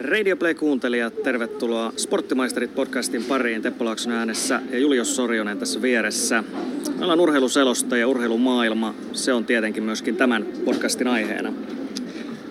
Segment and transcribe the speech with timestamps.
[0.00, 6.44] Radio Play-kuuntelijat, tervetuloa Sporttimaisterit podcastin pariin Teppo Laakson äänessä ja Julius Sorjonen tässä vieressä.
[6.98, 8.94] Meillä on urheiluselosta ja urheilumaailma.
[9.12, 11.52] Se on tietenkin myöskin tämän podcastin aiheena.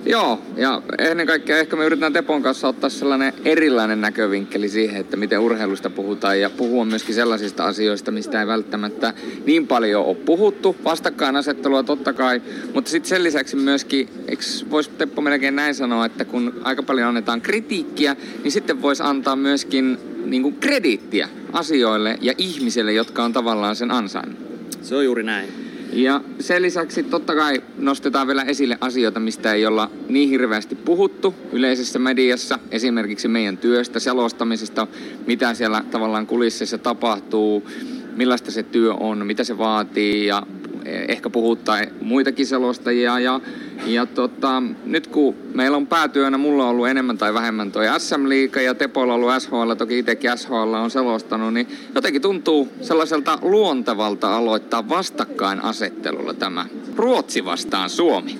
[0.05, 5.17] Joo, ja ennen kaikkea ehkä me yritetään Tepon kanssa ottaa sellainen erilainen näkövinkkeli siihen, että
[5.17, 9.13] miten urheilusta puhutaan ja puhua myöskin sellaisista asioista, mistä ei välttämättä
[9.45, 10.75] niin paljon ole puhuttu.
[10.83, 12.41] Vastakkainasettelua totta kai,
[12.73, 17.07] mutta sitten sen lisäksi myöskin, eikö voisi Teppo melkein näin sanoa, että kun aika paljon
[17.07, 23.33] annetaan kritiikkiä, niin sitten voisi antaa myöskin niin kuin krediittiä asioille ja ihmisille, jotka on
[23.33, 24.39] tavallaan sen ansainnut.
[24.81, 25.64] Se on juuri näin.
[25.93, 31.33] Ja sen lisäksi totta kai nostetaan vielä esille asioita, mistä ei olla niin hirveästi puhuttu
[31.51, 32.59] yleisessä mediassa.
[32.71, 34.87] Esimerkiksi meidän työstä, selostamisesta,
[35.27, 37.69] mitä siellä tavallaan kulississa tapahtuu,
[38.15, 40.43] millaista se työ on, mitä se vaatii ja
[40.85, 43.19] ehkä puhuttaa muitakin selostajia.
[43.19, 43.39] Ja,
[43.85, 48.61] ja tota, nyt kun meillä on päätyönä, mulla on ollut enemmän tai vähemmän toi SM-liiga
[48.61, 54.37] ja Tepoilla on ollut SHL, toki itsekin SHL on selostanut, niin jotenkin tuntuu sellaiselta luontevalta
[54.37, 58.39] aloittaa vastakkainasettelulla tämä Ruotsi vastaan Suomi.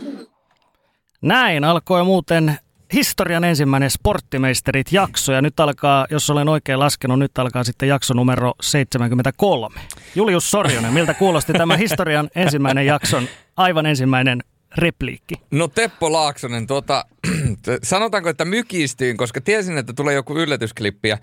[1.22, 2.58] Näin alkoi muuten
[2.96, 8.54] historian ensimmäinen Sporttimeisterit-jakso ja nyt alkaa, jos olen oikein laskenut, nyt alkaa sitten jakso numero
[8.62, 9.80] 73.
[10.16, 14.44] Julius Sorjonen, miltä kuulosti tämä historian ensimmäinen jakson aivan ensimmäinen
[14.78, 15.36] repliikki?
[15.52, 17.06] No Teppo Laaksonen, tuota,
[17.84, 21.18] sanotaanko, että mykistyin, koska tiesin, että tulee joku yllätysklippi ja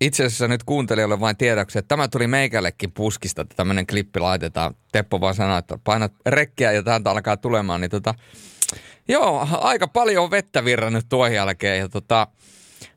[0.00, 4.74] itse asiassa nyt kuuntelijoille vain tiedoksi, että tämä tuli meikällekin puskista, että tämmöinen klippi laitetaan.
[4.92, 8.14] Teppo vaan sanoi, että painat rekkiä ja täältä alkaa tulemaan, niin tota,
[9.10, 12.26] Joo, aika paljon on vettä virrannut tuon jälkeen ja tota,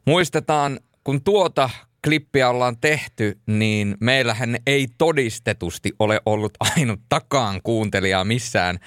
[0.05, 1.69] muistetaan, kun tuota
[2.03, 8.79] klippiä ollaan tehty, niin meillähän ei todistetusti ole ollut ainut takaan kuuntelijaa missään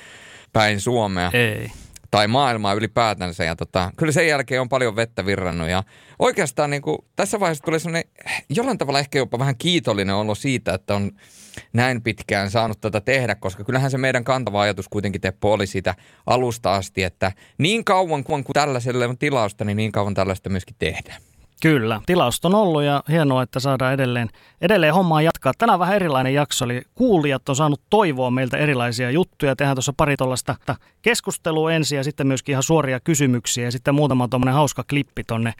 [0.52, 1.30] päin Suomea.
[1.32, 1.70] Ei.
[2.10, 3.44] Tai maailmaa ylipäätänsä.
[3.44, 5.68] Ja tota, kyllä sen jälkeen on paljon vettä virrannut.
[5.68, 5.82] Ja
[6.18, 8.10] oikeastaan niin kuin, tässä vaiheessa tulee sellainen
[8.48, 11.10] jollain tavalla ehkä jopa vähän kiitollinen olo siitä, että on
[11.72, 15.94] näin pitkään saanut tätä tehdä, koska kyllähän se meidän kantava ajatus kuitenkin Teppo oli sitä
[16.26, 21.20] alusta asti, että niin kauan kuin tällaiselle on tilausta, niin niin kauan tällaista myöskin tehdään.
[21.62, 24.28] Kyllä, tilausta on ollut ja hienoa, että saadaan edelleen,
[24.60, 25.52] edelleen hommaa jatkaa.
[25.58, 29.56] Tänään vähän erilainen jakso, eli kuulijat on saanut toivoa meiltä erilaisia juttuja.
[29.56, 30.54] Tehdään tuossa pari tuollaista
[31.02, 35.54] keskustelua ensin ja sitten myöskin ihan suoria kysymyksiä ja sitten muutama tuommoinen hauska klippi tonne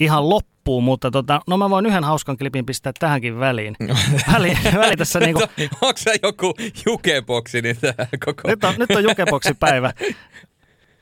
[0.00, 3.76] ihan loppuun, mutta tota, no mä voin yhden hauskan klipin pistää tähänkin väliin.
[4.32, 5.40] Väli, väli tässä niinku...
[5.82, 6.54] Onko se joku
[6.86, 7.76] jukeboksi niin
[8.24, 8.48] koko...
[8.48, 9.92] Nyt on, nyt on jukeboksi päivä.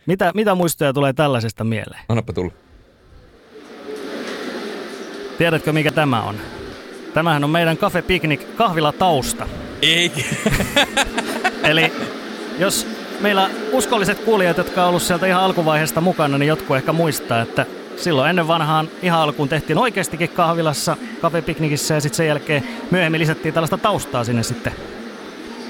[0.07, 2.03] Mitä, mitä muistoja tulee tällaisesta mieleen?
[2.09, 2.53] Annapa tulla.
[5.39, 6.37] Tiedätkö mikä tämä on?
[7.15, 9.47] Tämähän on meidän Cafe Picnic kahvila tausta.
[9.83, 10.13] Ei.
[11.71, 11.93] Eli
[12.59, 12.87] jos
[13.21, 17.67] meillä uskolliset kuulijat, jotka on ollut sieltä ihan alkuvaiheesta mukana, niin jotkut ehkä muistaa, että
[17.97, 23.55] silloin ennen vanhaan ihan alkuun tehtiin oikeastikin kahvilassa, kafepiknikissä ja sitten sen jälkeen myöhemmin lisättiin
[23.55, 24.73] tällaista taustaa sinne sitten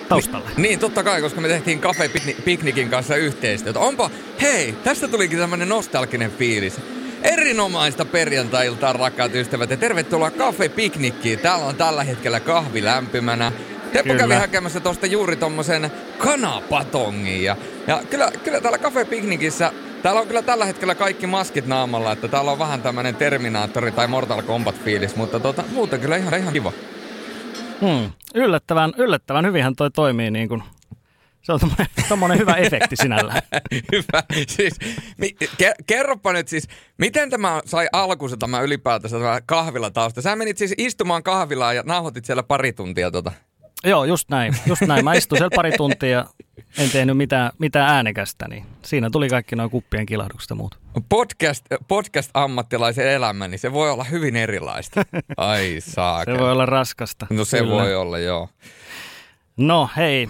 [0.09, 0.51] taustalle.
[0.57, 2.11] Ni, niin, totta kai, koska me tehtiin Cafe
[2.45, 3.81] Piknikin kanssa yhteistyötä.
[3.81, 4.11] Onpa,
[4.41, 6.81] hei, tästä tulikin tämmöinen nostalginen fiilis.
[7.23, 11.39] Erinomaista perjantai-iltaa, rakkaat ystävät, ja tervetuloa Cafe Piknikkiin.
[11.39, 13.53] Täällä on tällä hetkellä kahvi lämpimänä.
[13.93, 17.45] Teppo kävi hakemässä tuosta juuri tommosen kanapatongin.
[17.45, 17.57] Ja,
[17.87, 22.29] ja kyllä, kyllä täällä Cafe Piknikissä Täällä on kyllä tällä hetkellä kaikki maskit naamalla, että
[22.29, 26.53] täällä on vähän tämmönen Terminaattori tai Mortal Kombat fiilis, mutta tota, muuten kyllä ihan, ihan
[26.53, 26.73] kiva.
[27.81, 28.11] Hmm.
[28.35, 30.63] Yllättävän, yllättävän hyvinhän toi toimii niin kuin
[31.43, 31.61] se on
[32.09, 33.33] tommonen, hyvä efekti sinällä.
[33.93, 34.23] hyvä.
[34.49, 34.75] Siis,
[35.19, 36.69] mi, ke, kerropa nyt siis,
[36.99, 40.23] miten tämä sai alkunsa tämä ylipäätänsä tämä kahvilatausta?
[40.23, 43.33] Sä menit siis istumaan kahvilaan ja nauhoitit siellä pari tuntia tota.
[43.85, 44.57] Joo, just näin.
[44.67, 45.05] Just näin.
[45.05, 46.27] Mä istuin siellä pari tuntia ja
[46.79, 50.79] en tehnyt mitään, mitään äänekästä, niin siinä tuli kaikki noin kuppien kilahdukset ja muut.
[51.09, 55.03] Podcast, podcast-ammattilaisen elämä, niin se voi olla hyvin erilaista.
[55.37, 56.25] Ai saa.
[56.25, 57.27] se voi olla raskasta.
[57.31, 57.73] No se Kyllä.
[57.73, 58.49] voi olla, joo.
[59.57, 60.29] No hei,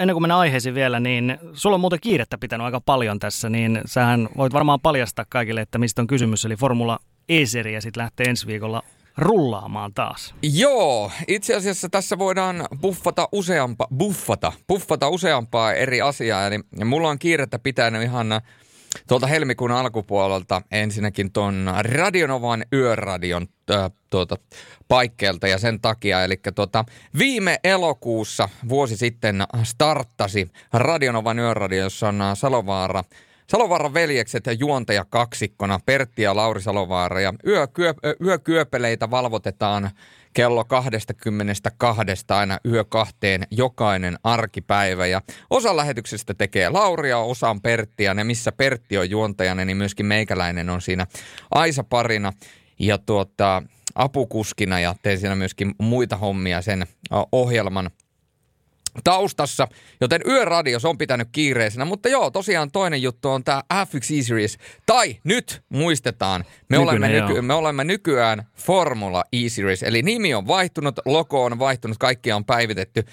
[0.00, 3.80] ennen kuin mennään aiheisiin vielä, niin sulla on muuten kiirettä pitänyt aika paljon tässä, niin
[3.86, 6.44] sähän voit varmaan paljastaa kaikille, että mistä on kysymys.
[6.44, 6.98] Eli Formula
[7.28, 8.82] E-seria sitten lähtee ensi viikolla
[9.18, 10.34] rullaamaan taas.
[10.42, 16.46] Joo, itse asiassa tässä voidaan buffata useampa, buffata, buffata useampaa eri asiaa.
[16.46, 18.26] Eli mulla on kiirettä pitänyt ihan
[19.08, 24.36] tuolta helmikuun alkupuolelta ensinnäkin ton Radionovan yöradion äh, tuota,
[24.88, 26.24] paikkeelta ja sen takia.
[26.24, 26.84] Eli tuota,
[27.18, 33.04] viime elokuussa vuosi sitten starttasi Radionovan yöradio, jossa on Salovaara–
[33.50, 39.90] Salovaaran veljekset ja juontaja kaksikkona Pertti ja Lauri Salovaara ja yökyö, yökyöpeleitä valvotetaan
[40.34, 45.06] kello 22 aina yö kahteen jokainen arkipäivä.
[45.06, 49.76] Ja osa lähetyksestä tekee Lauria, osa on Pertti ja ne missä Pertti on juontajana, niin
[49.76, 51.06] myöskin meikäläinen on siinä
[51.50, 52.32] Aisa parina.
[52.78, 53.62] Ja tuota,
[53.94, 56.86] apukuskina ja teen siinä myöskin muita hommia sen
[57.32, 57.90] ohjelman
[59.04, 59.68] taustassa,
[60.00, 61.84] joten yöradio on pitänyt kiireisenä.
[61.84, 64.58] Mutta joo, tosiaan toinen juttu on tämä F1 E-Series.
[64.86, 69.82] Tai nyt muistetaan, me, Nykyinen, olemme, nyky- me olemme nykyään Formula E-Series.
[69.82, 73.04] Eli nimi on vaihtunut, logo on vaihtunut, kaikkia on päivitetty.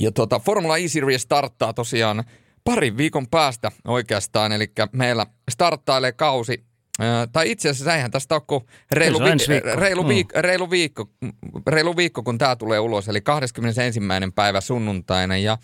[0.00, 2.24] Ja tuota, Formula E-Series starttaa tosiaan
[2.64, 4.52] parin viikon päästä oikeastaan.
[4.52, 6.64] Eli meillä starttailee kausi
[7.32, 9.70] tai itse asiassa eihän tästä ole kuin reilu, vi- viikko.
[9.80, 10.40] Reilu, viik- mm.
[10.40, 11.10] reilu, viikko,
[11.66, 14.00] reilu viikko, kun tämä tulee ulos, eli 21.
[14.34, 15.36] päivä sunnuntaina.
[15.36, 15.58] Ja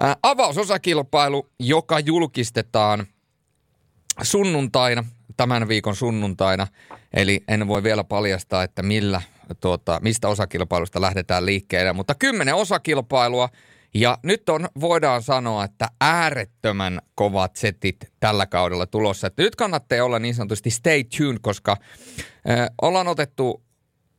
[0.00, 3.06] ää, avausosakilpailu, joka julkistetaan
[4.22, 5.04] sunnuntaina,
[5.36, 6.66] tämän viikon sunnuntaina.
[7.14, 9.22] Eli en voi vielä paljastaa, että millä,
[9.60, 13.48] tuota, mistä osakilpailusta lähdetään liikkeelle, mutta kymmenen osakilpailua–
[13.94, 19.26] ja nyt on, voidaan sanoa, että äärettömän kovat setit tällä kaudella tulossa.
[19.26, 21.76] Että nyt kannattaa olla niin sanotusti stay tuned, koska
[22.50, 23.62] äh, ollaan otettu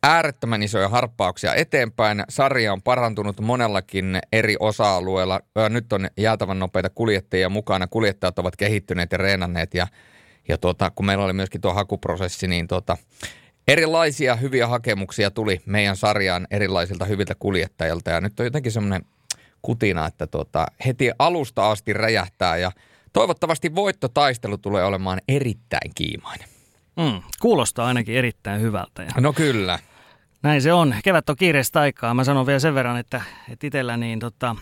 [0.04, 2.24] äärettömän isoja harppauksia eteenpäin.
[2.30, 5.40] Sarja on parantunut monellakin eri osa-alueilla.
[5.70, 7.88] Nyt on jäätävän nopeita kuljettajia mukana.
[7.88, 9.88] Kuljettajat ovat kehittyneet ja reenanneet ja,
[10.48, 12.98] ja tuota, kun meillä oli myöskin tuo hakuprosessi, niin tuota,
[13.68, 18.12] erilaisia hyviä hakemuksia tuli meidän sarjaan erilaisilta hyviltä kuljettajilta.
[18.12, 19.02] Ja nyt on jotenkin semmoinen
[19.66, 22.72] kutina, että tota, heti alusta asti räjähtää ja
[23.14, 26.48] toivottavasti voittotaistelu tulee olemaan erittäin kiimainen.
[26.96, 29.04] Mm, kuulostaa ainakin erittäin hyvältä.
[29.04, 29.80] Ja no kyllä.
[30.44, 30.96] Näin se on.
[31.04, 32.14] Kevät on kiireistä aikaa.
[32.14, 34.56] Mä sanon vielä sen verran, että, että itsellä niin tota,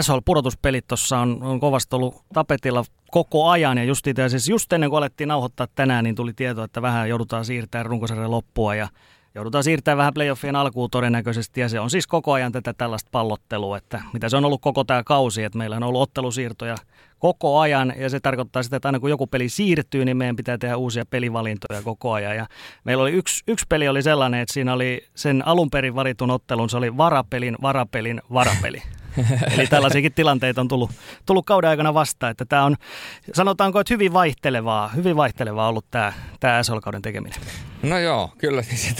[0.00, 3.78] SHL-pudotuspelit tuossa on, on kovasti ollut tapetilla koko ajan.
[3.78, 7.08] Ja just, itse asiassa just ennen kuin alettiin nauhoittaa tänään, niin tuli tieto, että vähän
[7.08, 8.74] joudutaan siirtämään runkosarjan loppua.
[8.74, 8.88] Ja
[9.34, 13.76] joudutaan siirtämään vähän playoffien alkuun todennäköisesti, ja se on siis koko ajan tätä tällaista pallottelua,
[13.76, 16.76] että mitä se on ollut koko tämä kausi, että meillä on ollut ottelusiirtoja
[17.18, 20.58] koko ajan, ja se tarkoittaa sitä, että aina kun joku peli siirtyy, niin meidän pitää
[20.58, 22.46] tehdä uusia pelivalintoja koko ajan, ja
[22.84, 26.70] meillä oli yksi, yksi peli oli sellainen, että siinä oli sen alun perin varitun ottelun,
[26.70, 28.82] se oli varapelin, varapelin, varapeli.
[29.54, 30.90] Eli tällaisiakin tilanteita on tullut,
[31.26, 32.76] tullut kauden aikana vastaan, että tämä on,
[33.34, 37.40] sanotaanko, että hyvin vaihtelevaa, hyvin vaihtelevaa ollut tämä, tämä SL-kauden tekeminen.
[37.82, 38.94] No joo, kyllä siis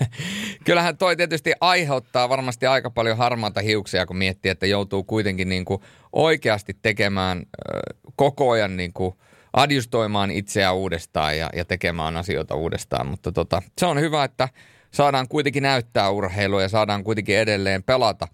[0.64, 5.64] Kyllähän toi tietysti aiheuttaa varmasti aika paljon harmaata hiuksia, kun miettii, että joutuu kuitenkin niin
[5.64, 5.82] kuin
[6.12, 7.42] oikeasti tekemään
[8.16, 9.14] koko ajan niin kuin
[9.52, 13.06] adjustoimaan itseään uudestaan ja, ja tekemään asioita uudestaan.
[13.06, 14.48] Mutta tota, se on hyvä, että
[14.90, 18.28] saadaan kuitenkin näyttää urheilua ja saadaan kuitenkin edelleen pelata,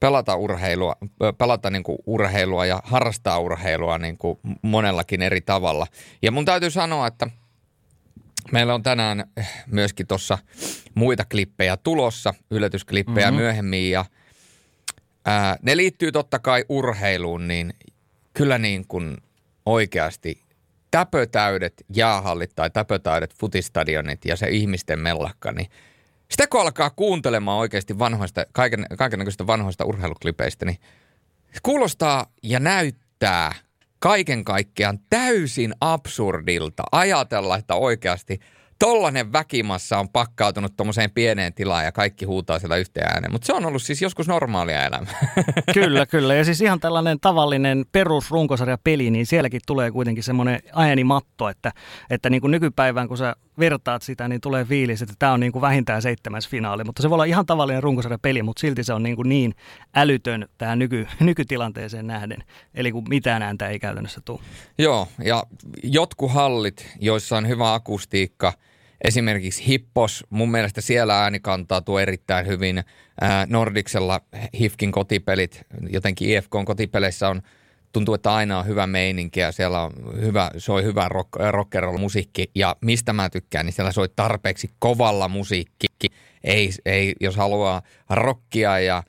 [0.00, 0.96] pelata urheilua,
[1.38, 5.86] pelata niin kuin urheilua ja harrastaa urheilua niin kuin monellakin eri tavalla.
[6.22, 7.26] Ja mun täytyy sanoa, että
[8.52, 9.30] meillä on tänään
[9.66, 10.38] myöskin tuossa
[10.94, 13.42] muita klippejä tulossa, yllätysklippejä mm-hmm.
[13.42, 14.04] myöhemmin ja
[15.24, 17.74] ää, ne liittyy totta kai urheiluun, niin
[18.34, 19.16] kyllä niin kuin
[19.66, 20.42] oikeasti
[20.90, 25.70] täpötäydet jäähallit tai täpötäydet futistadionit ja se ihmisten mellakka, niin–
[26.30, 30.78] sitä kun alkaa kuuntelemaan oikeasti vanhoista, kaiken, kaikenlaisista vanhoista urheiluklipeistä, niin
[31.62, 33.54] kuulostaa ja näyttää
[33.98, 38.40] kaiken kaikkiaan täysin absurdilta ajatella, että oikeasti–
[38.78, 43.32] tollanen väkimassa on pakkautunut tuommoiseen pieneen tilaan ja kaikki huutaa siellä yhteen ääneen.
[43.32, 45.14] Mutta se on ollut siis joskus normaalia elämää.
[45.74, 46.34] Kyllä, kyllä.
[46.34, 51.72] Ja siis ihan tällainen tavallinen perusrunkosarjapeli, niin sielläkin tulee kuitenkin semmoinen äänimatto, että,
[52.10, 55.52] että niin kuin nykypäivään kun sä vertaat sitä, niin tulee fiilis, että tämä on niin
[55.52, 56.84] kuin vähintään seitsemäs finaali.
[56.84, 59.54] Mutta se voi olla ihan tavallinen runkosarjapeli, mutta silti se on niin, kuin niin
[59.94, 62.44] älytön tähän nyky, nykytilanteeseen nähden.
[62.74, 64.40] Eli kun mitään ääntä ei käytännössä tule.
[64.78, 65.42] Joo, ja
[65.82, 68.52] jotkut hallit, joissa on hyvä akustiikka–
[69.04, 72.84] Esimerkiksi Hippos, mun mielestä siellä ääni kantautuu erittäin hyvin.
[73.46, 74.20] Nordiksella
[74.58, 77.42] Hifkin kotipelit, jotenkin IFKn kotipeleissä on,
[77.92, 82.50] tuntuu, että aina on hyvä meininki ja siellä on hyvä, soi hyvä rock, rock musiikki.
[82.54, 85.86] Ja mistä mä tykkään, niin siellä soi tarpeeksi kovalla musiikki.
[86.44, 89.02] Ei, ei jos haluaa rockia ja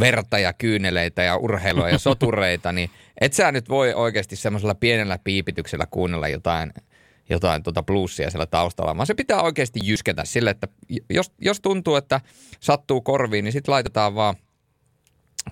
[0.00, 2.90] verta ja kyyneleitä ja urheilua ja sotureita, niin
[3.20, 6.72] et sä nyt voi oikeasti semmoisella pienellä piipityksellä kuunnella jotain–
[7.28, 10.68] jotain tuota bluesia siellä taustalla, vaan se pitää oikeasti jysketä sille, että
[11.10, 12.20] jos, jos tuntuu, että
[12.60, 14.34] sattuu korviin, niin sitten laitetaan vaan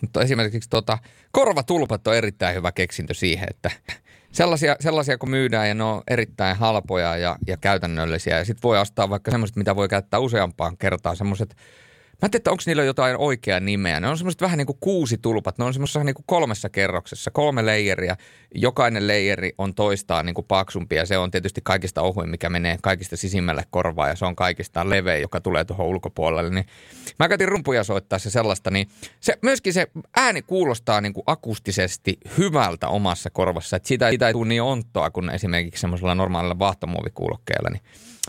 [0.00, 0.98] mutta esimerkiksi tuota,
[1.30, 3.70] korvatulpat on erittäin hyvä keksintö siihen, että
[4.32, 8.38] sellaisia, sellaisia kun myydään ja ne on erittäin halpoja ja, ja käytännöllisiä.
[8.38, 11.56] Ja sitten voi ostaa vaikka semmoiset, mitä voi käyttää useampaan kertaan, semmoiset
[12.22, 14.00] Mä tiedä, onko niillä jotain oikeaa nimeä.
[14.00, 15.58] Ne on semmoiset vähän niin kuin kuusi tulpat.
[15.58, 18.16] Ne on semmoisessa niin kuin kolmessa kerroksessa, kolme leijeriä.
[18.54, 22.78] Jokainen leijeri on toistaan niin kuin paksumpi ja se on tietysti kaikista ohuin, mikä menee
[22.82, 26.50] kaikista sisimmälle korvaan ja se on kaikista leveä, joka tulee tuohon ulkopuolelle.
[26.50, 26.66] Niin
[27.18, 28.88] mä käytin rumpuja soittaa se sellaista, niin
[29.20, 29.86] se, myöskin se
[30.16, 33.76] ääni kuulostaa niin kuin akustisesti hyvältä omassa korvassa.
[33.76, 37.70] Että siitä, siitä ei tule niin onttoa kuin esimerkiksi semmoisella normaalilla vaahtomuovikuulokkeella.
[37.70, 37.82] Niin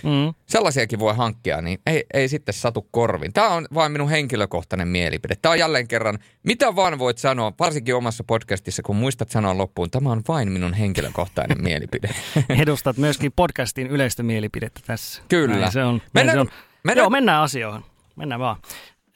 [0.04, 0.34] Mm.
[0.46, 3.34] Sellaisiakin voi hankkia, niin ei, ei sitten satu korviin.
[3.34, 5.36] Tämä on vain minun henkilökohtainen mielipide.
[5.42, 9.92] Tämä on jälleen kerran, mitä vaan voit sanoa, varsinkin omassa podcastissa, kun muistat sanoa loppuun,
[9.92, 12.10] tämä on vain minun henkilökohtainen mielipide.
[12.50, 15.22] Edustat myöskin podcastin yleistä mielipidettä tässä.
[15.30, 15.56] Kyllä.
[15.56, 16.02] Näin se on.
[16.14, 16.50] Mennään, se on.
[16.84, 17.04] Mennään.
[17.04, 17.84] Joo, mennään asioihin.
[18.16, 18.58] Mennään vaan.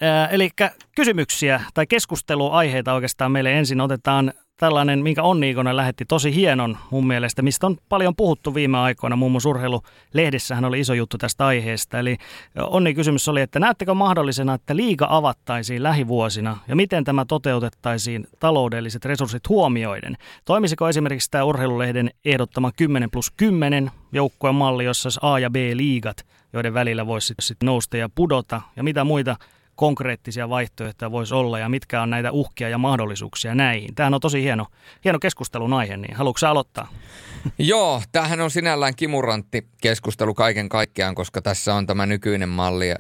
[0.04, 0.50] Äh, eli
[0.96, 7.08] kysymyksiä tai keskusteluaiheita oikeastaan meille ensin otetaan tällainen, minkä Onni Ikonen lähetti tosi hienon mun
[7.08, 9.16] mielestä, mistä on paljon puhuttu viime aikoina.
[9.16, 12.00] Muun muassa urheilulehdissähän oli iso juttu tästä aiheesta.
[12.00, 12.18] Eli
[12.60, 19.06] Onni kysymys oli, että näettekö mahdollisena, että liiga avattaisiin lähivuosina ja miten tämä toteutettaisiin taloudelliset
[19.06, 20.18] resurssit huomioiden?
[20.46, 26.74] Toimisiko esimerkiksi tämä urheilulehden ehdottama 10 plus 10 joukkueen malli, jossa A- ja B-liigat, joiden
[26.74, 29.36] välillä voisi sitten nousta ja pudota ja mitä muita
[29.78, 33.96] konkreettisia vaihtoehtoja voisi olla ja mitkä on näitä uhkia ja mahdollisuuksia näihin.
[33.96, 34.66] Tämähän on tosi hieno,
[35.04, 36.88] hieno keskustelun aihe, niin haluatko aloittaa?
[37.60, 42.98] Joo, tämähän on sinällään kimurantti keskustelu kaiken kaikkiaan, koska tässä on tämä nykyinen malli, äh,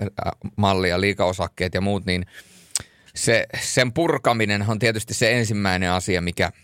[0.55, 2.25] malli ja liikaosakkeet ja muut, niin
[3.15, 6.51] se, sen purkaminen on tietysti se ensimmäinen asia, mikä–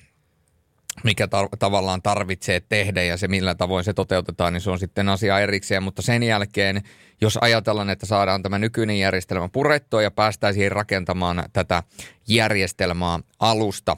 [1.04, 5.10] mikä tar- tavallaan tarvitsee tehdä ja se millä tavoin se toteutetaan, niin se on sitten
[5.10, 5.84] asia erikseen.
[5.84, 6.82] Mutta sen jälkeen,
[7.22, 11.84] jos ajatellaan, että saadaan tämä nykyinen järjestelmä purettua ja päästäisiin rakentamaan tätä
[12.28, 13.98] järjestelmää alusta,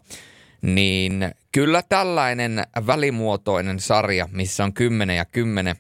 [0.62, 5.76] niin kyllä tällainen välimuotoinen sarja, missä on 10 ja 10,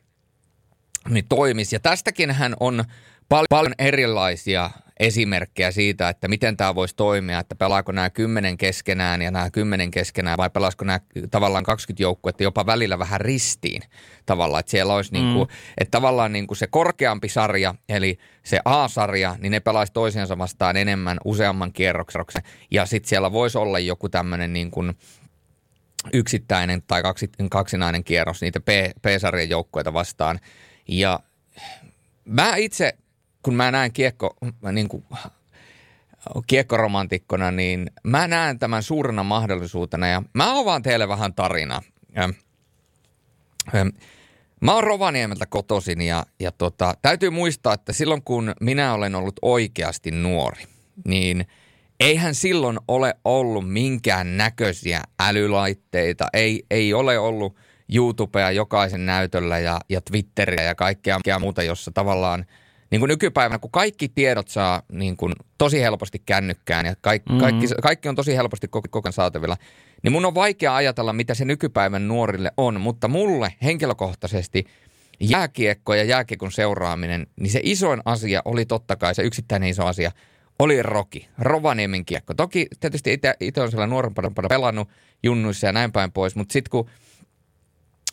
[1.10, 1.75] niin toimisi.
[1.75, 2.84] Ja tästäkin hän on
[3.29, 9.31] paljon erilaisia esimerkkejä siitä, että miten tämä voisi toimia, että pelaako nämä kymmenen keskenään ja
[9.31, 10.99] nämä kymmenen keskenään vai pelaisiko nämä
[11.31, 13.81] tavallaan 20 joukkuetta jopa välillä vähän ristiin
[14.25, 15.37] tavallaan, että siellä olisi niinku, mm.
[15.37, 19.93] niin kuin, että tavallaan niin kuin se korkeampi sarja, eli se A-sarja, niin ne pelaisi
[19.93, 22.25] toisiansa vastaan enemmän useamman kierroksen
[22.71, 24.97] ja sitten siellä voisi olla joku tämmöinen niin kuin
[26.13, 28.67] yksittäinen tai kaksi, kaksinainen kierros niitä P,
[29.01, 30.39] P-sarjan joukkueita vastaan
[30.87, 31.19] ja
[32.25, 32.97] mä itse
[33.45, 34.35] kun mä näen kiekko,
[34.71, 35.05] niin kuin,
[36.47, 41.81] kiekkoromantikkona, niin mä näen tämän suurena mahdollisuutena ja mä avaan teille vähän tarinaa.
[44.61, 49.39] Mä oon Rovaniemeltä kotoisin ja, ja tota, täytyy muistaa, että silloin kun minä olen ollut
[49.41, 50.63] oikeasti nuori,
[51.07, 51.47] niin
[51.99, 57.55] eihän silloin ole ollut minkään näköisiä älylaitteita, ei, ei ole ollut
[57.93, 62.45] YouTubea jokaisen näytöllä ja, ja Twitteriä ja kaikkea muuta, jossa tavallaan–
[62.95, 67.41] niin kuin nykypäivänä, kun kaikki tiedot saa niin kuin tosi helposti kännykkään ja kaikki, mm-hmm.
[67.41, 69.57] kaikki, kaikki on tosi helposti koko, koko saatavilla,
[70.03, 74.65] niin mun on vaikea ajatella, mitä se nykypäivän nuorille on, mutta mulle henkilökohtaisesti
[75.19, 80.11] jääkiekko ja jääkiekon seuraaminen, niin se isoin asia oli totta kai, se yksittäinen iso asia,
[80.59, 82.33] oli Roki, Rovaniemen kiekko.
[82.33, 84.89] Toki tietysti itse on siellä nuorempana pelannut
[85.23, 86.89] junnuissa ja näin päin pois, mutta sitten kun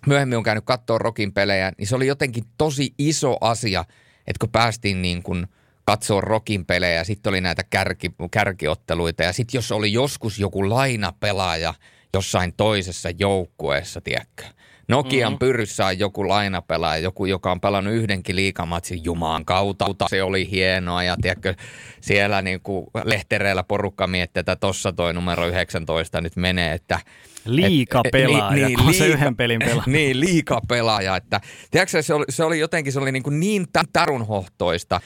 [0.06, 3.84] myöhemmin on käynyt katsoa Rokin pelejä, niin se oli jotenkin tosi iso asia–
[4.26, 5.46] että kun päästiin niin kuin
[5.84, 10.70] katsoa rokin pelejä ja sitten oli näitä kärki, kärkiotteluita ja sitten jos oli joskus joku
[10.70, 11.74] lainapelaaja
[12.14, 14.44] jossain toisessa joukkueessa, tiedätkö,
[14.92, 15.38] Nokian mm-hmm.
[15.38, 20.06] pyryssä on joku lainapelaaja, joku, joka on pelannut yhdenkin liikamatsin Jumaan kautta.
[20.08, 21.54] Se oli hienoa ja tiedätkö,
[22.00, 27.00] siellä niin kuin lehtereillä porukka miettii, että tossa toi numero 19 nyt menee, että
[27.44, 29.82] Liika pelaaja, niin, niin, se yhden pelin pelaaja.
[29.92, 31.16] Niin, liika pelaaja.
[31.16, 35.00] Että, tiedätkö, se oli, se oli jotenkin se oli niin, kuin niin tarunhohtoista.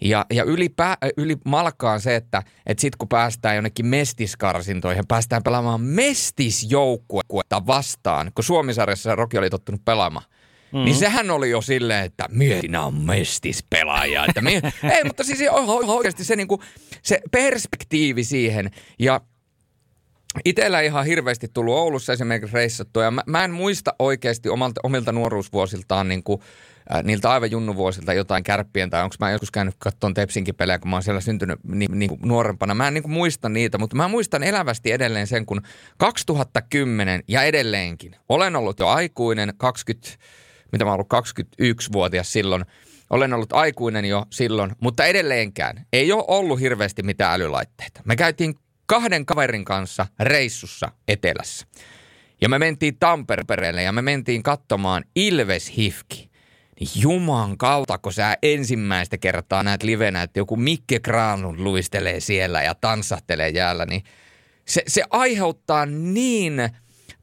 [0.00, 5.42] Ja, ja yli, pää, yli malkaan se, että, että sitten kun päästään jonnekin mestiskarsintoihin, päästään
[5.42, 10.26] pelaamaan mestisjoukkuetta vastaan, kun Suomisarjassa Roki oli tottunut pelaamaan.
[10.26, 10.84] Mm-hmm.
[10.84, 14.24] Niin sehän oli jo silleen, että minä on mestispelaaja.
[14.28, 14.60] Että mie,
[14.94, 15.38] ei, mutta siis
[15.86, 16.62] oikeasti se, niinku,
[17.02, 18.70] se perspektiivi siihen.
[18.98, 19.20] Ja
[20.44, 25.12] Itellä ihan hirveästi tullut Oulussa esimerkiksi reissattua ja mä, mä en muista oikeasti omalta, omilta
[25.12, 26.40] nuoruusvuosiltaan niin kuin,
[26.94, 30.90] äh, niiltä aivan junnuvuosilta jotain kärppien tai onko mä joskus käynyt katsomaan Tepsinkin pelejä, kun
[30.90, 32.74] mä oon siellä syntynyt niin, niin nuorempana.
[32.74, 35.62] Mä en niin muista niitä, mutta mä muistan elävästi edelleen sen, kun
[35.98, 40.18] 2010 ja edelleenkin olen ollut jo aikuinen, 20,
[40.72, 42.64] mitä mä oon ollut 21-vuotias silloin,
[43.10, 48.00] olen ollut aikuinen jo silloin, mutta edelleenkään ei ole ollut hirveästi mitään älylaitteita.
[48.04, 48.54] Me käytiin
[48.86, 51.66] kahden kaverin kanssa reissussa etelässä.
[52.40, 56.33] Ja me mentiin Tampereelle ja me mentiin katsomaan Ilves Hifki.
[56.80, 62.62] Niin juman kautta, kun sä ensimmäistä kertaa näet livenä, että joku Mikke Granlund luistelee siellä
[62.62, 64.02] ja tanssahtelee jäällä, niin
[64.64, 66.54] se, se aiheuttaa niin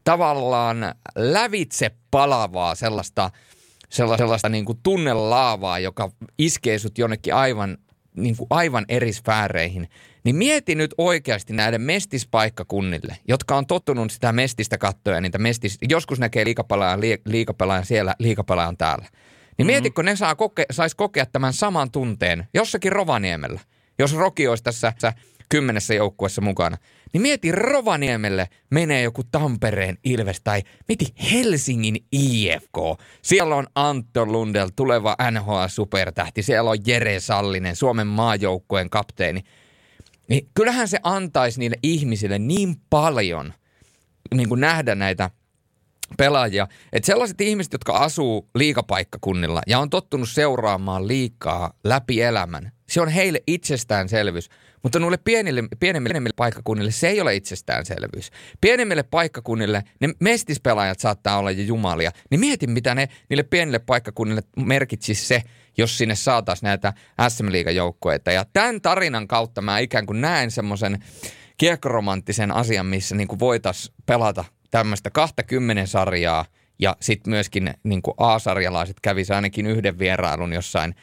[0.04, 3.32] tavallaan lävitse palavaa sellaista,
[3.90, 7.78] sellaista, sellaista niin kuin tunnelaavaa, joka iskee sut jonnekin aivan,
[8.16, 9.90] niin kuin aivan eri sfääreihin.
[10.24, 16.20] Niin mieti nyt oikeasti näiden mestispaikkakunnille, jotka on tottunut sitä mestistä kattoja, niitä mestis, joskus
[16.20, 19.08] näkee liikapelaajan, liikapelaajan siellä, liikapelaajan täällä.
[19.62, 19.74] Niin mm-hmm.
[19.74, 23.60] mietitkö, ne saa koke, sais kokea tämän saman tunteen jossakin Rovaniemellä,
[24.00, 25.14] jos Roki olisi tässä
[25.50, 26.78] kymmenessä joukkuessa mukana.
[27.14, 32.78] Niin mieti Rovaniemelle menee joku Tampereen Ilves tai mieti Helsingin IFK.
[33.22, 36.44] Siellä on Antto Lundell, tuleva NHL-supertähti.
[36.44, 39.42] Siellä on Jere Sallinen, Suomen maajoukkueen kapteeni.
[40.30, 43.54] Niin kyllähän se antaisi niille ihmisille niin paljon
[44.36, 45.30] niin kuin nähdä näitä
[46.18, 46.68] pelaajia.
[46.94, 53.10] Että sellaiset ihmiset, jotka asuu liikapaikkakunnilla ja on tottunut seuraamaan liikaa läpi elämän, se on
[53.10, 54.50] heille itsestäänselvyys.
[54.84, 58.32] Mutta noille pienille, pienemmille paikkakunnille se ei ole itsestäänselvyys.
[58.62, 62.12] Pienemmille paikkakunnille ne mestispelaajat saattaa olla jo jumalia.
[62.30, 65.44] Niin mietin, mitä ne niille pienille paikkakunnille merkitsisi se,
[65.78, 66.94] jos sinne saataisiin näitä
[67.30, 71.04] SM joukkoita Ja tämän tarinan kautta mä ikään kuin näen semmoisen
[71.58, 76.46] kiekkoromanttisen asian, missä niin voitaisiin pelata tämmöistä 20 sarjaa
[76.80, 80.96] ja sitten myöskin niin kuin A-sarjalaiset kävisi ainakin yhden vierailun jossain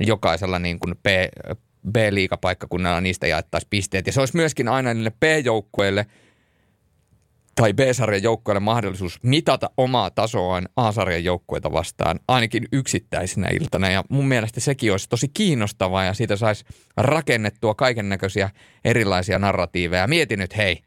[0.00, 1.06] jokaisella niin kuin B,
[1.92, 4.06] B-liigapaikkakunnalla niistä jaettaisiin pisteet.
[4.06, 6.06] Ja se olisi myöskin aina niille B-joukkueille
[7.54, 13.90] tai B-sarjan joukkueille mahdollisuus mitata omaa tasoaan A-sarjan joukkueita vastaan ainakin yksittäisenä iltana.
[13.90, 16.64] Ja mun mielestä sekin olisi tosi kiinnostavaa ja siitä saisi
[16.96, 18.50] rakennettua kaiken näköisiä
[18.84, 20.06] erilaisia narratiiveja.
[20.06, 20.82] Mietin nyt, hei,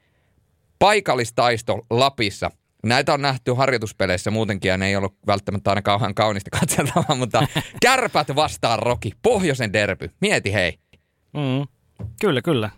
[0.80, 2.52] paikallistaisto Lapissa–
[2.84, 7.48] Näitä on nähty harjoituspeleissä muutenkin ja ne ei ollut välttämättä aina kauhean kaunista katseltavaa, mutta
[7.82, 10.10] kärpät vastaan roki, pohjoisen derby.
[10.22, 10.80] Mieti hei.
[11.34, 11.68] Mm.
[12.22, 12.70] Kyllä, kyllä.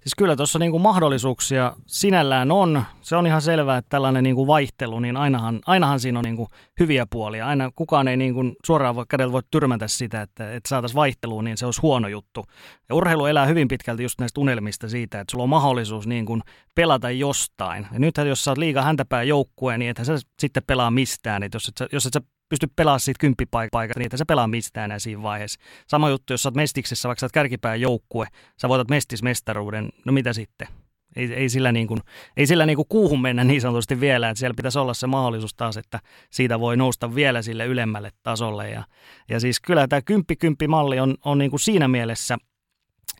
[0.00, 2.82] Siis kyllä tuossa niinku mahdollisuuksia sinällään on.
[3.00, 6.48] Se on ihan selvää, että tällainen niinku vaihtelu, niin ainahan, ainahan siinä on niinku
[6.80, 7.46] hyviä puolia.
[7.46, 11.56] Aina kukaan ei niinku suoraan voi, kädellä voi tyrmätä sitä, että, että saataisiin vaihteluun, niin
[11.56, 12.44] se olisi huono juttu.
[12.88, 16.40] Ja urheilu elää hyvin pitkälti just näistä unelmista siitä, että sulla on mahdollisuus niinku
[16.74, 17.86] pelata jostain.
[17.92, 21.42] Ja nythän jos sä oot liiga häntäpää joukkueen, niin että sä sitten pelaa mistään.
[21.42, 24.48] Että jos et sä, jos et sä pysty pelaamaan siitä kymppipaikalta, niin että se pelaa
[24.48, 25.60] mistään enää siinä vaiheessa.
[25.86, 28.26] Sama juttu, jos sä oot Mestiksessä, vaikka sä oot kärkipään joukkue,
[28.60, 30.68] sä voitat Mestismestaruuden, no mitä sitten?
[31.16, 32.00] Ei, ei sillä, niin kuin,
[32.36, 35.54] ei sillä niin kuin kuuhun mennä niin sanotusti vielä, että siellä pitäisi olla se mahdollisuus
[35.54, 38.70] taas, että siitä voi nousta vielä sille ylemmälle tasolle.
[38.70, 38.84] Ja,
[39.28, 42.38] ja siis kyllä tämä kymppi-kymppi-malli on, on niin kuin siinä mielessä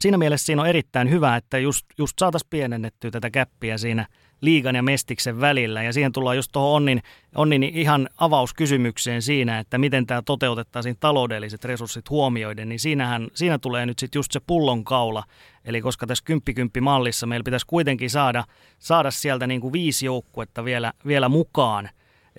[0.01, 4.07] Siinä mielessä siinä on erittäin hyvä, että just, just saataisiin pienennettyä tätä käppiä siinä–
[4.41, 5.83] liigan ja mestiksen välillä.
[5.83, 7.03] Ja siihen tullaan just tuohon Onnin,
[7.35, 13.87] Onnin ihan avauskysymykseen siinä, että miten tämä toteutettaisiin taloudelliset resurssit huomioiden, niin siinähän, siinä tulee
[13.87, 15.25] nyt sitten just se pullonkaula.
[15.65, 18.45] Eli koska tässä kymppi-kymppi-mallissa meillä pitäisi kuitenkin saada,
[18.79, 21.89] saada sieltä niin kuin viisi joukkuetta vielä, vielä mukaan,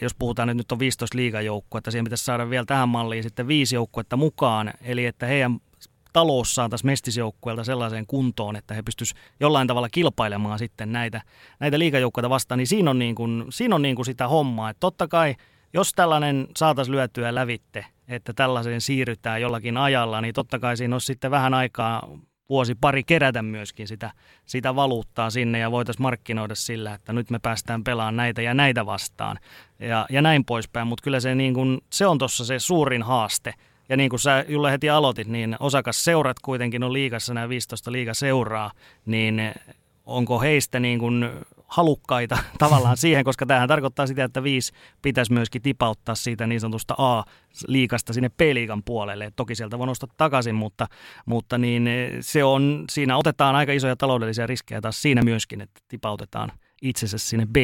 [0.02, 3.76] jos puhutaan, että nyt on 15 liigajoukkuetta, siihen pitäisi saada vielä tähän malliin sitten viisi
[3.76, 5.60] joukkuetta mukaan, eli että heidän
[6.14, 11.22] talous saataisiin mestisjoukkueelta sellaiseen kuntoon, että he pystyisivät jollain tavalla kilpailemaan sitten näitä,
[11.60, 14.70] näitä liikajoukkoita vastaan, niin siinä on, niin kuin, siinä on niin kuin sitä hommaa.
[14.70, 15.36] Että totta kai,
[15.74, 21.06] jos tällainen saataisiin lyötyä lävitte, että tällaiseen siirrytään jollakin ajalla, niin totta kai siinä olisi
[21.06, 22.10] sitten vähän aikaa
[22.50, 24.12] vuosi pari kerätä myöskin sitä,
[24.46, 28.86] sitä valuuttaa sinne ja voitaisiin markkinoida sillä, että nyt me päästään pelaamaan näitä ja näitä
[28.86, 29.38] vastaan
[29.80, 30.88] ja, ja näin poispäin.
[30.88, 33.54] Mutta kyllä se, niin kun, se on tuossa se suurin haaste–
[33.90, 35.58] ja niin kuin sä Julle heti aloitit, niin
[35.92, 38.72] seurat kuitenkin on liigassa, nämä 15 liigaseuraa,
[39.06, 39.42] niin
[40.06, 41.30] onko heistä niin kuin
[41.68, 46.96] halukkaita tavallaan siihen, koska tämähän tarkoittaa sitä, että viisi pitäisi myöskin tipauttaa siitä niin sanotusta
[46.98, 49.32] A-liikasta sinne P-liigan puolelle.
[49.36, 50.88] Toki sieltä voi nostaa takaisin, mutta,
[51.26, 51.90] mutta niin
[52.22, 57.46] se on, siinä otetaan aika isoja taloudellisia riskejä taas siinä myöskin, että tipautetaan itsensä sinne
[57.46, 57.56] b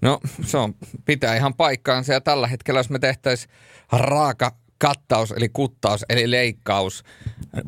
[0.00, 2.12] No se on, pitää ihan paikkaansa.
[2.12, 3.54] Ja tällä hetkellä jos me tehtäisiin
[3.92, 7.04] raaka kattaus eli kuttaus eli leikkaus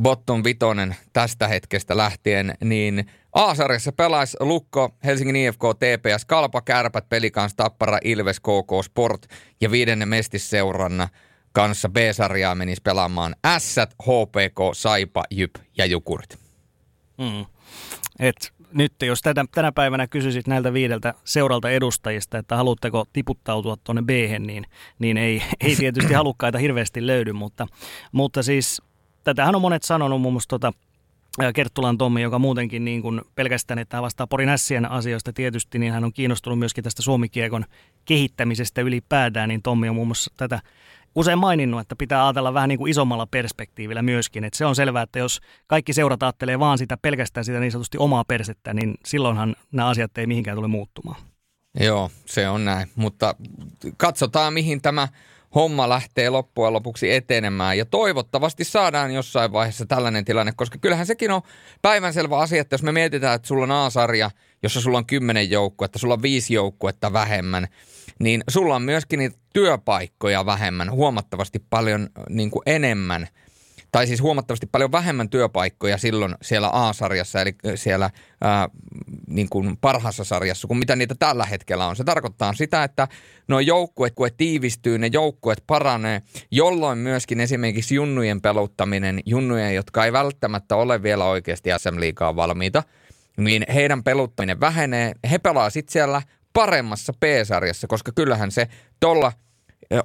[0.02, 7.54] bottom vitonen tästä hetkestä lähtien, niin A-sarjassa pelaisi Lukko, Helsingin IFK, TPS, Kalpa, Kärpät, Pelikans,
[7.54, 9.26] Tappara, Ilves, KK, Sport
[9.60, 11.08] ja viidennen mestisseuranna
[11.52, 16.38] kanssa B-sarjaa menisi pelaamaan Ässät, HPK, Saipa, Jyp ja Jukurit.
[17.18, 17.46] Mm.
[18.18, 24.02] Et nyt jos tänä, tänä päivänä kysyisit näiltä viideltä seuralta edustajista, että haluatteko tiputtautua tuonne
[24.02, 24.66] b niin,
[24.98, 27.66] niin ei, ei tietysti halukkaita hirveästi löydy, mutta,
[28.12, 28.82] mutta siis
[29.24, 30.72] tätähän on monet sanonut, muun muassa tota,
[31.54, 35.92] Kerttulan Tommi, joka muutenkin niin kuin pelkästään, että hän vastaa Porin Ässien asioista tietysti, niin
[35.92, 37.64] hän on kiinnostunut myöskin tästä suomikiekon
[38.04, 40.60] kehittämisestä ylipäätään, niin Tommi on muun muassa tätä
[41.14, 44.44] usein maininnut, että pitää ajatella vähän niin kuin isommalla perspektiivillä myöskin.
[44.44, 47.98] Että se on selvää, että jos kaikki seurat ajattelee vaan sitä pelkästään sitä niin sanotusti
[47.98, 51.22] omaa persettä, niin silloinhan nämä asiat ei mihinkään tule muuttumaan.
[51.80, 52.88] Joo, se on näin.
[52.96, 53.34] Mutta
[53.96, 55.08] katsotaan, mihin tämä
[55.54, 57.78] homma lähtee loppujen lopuksi etenemään.
[57.78, 61.42] Ja toivottavasti saadaan jossain vaiheessa tällainen tilanne, koska kyllähän sekin on
[61.82, 64.30] päivänselvä asia, että jos me mietitään, että sulla on A-sarja,
[64.64, 67.68] jossa sulla on kymmenen joukkuetta, sulla on viisi joukkuetta vähemmän,
[68.18, 73.28] niin sulla on myöskin niitä työpaikkoja vähemmän, huomattavasti paljon niin kuin enemmän–
[73.94, 78.68] tai siis huomattavasti paljon vähemmän työpaikkoja silloin siellä A-sarjassa, eli siellä ää,
[79.26, 81.96] niin kuin parhaassa sarjassa, kuin mitä niitä tällä hetkellä on.
[81.96, 83.08] Se tarkoittaa sitä, että
[83.48, 90.12] nuo joukkueet, kun tiivistyy, ne joukkueet paranee, jolloin myöskin esimerkiksi junnujen peluttaminen, junnujen, jotka ei
[90.12, 92.82] välttämättä ole vielä oikeasti SM-liikaa valmiita,
[93.36, 95.12] niin heidän peluttaminen vähenee.
[95.30, 98.68] He pelaa sitten siellä paremmassa P-sarjassa, koska kyllähän se
[99.00, 99.32] tuolla–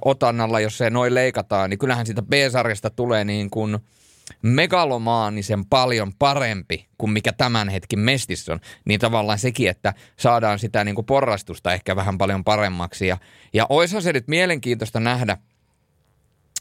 [0.04, 3.78] otannalla, jos se noin leikataan, niin kyllähän siitä B-sarjasta tulee niin kuin
[4.42, 8.60] megalomaanisen paljon parempi kuin mikä tämän hetkin mestissä on.
[8.84, 13.06] Niin tavallaan sekin, että saadaan sitä niin kuin porrastusta ehkä vähän paljon paremmaksi.
[13.06, 13.18] Ja,
[13.52, 15.36] ja oishan se nyt mielenkiintoista nähdä,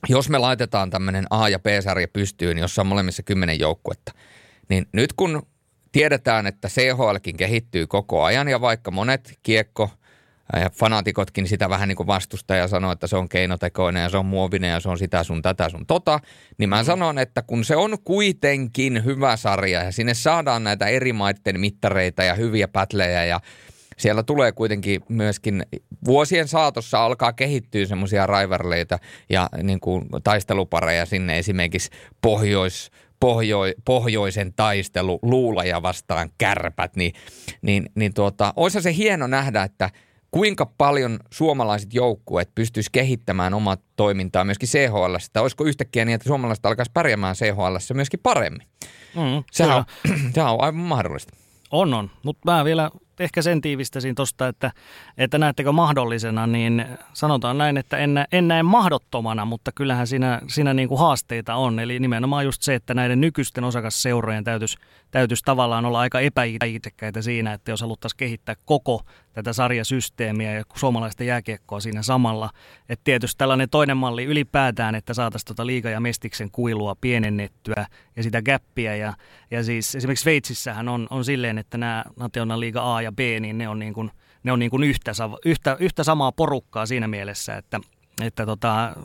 [0.10, 4.12] jos me laitetaan tämmöinen A- ja B-sarja pystyyn, jossa on molemmissa kymmenen joukkuetta,
[4.70, 5.48] niin nyt kun
[5.92, 9.90] tiedetään, että CHLkin kehittyy koko ajan ja vaikka monet kiekko
[10.54, 14.18] ja fanaatikotkin sitä vähän niin kuin vastustaa ja sanoo, että se on keinotekoinen ja se
[14.18, 16.20] on muovinen ja se on sitä sun tätä sun tota,
[16.58, 16.86] niin mä mm.
[16.86, 22.24] sanon, että kun se on kuitenkin hyvä sarja ja sinne saadaan näitä eri maiden mittareita
[22.24, 23.40] ja hyviä pätlejä ja
[23.98, 25.64] siellä tulee kuitenkin myöskin
[26.06, 29.00] vuosien saatossa alkaa kehittyä semmoisia raivarleita
[29.30, 31.90] ja niin kuin taistelupareja sinne esimerkiksi
[32.22, 37.14] pohjois, pohjo, pohjoisen taistelu luulaja vastaan kärpät, niin,
[37.62, 39.90] niin, niin tuota, olisi se hieno nähdä, että–
[40.32, 46.28] kuinka paljon suomalaiset joukkueet pystyisivät kehittämään omaa toimintaa myöskin CHL, että olisiko yhtäkkiä niin, että
[46.28, 48.68] suomalaiset alkaisi pärjäämään CHL myöskin paremmin.
[49.16, 49.84] Mm, sehän, on,
[50.34, 51.34] sehän on aivan mahdollista.
[51.72, 52.12] On, on.
[52.24, 54.72] Mutta mä vielä ehkä sen tiivistäisin tuosta, että,
[55.18, 60.74] että näettekö mahdollisena, niin sanotaan näin, että en, en näe mahdottomana, mutta kyllähän siinä, siinä
[60.74, 61.80] niin kuin haasteita on.
[61.80, 64.78] Eli nimenomaan just se, että näiden nykyisten osakasseurojen täytyisi,
[65.12, 69.02] täytyisi tavallaan olla aika epäitsekkäitä siinä, että jos haluttaisiin kehittää koko
[69.34, 72.50] tätä sarjasysteemiä ja suomalaista jääkiekkoa siinä samalla.
[72.90, 77.86] Että tietysti tällainen toinen malli ylipäätään, että saataisiin tuota liiga- ja mestiksen kuilua pienennettyä
[78.20, 78.96] ja sitä gäppiä.
[78.96, 79.14] Ja,
[79.52, 83.58] ja siis esimerkiksi Sveitsissähän on, on silleen, että nämä National Liiga A ja B, niin
[83.58, 84.12] ne on niin kuin,
[84.44, 85.12] ne on niin kuin yhtä,
[85.46, 87.80] yhtä, yhtä samaa porukkaa siinä mielessä, että,
[88.22, 88.96] että tota,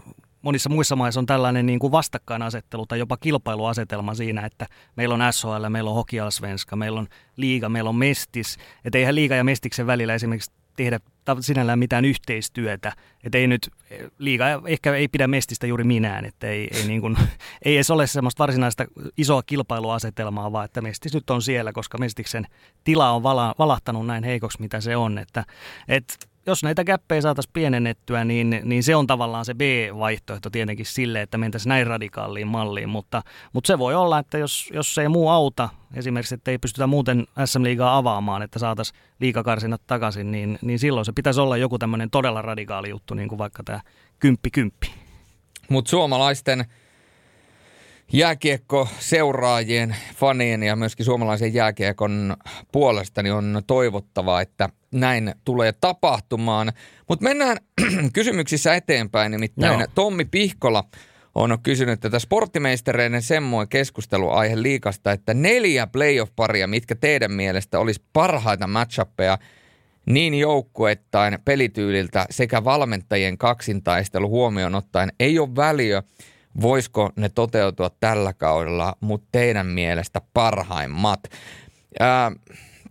[0.43, 5.33] monissa muissa maissa on tällainen niin kuin vastakkainasettelu tai jopa kilpailuasetelma siinä, että meillä on
[5.33, 8.59] SHL, meillä on Hockey Svenska, meillä on liiga, meillä on mestis.
[8.85, 11.01] Että eihän liiga ja mestiksen välillä esimerkiksi tehdä
[11.41, 12.93] sinällään mitään yhteistyötä.
[13.25, 13.71] Että ei nyt,
[14.19, 17.17] liiga ehkä ei pidä mestistä juuri minään, että ei, ei, niin kuin,
[17.65, 18.85] ei edes ole semmoista varsinaista
[19.17, 22.47] isoa kilpailuasetelmaa, vaan että mestis nyt on siellä, koska mestiksen
[22.85, 25.19] tila on vala, valahtanut näin heikoksi, mitä se on.
[25.19, 25.45] Että,
[25.89, 26.15] että
[26.47, 31.39] jos näitä käppejä saataisiin pienennettyä, niin, niin se on tavallaan se B-vaihtoehto tietenkin sille, että
[31.39, 35.69] mentäisiin näin radikaaliin malliin, mutta, mutta se voi olla, että jos, jos ei muu auta,
[35.95, 41.13] esimerkiksi että ei pystytä muuten SM-liigaa avaamaan, että saataisiin liikakarsinat takaisin, niin, niin silloin se
[41.13, 43.81] pitäisi olla joku tämmöinen todella radikaali juttu, niin kuin vaikka tämä
[44.19, 44.91] kymppi-kymppi.
[45.69, 46.65] Mutta suomalaisten
[48.13, 52.37] jääkiekko seuraajien, fanien ja myöskin suomalaisen jääkiekon
[52.73, 56.73] puolesta niin on toivottavaa, että näin tulee tapahtumaan.
[57.09, 57.57] Mutta mennään
[58.13, 59.89] kysymyksissä eteenpäin, nimittäin Joo.
[59.95, 60.85] Tommi Pihkola
[61.35, 68.67] on kysynyt tätä sporttimeistereiden semmoinen keskusteluaihe liikasta, että neljä playoff-paria, mitkä teidän mielestä olisi parhaita
[68.67, 69.39] matchappeja
[70.07, 76.03] niin joukkuettain, pelityyliltä sekä valmentajien kaksintaistelu huomioon ottaen, ei ole väliä,
[76.61, 81.21] voisiko ne toteutua tällä kaudella, mutta teidän mielestä parhaimmat.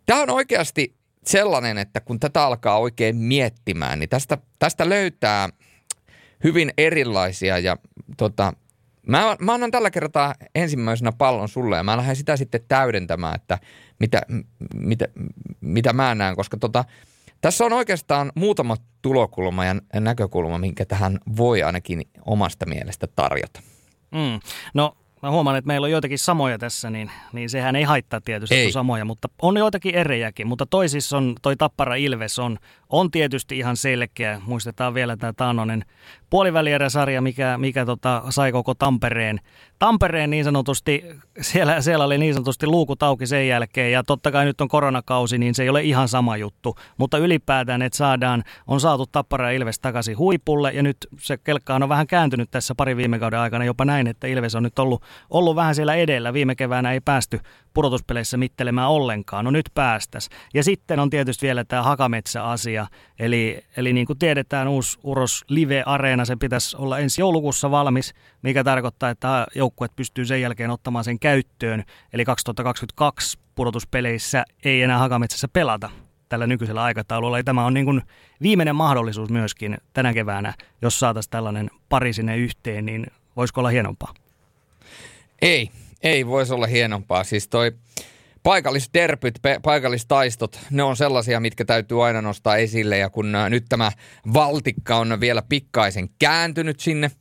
[0.05, 0.95] Tämä on oikeasti
[1.25, 5.49] sellainen, että kun tätä alkaa oikein miettimään, niin tästä, tästä löytää
[6.43, 7.77] hyvin erilaisia ja
[8.17, 8.53] tota,
[9.07, 13.59] mä, mä annan tällä kertaa ensimmäisenä pallon sulle ja mä lähden sitä sitten täydentämään, että
[13.99, 14.21] mitä,
[14.75, 15.07] mitä,
[15.61, 16.85] mitä mä näen, koska tota,
[17.43, 23.61] tässä on oikeastaan muutama tulokulma ja näkökulma, minkä tähän voi ainakin omasta mielestä tarjota.
[24.11, 24.39] Mm.
[24.73, 28.55] No mä huomaan, että meillä on joitakin samoja tässä, niin, niin sehän ei haittaa tietysti
[28.55, 28.71] ei.
[28.71, 30.47] samoja, mutta on joitakin erejäkin.
[30.47, 32.57] Mutta toisissa on, toi Tappara Ilves on,
[32.89, 34.41] on tietysti ihan selkeä.
[34.45, 35.85] Muistetaan vielä tämä taanoinen
[36.33, 39.39] puolivälieräsarja, mikä, mikä tota, sai koko Tampereen,
[39.79, 41.05] Tampereen niin sanotusti,
[41.41, 45.37] siellä, siellä oli niin sanotusti luukut auki sen jälkeen ja totta kai nyt on koronakausi,
[45.37, 49.57] niin se ei ole ihan sama juttu, mutta ylipäätään, että saadaan, on saatu Tappara ja
[49.57, 53.65] Ilves takaisin huipulle ja nyt se kelkka on vähän kääntynyt tässä pari viime kauden aikana
[53.65, 56.33] jopa näin, että Ilves on nyt ollut, ollut vähän siellä edellä.
[56.33, 57.39] Viime keväänä ei päästy
[57.73, 59.45] pudotuspeleissä mittelemään ollenkaan.
[59.45, 60.29] No nyt päästäs.
[60.53, 62.87] Ja sitten on tietysti vielä tämä Hakametsä-asia.
[63.19, 65.45] Eli, eli niin kuin tiedetään, uusi Uros
[66.23, 71.03] Live-areena, se pitäisi olla ensi joulukuussa valmis, mikä tarkoittaa, että joukkueet pystyy sen jälkeen ottamaan
[71.03, 71.83] sen käyttöön.
[72.13, 75.89] Eli 2022 pudotuspeleissä ei enää Hakametsässä pelata
[76.29, 77.37] tällä nykyisellä aikataululla.
[77.37, 78.01] Eli tämä on niin kuin
[78.41, 84.13] viimeinen mahdollisuus myöskin tänä keväänä, jos saataisiin tällainen pari sinne yhteen, niin voisiko olla hienompaa?
[85.41, 85.69] Ei,
[86.03, 87.23] ei voisi olla hienompaa.
[87.23, 87.71] Siis toi
[88.43, 92.97] paikallisderpyt, paikallistaistot, ne on sellaisia, mitkä täytyy aina nostaa esille.
[92.97, 93.91] Ja kun äh, nyt tämä
[94.33, 97.11] valtikka on vielä pikkaisen kääntynyt sinne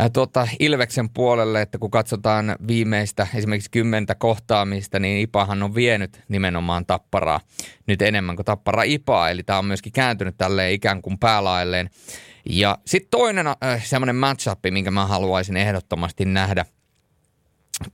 [0.00, 6.20] äh, tuota, Ilveksen puolelle, että kun katsotaan viimeistä esimerkiksi kymmentä kohtaamista, niin Ipahan on vienyt
[6.28, 7.40] nimenomaan Tapparaa
[7.86, 9.30] nyt enemmän kuin Tappara Ipaa.
[9.30, 11.90] Eli tämä on myöskin kääntynyt tälleen ikään kuin päälailleen.
[12.50, 16.64] Ja sitten toinen äh, semmoinen matchup, minkä mä haluaisin ehdottomasti nähdä–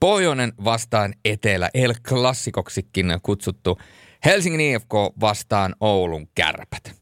[0.01, 3.79] Pohjoinen vastaan etelä, El Klassikoksikin kutsuttu
[4.25, 6.93] Helsingin IFK vastaan Oulun kärpät.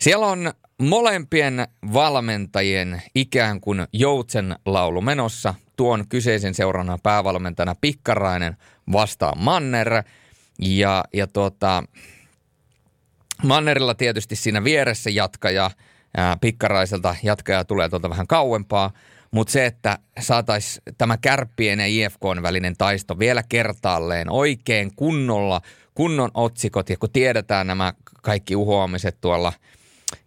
[0.00, 5.54] Siellä on molempien valmentajien ikään kuin joutsen laulu menossa.
[5.76, 8.56] Tuon kyseisen seurana päävalmentajana Pikkarainen
[8.92, 10.02] vastaan Manner.
[10.58, 11.84] Ja, ja tuota,
[13.42, 15.70] Mannerilla tietysti siinä vieressä jatkaja,
[16.16, 18.90] ää, Pikkaraiselta jatkaja tulee tuolta vähän kauempaa–
[19.30, 25.60] mutta se, että saataisiin tämä kärppien ja IFKn välinen taisto vielä kertaalleen oikein kunnolla,
[25.94, 26.90] kunnon otsikot.
[26.90, 29.52] Ja kun tiedetään nämä kaikki uhoamiset tuolla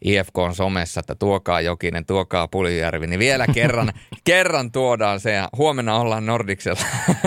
[0.02, 6.00] IFKn somessa, että tuokaa Jokinen, tuokaa Puljärvi, niin vielä kerran, kerran tuodaan se ja huomenna
[6.00, 6.82] ollaan Nordiksella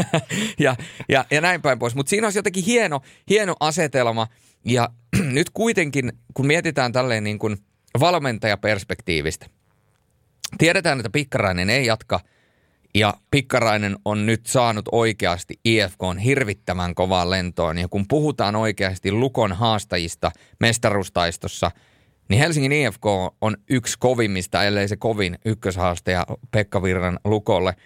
[0.59, 0.77] ja,
[1.09, 1.95] ja, ja näin päin pois.
[1.95, 4.27] Mutta siinä olisi jotenkin hieno, hieno asetelma
[4.65, 4.89] ja
[5.33, 7.57] nyt kuitenkin, kun mietitään tälleen niin kuin
[8.01, 9.47] valmentajaperspektiivistä–
[10.59, 12.21] Tiedetään, että Pikkarainen ei jatka
[12.95, 17.79] ja Pikkarainen on nyt saanut oikeasti IFK on hirvittävän kovaan lentoon.
[17.79, 21.71] Ja kun puhutaan oikeasti Lukon haastajista mestaruustaistossa,
[22.29, 23.07] niin Helsingin IFK
[23.41, 27.77] on yksi kovimmista, ellei se kovin ykköshaastaja Pekka Virran Lukolle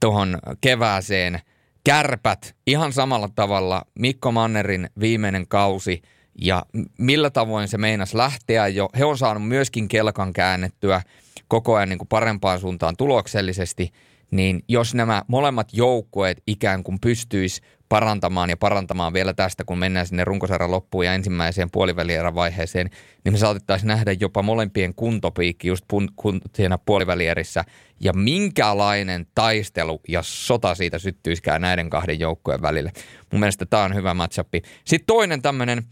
[0.00, 1.40] tuohon kevääseen.
[1.84, 6.02] Kärpät ihan samalla tavalla Mikko Mannerin viimeinen kausi
[6.40, 6.62] ja
[6.98, 8.88] millä tavoin se meinas lähteä jo.
[8.98, 11.02] He on saanut myöskin kelkan käännettyä–
[11.50, 13.92] koko ajan niin kuin parempaan suuntaan tuloksellisesti,
[14.30, 20.06] niin jos nämä molemmat joukkueet ikään kuin pystyis parantamaan ja parantamaan vielä tästä, kun mennään
[20.06, 22.90] sinne runkosarjan loppuun ja ensimmäiseen puolivälierän vaiheeseen,
[23.24, 27.64] niin me saatettaisiin nähdä jopa molempien kuntopiikki just pun, kun, siinä puolivälierissä.
[28.00, 32.92] Ja minkälainen taistelu ja sota siitä syttyisikään näiden kahden joukkojen välille.
[33.32, 34.48] Mun mielestä tämä on hyvä matchup.
[34.84, 35.82] Sitten toinen tämmöinen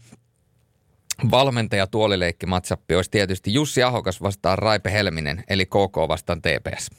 [1.31, 6.89] valmentaja tuolileikki matsappi olisi tietysti Jussi Ahokas vastaan Raipe Helminen, eli KK vastaan TPS.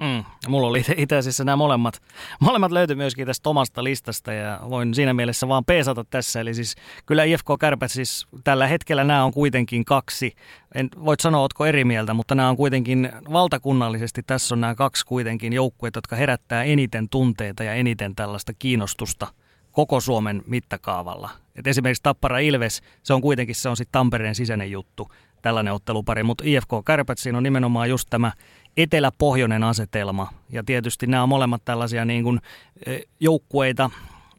[0.00, 2.02] Mm, mulla oli itse asiassa nämä molemmat,
[2.40, 6.40] molemmat löytyi myöskin tästä omasta listasta ja voin siinä mielessä vaan peesata tässä.
[6.40, 10.32] Eli siis kyllä IFK Kärpät siis tällä hetkellä nämä on kuitenkin kaksi,
[10.74, 15.06] en voit sanoa, otko eri mieltä, mutta nämä on kuitenkin valtakunnallisesti, tässä on nämä kaksi
[15.06, 19.26] kuitenkin joukkueita, jotka herättää eniten tunteita ja eniten tällaista kiinnostusta
[19.72, 21.30] koko Suomen mittakaavalla.
[21.60, 25.08] Et esimerkiksi Tappara Ilves, se on kuitenkin se on sitten Tampereen sisäinen juttu,
[25.42, 28.32] tällainen ottelupari, mutta IFK Kärpät siinä on nimenomaan just tämä
[28.76, 30.32] etelä-pohjoinen asetelma.
[30.52, 32.40] Ja tietysti nämä on molemmat tällaisia niin kuin,
[32.86, 33.90] e, joukkueita,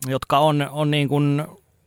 [0.07, 1.43] jotka on, on niin kuin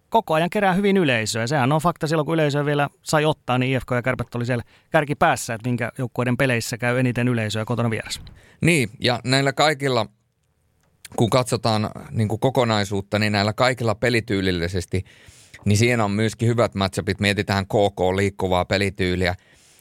[0.09, 1.47] koko ajan kerää hyvin yleisöä.
[1.47, 4.65] Sehän on fakta silloin, kun yleisöä vielä sai ottaa, niin IFK ja Kärpät oli siellä
[4.91, 8.21] kärkipäässä, että minkä joukkueiden peleissä käy eniten yleisöä kotona vieressä.
[8.61, 10.07] Niin, ja näillä kaikilla
[11.17, 15.05] kun katsotaan niin kuin kokonaisuutta, niin näillä kaikilla pelityylillisesti,
[15.65, 17.21] niin siinä on myöskin hyvät matchupit.
[17.21, 19.35] Mietitään KK liikkuvaa pelityyliä.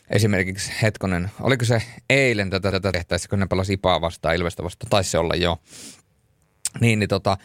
[0.09, 4.89] Esimerkiksi hetkonen, oliko se eilen tätä, tätä tehtäessä, kun ne pelasi Ipaa vastaan, Ilvestä vastaan,
[4.89, 5.57] taisi se olla jo.
[6.81, 7.37] Niin, niin tota,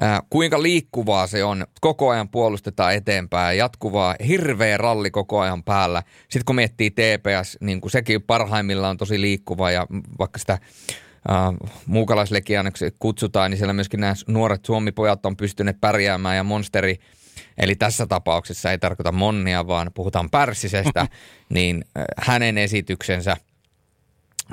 [0.00, 1.66] ää, kuinka liikkuvaa se on.
[1.80, 6.02] Koko ajan puolustetaan eteenpäin, jatkuvaa, hirveä ralli koko ajan päällä.
[6.22, 9.86] Sitten kun miettii TPS, niin kuin sekin parhaimmillaan on tosi liikkuva ja
[10.18, 10.58] vaikka sitä
[11.30, 16.98] äh, kutsutaan, niin siellä myöskin nämä nuoret suomipojat on pystyneet pärjäämään ja monsteri,
[17.58, 21.08] eli tässä tapauksessa ei tarkoita monnia, vaan puhutaan pärssisestä,
[21.54, 21.84] niin
[22.16, 23.36] hänen esityksensä–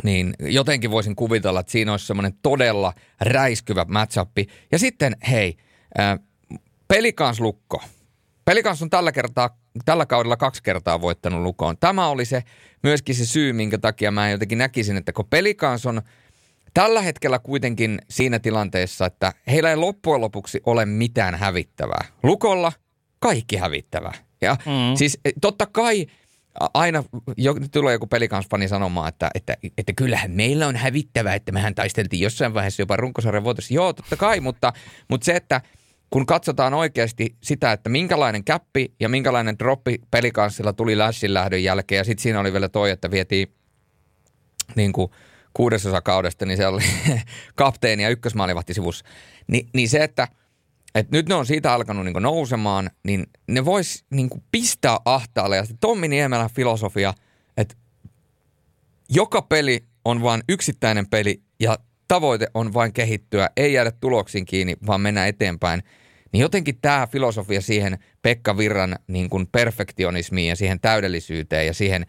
[0.04, 4.38] niin jotenkin voisin kuvitella, että siinä olisi semmoinen todella räiskyvä matchup.
[4.72, 5.58] Ja sitten, hei,
[6.00, 6.20] äh,
[6.88, 7.84] pelikansλukko.
[8.46, 11.78] Pelikans on tällä, kertaa, tällä kaudella kaksi kertaa voittanut lukoon.
[11.78, 12.44] Tämä oli se
[12.84, 16.02] myöskin se syy, minkä takia mä jotenkin näkisin, että kun Pelikans on
[16.74, 22.06] tällä hetkellä kuitenkin siinä tilanteessa, että heillä ei loppujen lopuksi ole mitään hävittävää.
[22.24, 22.72] Lukolla
[23.20, 24.14] kaikki hävittävää.
[24.42, 24.96] Ja mm.
[24.96, 26.06] siis eh, totta kai
[26.74, 27.04] aina
[27.38, 32.22] jo, tulee joku pelikansfani sanomaan, että, että, että kyllähän meillä on hävittävää, että mehän taisteltiin
[32.22, 33.74] jossain vaiheessa jopa runkosarjan voitossa.
[33.74, 34.74] Joo, totta kai, mutta,
[35.10, 35.62] mutta se, että
[36.10, 41.98] kun katsotaan oikeasti sitä, että minkälainen käppi ja minkälainen droppi pelikanssilla tuli Lashin lähdön jälkeen,
[41.98, 43.54] ja sitten siinä oli vielä toi, että vietiin
[44.76, 45.12] niin kuin
[45.54, 46.82] kuudesosa kaudesta, niin se oli
[47.56, 49.06] kapteeni ja ykkösmaalivahti sivussa.
[49.48, 50.28] Ni, niin se, että–
[50.96, 55.58] että nyt ne on siitä alkanut niin nousemaan, niin ne vois niin pistää ahtaalle.
[55.58, 57.14] Ja Tommi Niemelän filosofia,
[57.58, 57.76] että
[59.10, 64.78] joka peli on vain yksittäinen peli ja tavoite on vain kehittyä, ei jäädä tuloksiin kiinni,
[64.88, 65.84] vaan mennä eteenpäin.
[66.32, 72.06] Niin jotenkin tämä filosofia siihen Pekka Virran niin kuin perfektionismiin ja siihen täydellisyyteen ja siihen,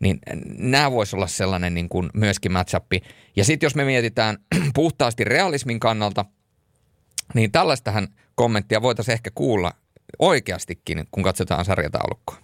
[0.00, 0.18] niin
[0.58, 3.00] nämä voisi olla sellainen niin kuin myöskin matchappi.
[3.36, 4.38] Ja sitten jos me mietitään
[4.74, 6.24] puhtaasti realismin kannalta–
[7.34, 9.72] niin tällaistähän kommenttia voitaisiin ehkä kuulla
[10.18, 12.36] oikeastikin, kun katsotaan sarjataulukkoa.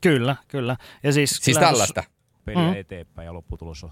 [0.00, 0.76] Kyllä, kyllä.
[1.02, 2.04] Ja siis, siis tällaista.
[2.44, 2.76] Peliä mm.
[2.76, 3.90] eteenpäin ja lopputulos on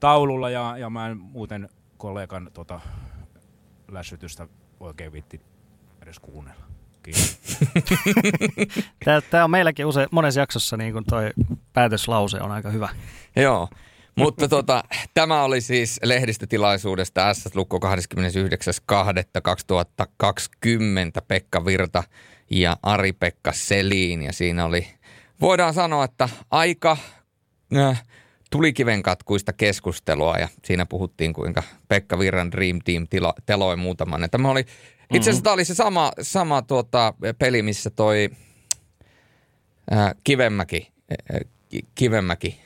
[0.00, 2.80] taululla ja, ja mä en muuten kollegan tota,
[3.88, 4.48] lässytystä
[4.80, 5.40] oikein vitti
[6.02, 6.64] edes kuunnella.
[9.30, 11.30] Tämä on meilläkin usein, monessa jaksossa niin kuin toi
[11.72, 12.88] päätöslause on aika hyvä.
[13.36, 13.68] Joo.
[14.16, 17.84] Mutta tota, tämä oli siis lehdistötilaisuudesta S-lukko 29.2.2020
[21.28, 22.02] Pekka Virta
[22.50, 24.22] ja Ari-Pekka Selin.
[24.22, 24.86] Ja siinä oli,
[25.40, 26.96] voidaan sanoa, että aika
[27.76, 28.02] äh,
[28.50, 34.28] tulikiven katkuista keskustelua ja siinä puhuttiin kuinka Pekka Virran Dream Team tilo, teloi muutaman.
[34.30, 34.64] Tämä oli,
[35.14, 35.42] itse asiassa mm-hmm.
[35.42, 38.30] tämä oli se sama, sama tuota, peli, missä toi
[39.92, 40.92] äh, Kivemäki,
[41.34, 41.40] äh,
[41.94, 42.60] Kivemäki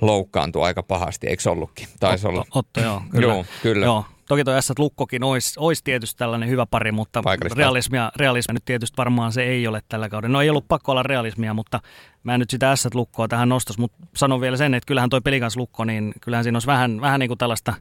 [0.00, 1.88] loukkaantui aika pahasti, eikö ollutkin?
[2.00, 2.46] Taisi Otto, olla.
[2.54, 3.34] Otto, joo, kyllä.
[3.34, 3.86] Joo, kyllä.
[3.86, 4.04] Joo.
[4.32, 7.22] Toki tuo S Lukkokin olisi, olisi tietysti tällainen hyvä pari, mutta
[7.56, 10.32] realismia, realismia nyt tietysti varmaan se ei ole tällä kaudella.
[10.32, 11.80] No ei ollut pakko olla realismia, mutta
[12.24, 15.20] mä en nyt sitä S Lukkoa tähän nostas, mutta sanon vielä sen, että kyllähän toi
[15.20, 17.74] pelikans Lukko, niin kyllähän siinä olisi vähän, vähän niin kuin tällaista,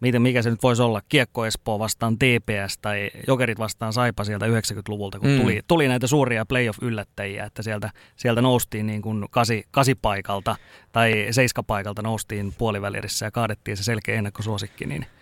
[0.00, 4.46] miten, mikä se nyt voisi olla, Kiekko Espoo vastaan TPS tai Jokerit vastaan Saipa sieltä
[4.46, 5.40] 90-luvulta, kun mm.
[5.40, 10.56] tuli, tuli näitä suuria playoff-yllättäjiä, että sieltä, sieltä noustiin niin kuin kasi, kasipaikalta
[10.92, 15.06] tai seiskapaikalta noustiin puolivälirissä ja kaadettiin se selkeä ennakkosuosikki, niin–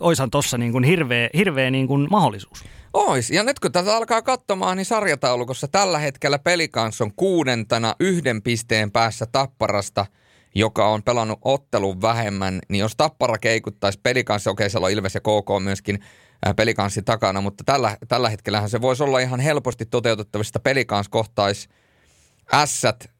[0.00, 2.64] oishan tuossa niin hirveä, hirveä niin kuin mahdollisuus.
[2.92, 3.30] Ois.
[3.30, 8.92] Ja nyt kun tätä alkaa katsomaan, niin sarjataulukossa tällä hetkellä pelikans on kuudentana yhden pisteen
[8.92, 10.06] päässä Tapparasta,
[10.54, 12.58] joka on pelannut ottelun vähemmän.
[12.68, 15.98] Niin jos Tappara keikuttaisi pelikanssi, okei siellä on Ilves ja KK myöskin
[16.56, 20.60] pelikanssi takana, mutta tällä, tällä hetkellähän se voisi olla ihan helposti toteutettavista.
[20.60, 21.68] Pelikans kohtaisi
[22.54, 23.10] ässät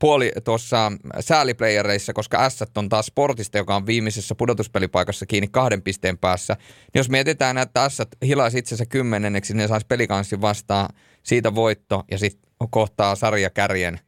[0.00, 6.18] puoli tuossa sääliplayereissa, koska S on taas sportista, joka on viimeisessä pudotuspelipaikassa kiinni kahden pisteen
[6.18, 6.54] päässä.
[6.58, 10.88] Niin jos mietitään, että S hilaisi itsensä kymmenenneksi, niin ne saisi pelikanssin vastaan
[11.22, 14.00] siitä voitto ja sitten kohtaa sarjakärjen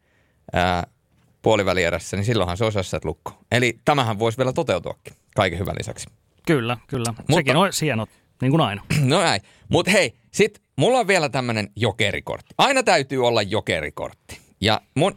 [0.52, 0.87] ää,
[1.42, 3.38] puolivälierässä, niin silloinhan se olisi S lukko.
[3.52, 6.07] Eli tämähän voisi vielä toteutuakin kaiken hyvän lisäksi.
[6.46, 7.14] Kyllä, kyllä.
[7.18, 8.07] Mutta, Sekin on hieno,
[8.42, 8.83] niin kuin aina.
[9.00, 9.42] No näin.
[9.68, 12.55] Mutta hei, sit mulla on vielä tämmöinen jokerikortti.
[12.59, 14.41] Aina täytyy olla jokerikortti.
[14.62, 15.16] Ja mun,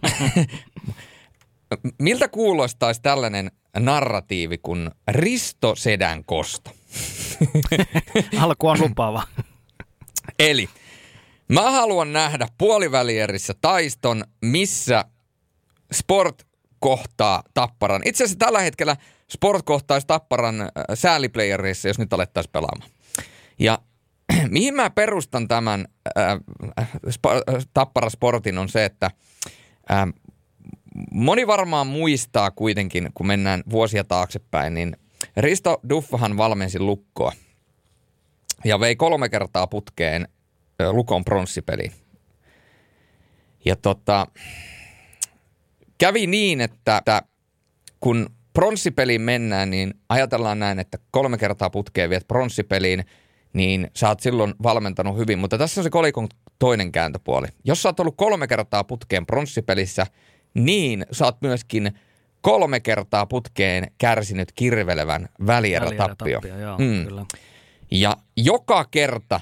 [1.99, 6.71] miltä kuulostaisi tällainen narratiivi kuin Risto Sedän kosto?
[8.39, 9.23] Alku on lupaava.
[10.39, 10.69] Eli
[11.47, 15.05] mä haluan nähdä puolivälierissä taiston, missä
[15.93, 16.47] Sport
[16.79, 18.01] kohtaa Tapparan.
[18.05, 18.95] Itse asiassa tällä hetkellä
[19.31, 22.89] Sport kohtaisi Tapparan äh, sääliplayerissa, jos nyt alettaisiin pelaamaan.
[23.59, 23.79] Ja
[24.49, 25.85] mihin mä perustan tämän
[26.17, 26.31] äh,
[26.79, 26.89] äh,
[27.73, 29.11] Tappara Sportin on se, että
[29.91, 30.05] äh,
[31.11, 34.97] moni varmaan muistaa kuitenkin, kun mennään vuosia taaksepäin, niin
[35.37, 37.31] Risto Duffahan valmensi lukkoa
[38.65, 40.27] ja vei kolme kertaa putkeen
[40.81, 41.91] äh, Lukon pronssipeliin.
[43.65, 44.27] Ja tota,
[45.97, 47.21] kävi niin, että, että
[47.99, 53.05] kun pronssipeliin mennään, niin ajatellaan näin, että kolme kertaa putkeen viet pronssipeliin–
[53.55, 55.39] niin sä oot silloin valmentanut hyvin.
[55.39, 56.27] Mutta tässä on se kolikon
[56.59, 57.47] toinen kääntöpuoli.
[57.63, 60.07] Jos sä oot ollut kolme kertaa putkeen pronssipelissä,
[60.53, 61.99] niin sä oot myöskin
[62.41, 66.41] kolme kertaa putkeen kärsinyt kirvelevän välierätappio.
[66.77, 67.25] mm.
[67.91, 69.39] Ja joka kerta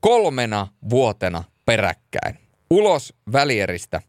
[0.00, 2.38] kolmena vuotena peräkkäin
[2.70, 4.02] ulos välieristä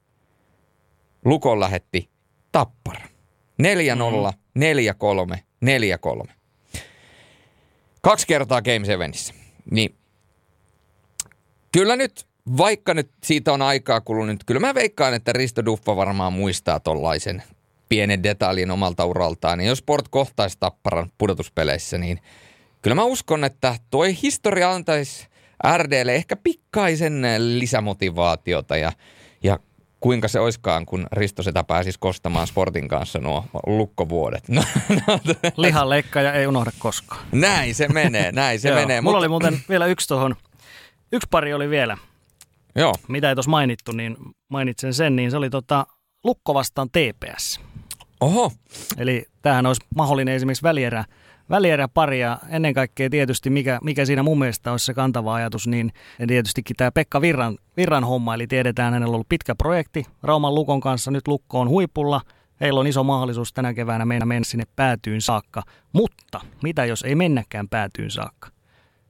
[1.25, 2.10] Lukon lähetti
[2.51, 3.06] Tappara.
[3.62, 3.65] 4-0,
[4.56, 4.62] mm.
[5.34, 5.38] 4-3,
[6.25, 6.32] 4-3.
[8.02, 9.33] Kaksi kertaa Game Sevenissä.
[9.71, 9.95] Niin
[11.71, 12.27] kyllä nyt
[12.58, 17.43] vaikka nyt siitä on aikaa kulunut, kyllä mä veikkaan, että Risto Duffa varmaan muistaa tollaisen
[17.89, 19.58] pienen detaljin omalta uraltaan.
[19.58, 22.19] Niin jos Sport kohtaisi Tapparan pudotuspeleissä, niin
[22.81, 25.27] kyllä mä uskon, että toi historia antaisi
[25.77, 28.91] RDlle ehkä pikkaisen lisämotivaatiota ja,
[29.43, 29.60] ja
[30.02, 34.43] kuinka se oiskaan, kun Risto sitä pääsisi kostamaan Sportin kanssa nuo lukkovuodet.
[34.49, 34.63] No,
[35.08, 35.19] no,
[35.58, 35.87] Lihan
[36.23, 37.25] ja ei unohda koskaan.
[37.31, 39.02] Näin se menee, näin se menee.
[39.02, 39.19] Mulla mutta...
[39.19, 40.35] oli muuten vielä yksi tuohon,
[41.12, 41.97] yksi pari oli vielä.
[42.75, 42.93] Joo.
[43.08, 44.17] Mitä ei tuossa mainittu, niin
[44.49, 45.87] mainitsen sen, niin se oli tota
[46.23, 47.60] Lukko vastaan TPS.
[48.21, 48.52] Oho.
[48.97, 51.06] Eli tämähän olisi mahdollinen esimerkiksi välierä,
[51.52, 55.67] välierä pari ja ennen kaikkea tietysti mikä, mikä siinä mun mielestä olisi se kantava ajatus,
[55.67, 55.91] niin
[56.27, 60.79] tietystikin tämä Pekka Virran, Virran homma, eli tiedetään hänellä on ollut pitkä projekti Rauman Lukon
[60.79, 62.21] kanssa, nyt Lukko on huipulla,
[62.62, 67.15] heillä on iso mahdollisuus tänä keväänä mennä, mennä sinne päätyyn saakka, mutta mitä jos ei
[67.15, 68.49] mennäkään päätyyn saakka?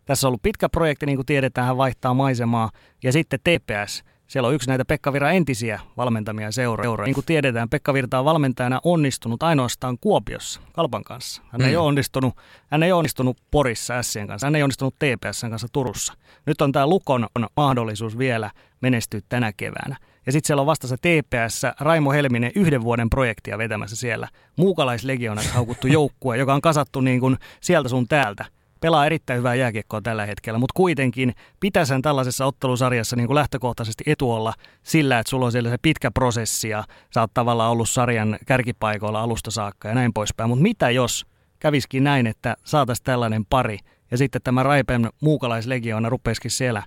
[0.06, 2.70] Tässä on ollut pitkä projekti, niin kuin tiedetään, hän vaihtaa maisemaa,
[3.04, 7.04] ja sitten TPS, siellä on yksi näitä Pekka Virran entisiä valmentamia seuroja.
[7.06, 11.42] Niin kuin tiedetään, Pekka Virta on valmentajana onnistunut ainoastaan Kuopiossa Kalpan kanssa.
[11.50, 11.68] Hän, mm.
[11.68, 12.34] ei, ole onnistunut,
[12.68, 16.14] hän ei onnistunut Porissa Sien kanssa, hän ei onnistunut TPSn kanssa Turussa.
[16.46, 17.28] Nyt on tämä Lukon
[17.58, 18.52] mahdollisuus vielä
[18.82, 19.98] menestyä tänä keväänä.
[20.26, 24.28] Ja sitten siellä on vastassa TPS, Raimo Helminen yhden vuoden projektia vetämässä siellä.
[24.58, 28.46] Muukalaislegionaksi haukuttu joukkue, joka on kasattu niin kuin sieltä sun täältä–
[28.82, 34.54] pelaa erittäin hyvää jääkiekkoa tällä hetkellä, mutta kuitenkin pitäisi tällaisessa ottelusarjassa niin kuin lähtökohtaisesti etuolla
[34.84, 39.22] sillä, että sulla on siellä se pitkä prosessi ja sä oot tavallaan ollut sarjan kärkipaikoilla
[39.22, 40.50] alusta saakka ja näin poispäin.
[40.50, 41.26] Mutta mitä jos
[41.60, 43.78] käviskin näin, että saataisiin tällainen pari
[44.12, 46.84] ja sitten tämä Raipen muukalaislegioona rupeisikin siellä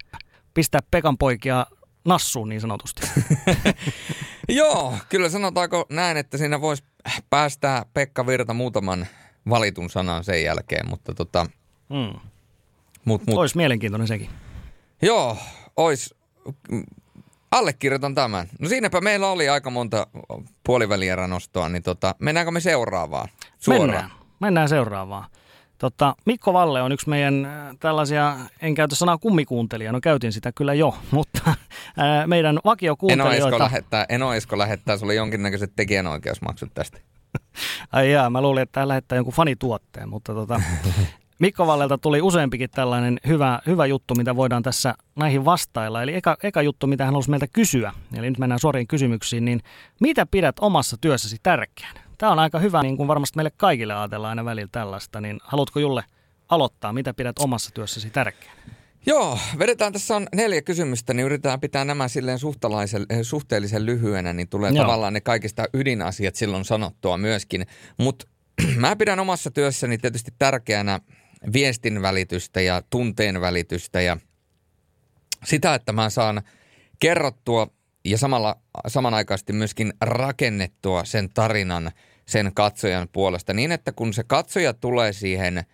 [0.55, 1.67] pistää Pekan poikia
[2.05, 3.03] nassuun niin sanotusti.
[4.49, 6.85] Joo, kyllä sanotaanko näin, että siinä voisi
[7.31, 9.07] päästää Pekka Virta muutaman
[9.49, 11.47] valitun sanan sen jälkeen, mutta tota,
[11.95, 12.21] Mm.
[13.05, 13.39] Mut, mut.
[13.39, 14.31] Olisi mielenkiintoinen sekin.
[15.03, 15.37] Joo,
[15.77, 16.15] ois.
[17.51, 18.47] Allekirjoitan tämän.
[18.59, 20.07] No siinäpä meillä oli aika monta
[20.65, 21.29] puolivälierä
[21.69, 23.29] niin tota, mennäänkö me seuraavaan?
[23.59, 23.89] Suoraan.
[23.89, 25.25] Mennään, mennään seuraavaan.
[25.79, 30.53] Totta, Mikko Valle on yksi meidän äh, tällaisia, en käytä sanaa kummikuuntelija, no käytin sitä
[30.53, 31.41] kyllä jo, mutta
[31.97, 33.57] ää, äh, meidän vakiokuuntelijoita...
[33.57, 36.99] Eno lähettää, Eno Esko lähettää sulle jonkinnäköiset tekijänoikeusmaksut tästä.
[37.93, 40.61] Ai jaa, mä luulin, että tämä lähettää jonkun fanituotteen, mutta tota,
[41.39, 46.03] Mikko Vallelta tuli useampikin tällainen hyvä, hyvä juttu, mitä voidaan tässä näihin vastailla.
[46.03, 49.61] Eli eka, eka juttu, mitä hän halusi meiltä kysyä, eli nyt mennään suoriin kysymyksiin, niin
[50.01, 52.01] mitä pidät omassa työssäsi tärkeänä?
[52.19, 55.81] Tämä on aika hyvä, niin kuin varmasti meille kaikille ajatellaan aina välillä tällaista, niin haluatko
[55.81, 56.05] Julle
[56.49, 58.61] aloittaa, mitä pidät omassa työssäsi tärkeänä?
[59.07, 62.39] Joo, vedetään tässä on neljä kysymystä, niin yritetään pitää nämä silleen
[63.11, 64.85] eh, suhteellisen lyhyenä, niin tulee Joo.
[64.85, 67.67] tavallaan ne kaikista ydinasiat silloin sanottua myöskin.
[67.99, 68.27] Mutta
[68.77, 71.01] mä pidän omassa työssäni tietysti tärkeänä
[71.53, 74.17] viestin välitystä ja tunteen välitystä ja
[75.45, 76.43] sitä, että mä saan
[77.01, 77.69] kerrottua
[78.05, 81.93] ja samalla, samanaikaisesti myöskin rakennettua sen tarinan
[82.27, 85.65] sen katsojan puolesta niin, että kun se katsoja tulee siihen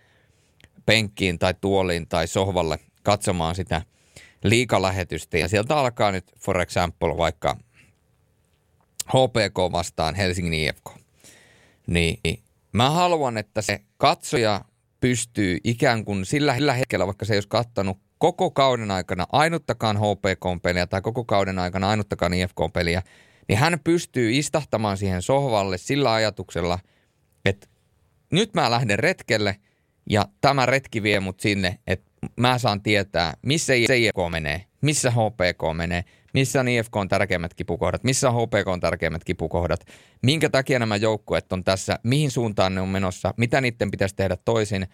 [0.85, 3.81] penkkiin tai tuoliin tai sohvalle katsomaan sitä
[4.43, 7.57] liikalähetystä ja sieltä alkaa nyt for example vaikka
[9.07, 10.89] HPK vastaan Helsingin IFK,
[11.87, 12.19] niin
[12.71, 14.61] mä haluan, että se katsoja
[15.01, 20.87] pystyy ikään kuin sillä hetkellä, vaikka se ei olisi kattanut koko kauden aikana ainuttakaan HPK-peliä
[20.87, 23.01] tai koko kauden aikana ainuttakaan IFK-peliä,
[23.49, 26.79] niin hän pystyy istahtamaan siihen sohvalle sillä ajatuksella,
[27.45, 27.67] että
[28.31, 29.55] nyt mä lähden retkelle
[30.09, 35.77] ja tämä retki vie mut sinne, että mä saan tietää, missä IFK menee, missä HPK
[35.77, 39.85] menee, missä on IFK on tärkeimmät kipukohdat, missä on HPK on tärkeimmät kipukohdat,
[40.21, 44.37] minkä takia nämä joukkueet on tässä, mihin suuntaan ne on menossa, mitä niiden pitäisi tehdä
[44.45, 44.87] toisin,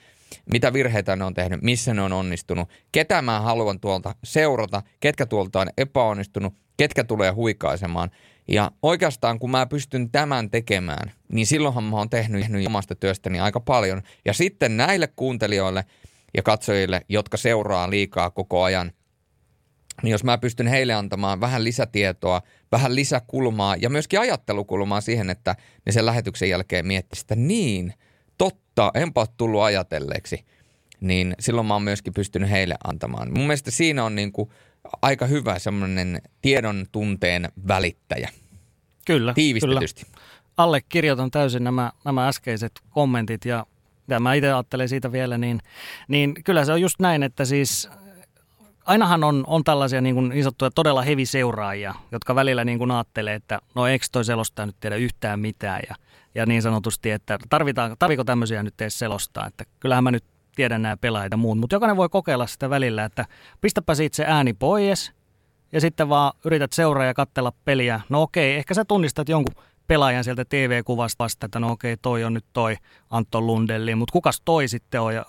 [0.52, 5.26] mitä virheitä ne on tehnyt, missä ne on onnistunut, ketä mä haluan tuolta seurata, ketkä
[5.26, 8.12] tuolta on epäonnistunut, ketkä tulee huikaisemaan.
[8.48, 13.60] Ja oikeastaan kun mä pystyn tämän tekemään, niin silloinhan mä oon tehnyt, omasta työstäni aika
[13.60, 14.02] paljon.
[14.26, 15.86] Ja sitten näille kuuntelijoille
[16.34, 18.92] ja katsojille, jotka seuraa liikaa koko ajan,
[20.04, 22.42] niin jos mä pystyn heille antamaan vähän lisätietoa,
[22.72, 27.94] vähän lisäkulmaa ja myöskin ajattelukulmaa siihen, että ne sen lähetyksen jälkeen miettii sitä niin,
[28.38, 30.46] totta, enpä ole tullut ajatelleeksi,
[31.00, 33.34] niin silloin mä oon myöskin pystynyt heille antamaan.
[33.34, 34.50] Mun mielestä siinä on niin kuin
[35.02, 38.30] aika hyvä semmoinen tiedon tunteen välittäjä.
[39.08, 40.06] Kyllä, Tiivistetysti.
[40.06, 40.18] Kyllä.
[40.58, 43.66] Allekirjoitan täysin nämä, nämä äskeiset kommentit ja
[44.08, 45.62] ja mä itse ajattelen siitä vielä, niin,
[46.08, 47.90] niin kyllä se on just näin, että siis
[48.88, 53.36] ainahan on, on tällaisia niin, kuin niin sanottuja todella heviseuraajia, jotka välillä niin kuin ajattelee,
[53.36, 55.96] että no eikö toi selostaa nyt tiedä yhtään mitään ja,
[56.36, 60.24] ja niin sanotusti, että tarvitaan, tarviko tämmöisiä nyt edes selostaa, että kyllähän mä nyt
[60.56, 63.26] tiedän nämä pelaajat ja muut, mutta jokainen voi kokeilla sitä välillä, että
[63.62, 65.12] pistäpä siitä se ääni pois
[65.72, 68.02] ja sitten vaan yrität seuraa ja katsella peliä.
[68.10, 72.34] No okei, ehkä sä tunnistat jonkun pelaajan sieltä TV-kuvasta vasta, että no okei, toi on
[72.34, 72.76] nyt toi
[73.10, 75.26] Anton Lundelli, mutta kukas toi sitten on, ja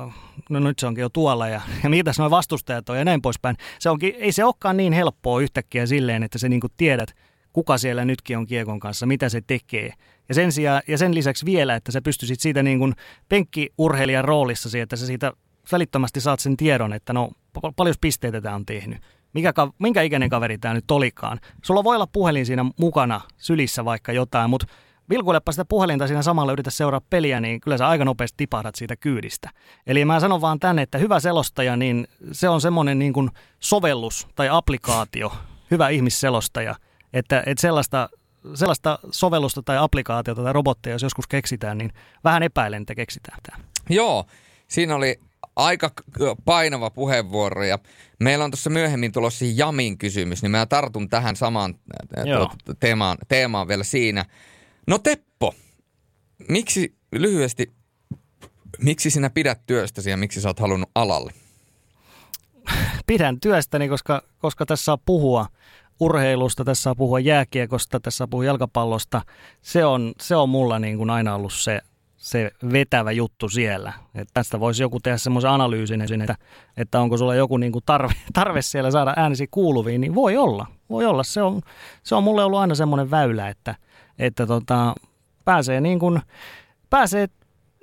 [0.51, 3.57] no nyt se onkin jo tuolla, ja, ja mitäs nuo vastustajat on, ja näin poispäin.
[3.79, 7.15] Se onkin, ei se olekaan niin helppoa yhtäkkiä silleen, että sä niinku tiedät,
[7.53, 9.93] kuka siellä nytkin on kiekon kanssa, mitä se tekee.
[10.29, 12.95] Ja sen, sijaan, ja sen lisäksi vielä, että sä pystyisit siitä niin kuin
[13.29, 15.33] penkkiurheilijan roolissa, että sä siitä
[15.73, 17.31] välittömästi saat sen tiedon, että no
[17.77, 18.99] paljon pisteitä tämä on tehnyt.
[19.33, 21.41] Mikä, minkä ikäinen kaveri tämä nyt olikaan.
[21.65, 24.67] Sulla voi olla puhelin siinä mukana sylissä vaikka jotain, mutta
[25.11, 28.97] vilkuilepa sitä puhelinta siinä samalla yritä seuraa peliä, niin kyllä sä aika nopeasti tipahdat siitä
[28.97, 29.51] kyydistä.
[29.87, 34.29] Eli mä sanon vaan tänne, että hyvä selostaja, niin se on semmoinen niin kuin sovellus
[34.35, 35.33] tai applikaatio,
[35.71, 36.75] hyvä ihmisselostaja,
[37.13, 38.09] että, että sellaista,
[38.55, 41.93] sellaista sovellusta tai applikaatiota tai robotteja, jos joskus keksitään, niin
[42.25, 43.65] vähän epäilen, että keksitään tämä.
[43.91, 44.25] Joo,
[44.69, 45.21] siinä oli
[45.59, 45.91] aika
[46.45, 47.79] painava puheenvuoro ja
[48.21, 51.75] meillä on tuossa myöhemmin tulossa Jamin kysymys, niin mä tartun tähän samaan
[52.37, 54.25] tuota, teemaan, teemaan vielä siinä.
[54.87, 55.55] No Teppo,
[56.49, 57.73] miksi lyhyesti,
[58.79, 61.33] miksi sinä pidät työstäsi ja miksi sä oot halunnut alalle?
[63.07, 65.47] Pidän työstäni, koska, koska tässä saa puhua
[66.01, 69.23] urheilusta, tässä saa puhua jääkiekosta, tässä saa puhua jalkapallosta.
[69.63, 71.81] Se on, se on mulla niin kuin aina ollut se,
[72.29, 73.93] se vetävä juttu siellä.
[74.15, 76.37] Et tästä voisi joku tehdä semmoisen analyysin, että,
[76.77, 80.67] että onko sulla joku niin kuin tarve, tarve siellä saada äänesi kuuluviin, niin voi olla.
[80.91, 81.23] Voi olla.
[81.23, 81.61] Se on,
[82.03, 83.75] se on mulle ollut aina semmoinen väylä, että,
[84.19, 84.95] että tota,
[85.45, 86.21] pääsee, niin kuin,
[86.91, 87.29] pääsee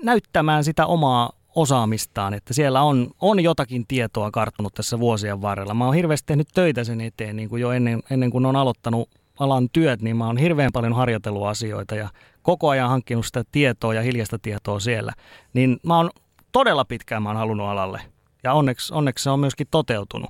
[0.03, 5.73] näyttämään sitä omaa osaamistaan, että siellä on, on jotakin tietoa karttunut tässä vuosien varrella.
[5.73, 9.09] Mä oon hirveästi tehnyt töitä sen eteen niin kuin jo ennen, ennen kuin on aloittanut
[9.39, 12.09] alan työt, niin mä oon hirveän paljon harjoitellut asioita ja
[12.45, 15.13] koko ajan hankkinut sitä tietoa ja hiljaista tietoa siellä.
[15.53, 16.09] Niin mä oon
[16.51, 18.01] todella pitkään mä oon halunnut alalle
[18.43, 20.29] ja onneksi, onneksi se on myöskin toteutunut.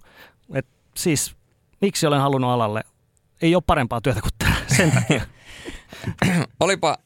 [0.53, 1.35] Et siis
[1.81, 2.83] miksi olen halunnut alalle?
[3.41, 5.21] Ei ole parempaa työtä kuin tämä sen takia.
[6.59, 6.97] olipa,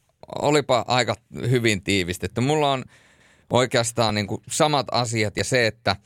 [0.42, 1.14] olipa aika
[1.50, 2.40] hyvin tiivistetty.
[2.40, 2.84] Mulla on
[3.50, 5.96] oikeastaan niin kuin samat asiat ja se, että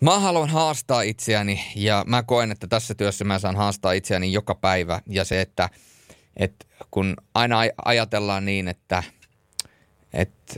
[0.00, 4.54] mä haluan haastaa itseäni ja mä koen, että tässä työssä mä saan haastaa itseäni joka
[4.54, 5.68] päivä ja se, että,
[6.36, 9.02] että kun aina ajatellaan niin, että,
[10.12, 10.54] että,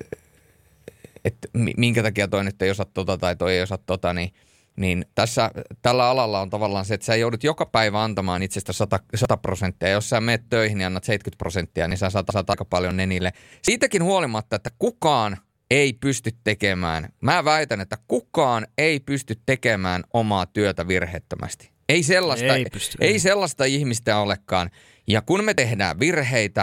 [1.24, 4.34] että minkä takia toi nyt ei osaa tota tai toi ei osaa tota, niin–
[4.76, 5.50] niin tässä,
[5.82, 9.88] tällä alalla on tavallaan se, että sä joudut joka päivä antamaan itsestä 100, 100 prosenttia.
[9.88, 13.32] Jos sä menet töihin ja annat 70 prosenttia, niin sä saat, saat aika paljon nenille.
[13.62, 15.36] Siitäkin huolimatta, että kukaan
[15.70, 21.70] ei pysty tekemään, mä väitän, että kukaan ei pysty tekemään omaa työtä virheettömästi.
[21.88, 24.70] Ei sellaista, ei, pysty, ei sellaista ihmistä olekaan.
[25.06, 26.60] Ja kun me tehdään virheitä,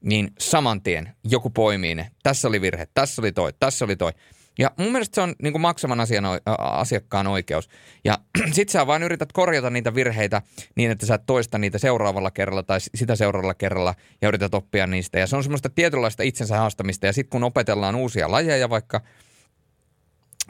[0.00, 2.10] niin saman tien joku poimii ne.
[2.22, 4.12] Tässä oli virhe, tässä oli toi, tässä oli toi.
[4.58, 6.24] Ja mun mielestä se on niin kuin maksavan asian,
[6.58, 7.68] asiakkaan oikeus.
[8.04, 8.18] Ja
[8.52, 10.42] sit sä vain yrität korjata niitä virheitä
[10.74, 14.86] niin, että sä et toista niitä seuraavalla kerralla tai sitä seuraavalla kerralla ja yrität oppia
[14.86, 15.18] niistä.
[15.18, 17.06] Ja se on semmoista tietynlaista itsensä haastamista.
[17.06, 19.00] Ja sitten kun opetellaan uusia lajeja vaikka,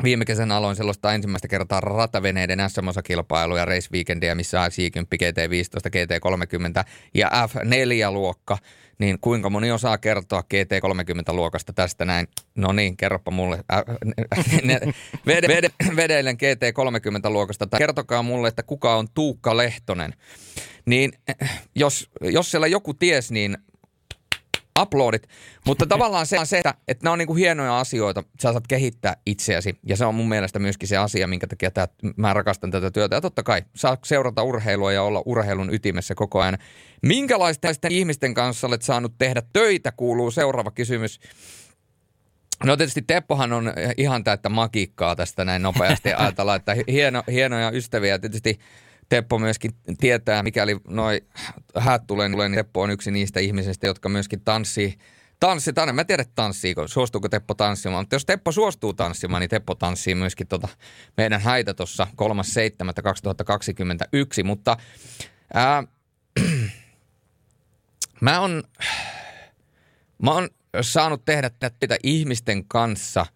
[0.03, 6.85] Viime kesänä aloin sellaista ensimmäistä kertaa rataveneiden SM-osakilpailuja, race weekendia, missä on C10, GT15, GT30
[7.15, 8.59] ja F4-luokka
[8.99, 12.29] niin kuinka moni osaa kertoa GT30-luokasta tästä näin?
[12.55, 13.65] No niin, kerropa mulle.
[15.27, 17.67] vede, vede, vedeilen GT30-luokasta.
[17.67, 20.15] Tai kertokaa mulle, että kuka on Tuukka Lehtonen.
[20.87, 21.13] Niin
[21.75, 23.59] jos, jos siellä joku ties, niin
[24.83, 25.29] uploadit.
[25.67, 28.67] Mutta tavallaan se on se, että, että nämä on niin kuin hienoja asioita, sä saat
[28.67, 29.79] kehittää itseäsi.
[29.87, 33.17] Ja se on mun mielestä myöskin se asia, minkä takia tää, mä rakastan tätä työtä.
[33.17, 36.59] Ja totta kai, saa seurata urheilua ja olla urheilun ytimessä koko ajan.
[37.03, 41.21] Minkälaisten ihmisten kanssa olet saanut tehdä töitä, kuuluu seuraava kysymys.
[42.65, 48.19] No tietysti Teppohan on ihan täyttä magiikkaa tästä näin nopeasti ajatella, että hieno, hienoja ystäviä.
[48.19, 48.59] Tietysti
[49.09, 51.21] Teppo myöskin tietää, mikäli noi
[51.79, 54.99] häät tulee, niin Teppo on yksi niistä ihmisistä, jotka myöskin tanssii
[55.41, 55.93] tanssi, tänne.
[55.93, 58.03] Mä tiedän, tanssiiko, suostuuko Teppo tanssimaan.
[58.03, 60.69] Mutta jos Teppo suostuu tanssimaan, niin Teppo tanssii myöskin tota
[61.17, 62.07] meidän häitä tuossa
[64.41, 64.45] 3.7.2021.
[64.45, 64.77] Mutta
[65.55, 65.85] ää,
[68.21, 68.63] mä on,
[70.23, 70.49] mä on
[70.81, 73.27] saanut tehdä tätä ihmisten kanssa,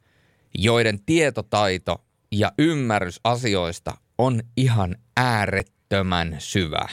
[0.58, 6.88] joiden tietotaito ja ymmärrys asioista on ihan äärettömän syvä.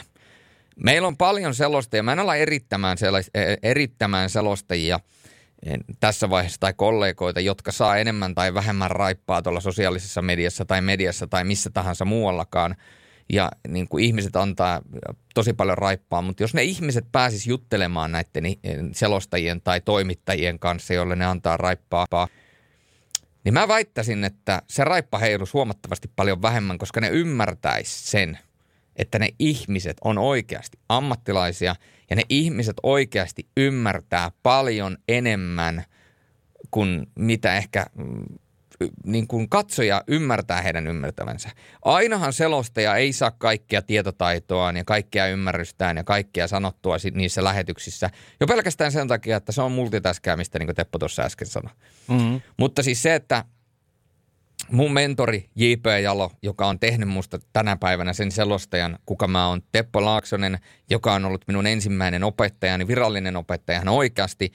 [0.84, 2.03] Meillä on paljon selostajia.
[2.03, 4.99] Mä en ala erittämään, sellais, e, erittämään selostajia
[5.99, 11.28] tässä vaiheessa tai kollegoita, jotka saa enemmän tai vähemmän raippaa tuolla sosiaalisessa mediassa tai mediassa
[11.28, 12.75] tai missä tahansa muuallakaan.
[13.34, 14.82] Ja niin kuin ihmiset antaa
[15.34, 18.43] tosi paljon raippaa, mutta jos ne ihmiset pääsis juttelemaan näiden
[18.91, 22.28] selostajien tai toimittajien kanssa, joille ne antaa raippaa,
[23.47, 28.37] niin mä väittäisin, että se raippa heilus huomattavasti paljon vähemmän, koska ne ymmärtäisi sen,
[28.95, 31.75] että ne ihmiset on oikeasti ammattilaisia
[32.09, 35.83] ja ne ihmiset oikeasti ymmärtää paljon enemmän
[36.71, 38.25] kuin mitä ehkä mm,
[39.05, 41.49] niin kuin katsoja ymmärtää heidän ymmärtävänsä.
[41.86, 48.09] Ainahan selostaja ei saa kaikkia tietotaitoaan ja kaikkia ymmärrystään ja kaikkia sanottua niissä lähetyksissä.
[48.39, 51.73] Jo pelkästään sen takia, että se on multitaskäämistä, niin kuin Teppo tuossa äsken sanoi.
[52.07, 52.41] Mm-hmm.
[52.57, 53.45] Mutta siis se, että
[54.71, 55.86] mun mentori J.P.
[56.03, 60.59] Jalo, joka on tehnyt musta tänä päivänä sen selostajan, kuka mä oon Teppo Laaksonen,
[60.89, 64.51] joka on ollut minun ensimmäinen opettajani, virallinen opettaja oikeasti.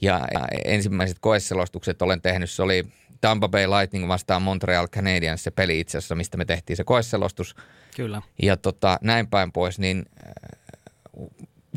[0.00, 2.84] Ja, ja ensimmäiset koeselostukset olen tehnyt, se oli
[3.20, 7.56] Tampa Bay Lightning vastaan Montreal Canadiens se peli itse asiassa, mistä me tehtiin se koeselostus.
[7.96, 8.22] Kyllä.
[8.42, 10.32] Ja tota, näin päin pois, niin äh,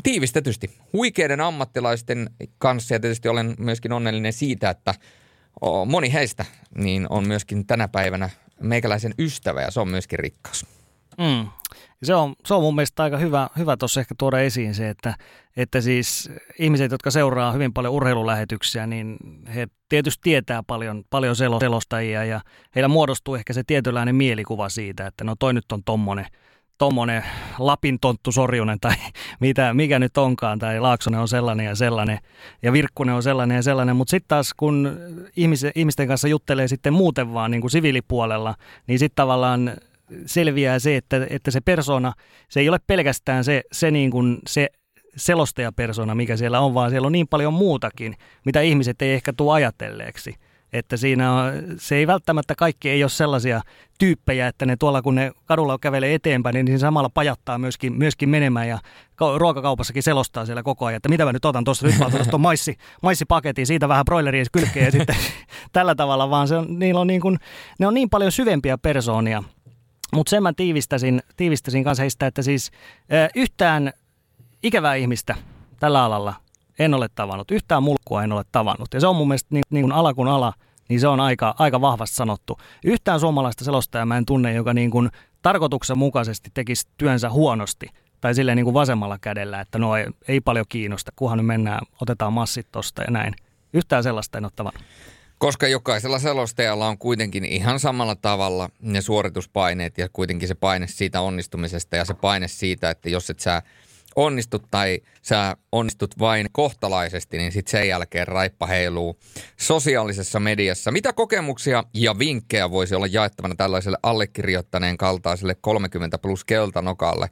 [0.02, 4.94] tiivistetysti huikeiden ammattilaisten kanssa ja tietysti olen myöskin onnellinen siitä, että
[5.86, 8.30] moni heistä niin on myöskin tänä päivänä
[8.60, 10.77] meikäläisen ystävä ja se on myöskin rikkaus.
[11.18, 11.48] Mm.
[12.02, 15.14] Se on, se on mun mielestä aika hyvä, hyvä tuossa ehkä tuoda esiin se, että,
[15.56, 19.16] että siis ihmiset, jotka seuraa hyvin paljon urheilulähetyksiä, niin
[19.54, 22.40] he tietysti tietää paljon, paljon selostajia ja
[22.74, 26.26] heillä muodostuu ehkä se tietynlainen mielikuva siitä, että no toi nyt on tommonen,
[26.78, 27.24] tommonen
[27.58, 28.94] Lapin tonttu Sorjunen tai
[29.40, 32.18] mitä, mikä nyt onkaan, tai Laaksonen on sellainen ja sellainen,
[32.62, 34.98] ja Virkkunen on sellainen ja sellainen, mutta sitten taas kun
[35.74, 38.54] ihmisten kanssa juttelee sitten muuten vaan niin kuin siviilipuolella,
[38.86, 39.72] niin sitten tavallaan
[40.26, 42.12] selviää se, että, että se persona,
[42.48, 44.68] se ei ole pelkästään se, se, niin kuin se
[45.16, 49.52] selostajapersona, mikä siellä on, vaan siellä on niin paljon muutakin, mitä ihmiset ei ehkä tule
[49.52, 50.34] ajatelleeksi.
[50.72, 53.60] Että siinä on, se ei välttämättä kaikki ei ole sellaisia
[53.98, 58.28] tyyppejä, että ne tuolla kun ne kadulla kävelee eteenpäin, niin siinä samalla pajattaa myöskin, myöskin
[58.28, 58.78] menemään ja
[59.36, 62.76] ruokakaupassakin selostaa siellä koko ajan, että mitä mä nyt otan tuosta, nyt mä tuosta maissi,
[63.02, 65.16] maissipaketin, siitä vähän broileria kylkeen ja sitten
[65.72, 67.38] tällä tavalla, vaan se on, niillä on niin kuin,
[67.78, 69.42] ne on niin paljon syvempiä persoonia,
[70.12, 72.70] mutta sen mä tiivistäisin, tiivistäisin kanssa heistä, että siis
[73.34, 73.92] yhtään
[74.62, 75.34] ikävää ihmistä
[75.80, 76.34] tällä alalla
[76.78, 77.50] en ole tavannut.
[77.50, 78.94] Yhtään mulkkua en ole tavannut.
[78.94, 80.52] Ja se on mun mielestä niin, niin kuin ala kuin ala,
[80.88, 82.58] niin se on aika, aika vahvasti sanottu.
[82.84, 85.10] Yhtään suomalaista selostajaa mä en tunne, joka niin kuin
[85.42, 87.86] tarkoituksenmukaisesti tekisi työnsä huonosti
[88.20, 91.80] tai silleen niin kuin vasemmalla kädellä, että no ei, ei paljon kiinnosta, kunhan nyt mennään,
[92.00, 93.34] otetaan massit tosta ja näin.
[93.72, 94.82] Yhtään sellaista en ole tavannut.
[95.38, 101.20] Koska jokaisella selostajalla on kuitenkin ihan samalla tavalla ne suorituspaineet ja kuitenkin se paine siitä
[101.20, 103.62] onnistumisesta ja se paine siitä, että jos et sä
[104.16, 109.18] onnistut tai sä onnistut vain kohtalaisesti, niin sitten sen jälkeen raippa heiluu
[109.56, 110.90] sosiaalisessa mediassa.
[110.90, 117.30] Mitä kokemuksia ja vinkkejä voisi olla jaettavana tällaiselle allekirjoittaneen kaltaiselle 30 plus keltanokalle?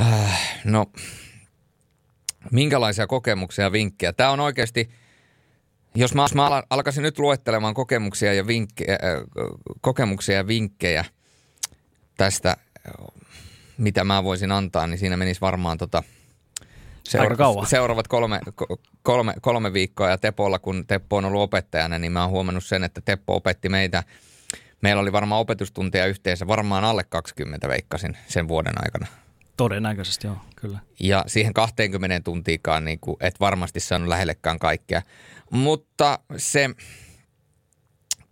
[0.00, 0.86] Äh, no,
[2.50, 4.12] minkälaisia kokemuksia ja vinkkejä?
[4.12, 4.90] Tämä on oikeasti
[5.94, 9.26] jos mä, jos mä alkaisin nyt luettelemaan kokemuksia ja, vinkkejä, äh,
[9.80, 11.04] kokemuksia ja vinkkejä
[12.16, 12.56] tästä,
[13.78, 16.02] mitä mä voisin antaa, niin siinä menisi varmaan tota,
[17.08, 18.40] seura- seuraavat kolme,
[19.02, 20.10] kolme, kolme viikkoa.
[20.10, 23.68] Ja Tepolla, kun Teppo on ollut opettajana, niin mä oon huomannut sen, että Teppo opetti
[23.68, 24.02] meitä.
[24.80, 29.06] Meillä oli varmaan opetustunteja yhteensä, varmaan alle 20 veikkasin sen vuoden aikana.
[29.56, 30.78] Todennäköisesti joo, kyllä.
[31.00, 35.02] Ja siihen 20 tuntiikaan niin kuin, et varmasti saanut lähellekään kaikkea.
[35.50, 36.70] Mutta se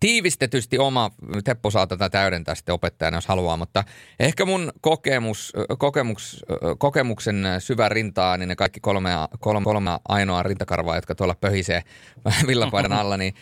[0.00, 1.10] tiivistetysti oma,
[1.44, 3.84] Teppo saa tätä täydentää sitten opettajana, jos haluaa, mutta
[4.20, 6.44] ehkä mun kokemus, kokemus,
[6.78, 9.10] kokemuksen syvä rintaa, niin ne kaikki kolme,
[9.40, 11.82] kolme, kolme ainoa rintakarvaa, jotka tuolla pöhisee
[12.46, 13.34] villapaidan alla, niin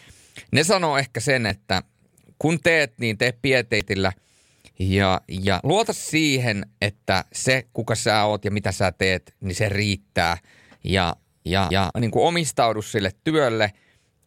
[0.53, 1.83] ne sanoo ehkä sen, että
[2.39, 4.13] kun teet, niin tee pieteitillä
[4.79, 9.69] ja, ja luota siihen, että se, kuka sä oot ja mitä sä teet, niin se
[9.69, 10.39] riittää.
[10.85, 11.17] Ja
[11.47, 13.73] ja, ja niin kuin omistaudu sille työlle.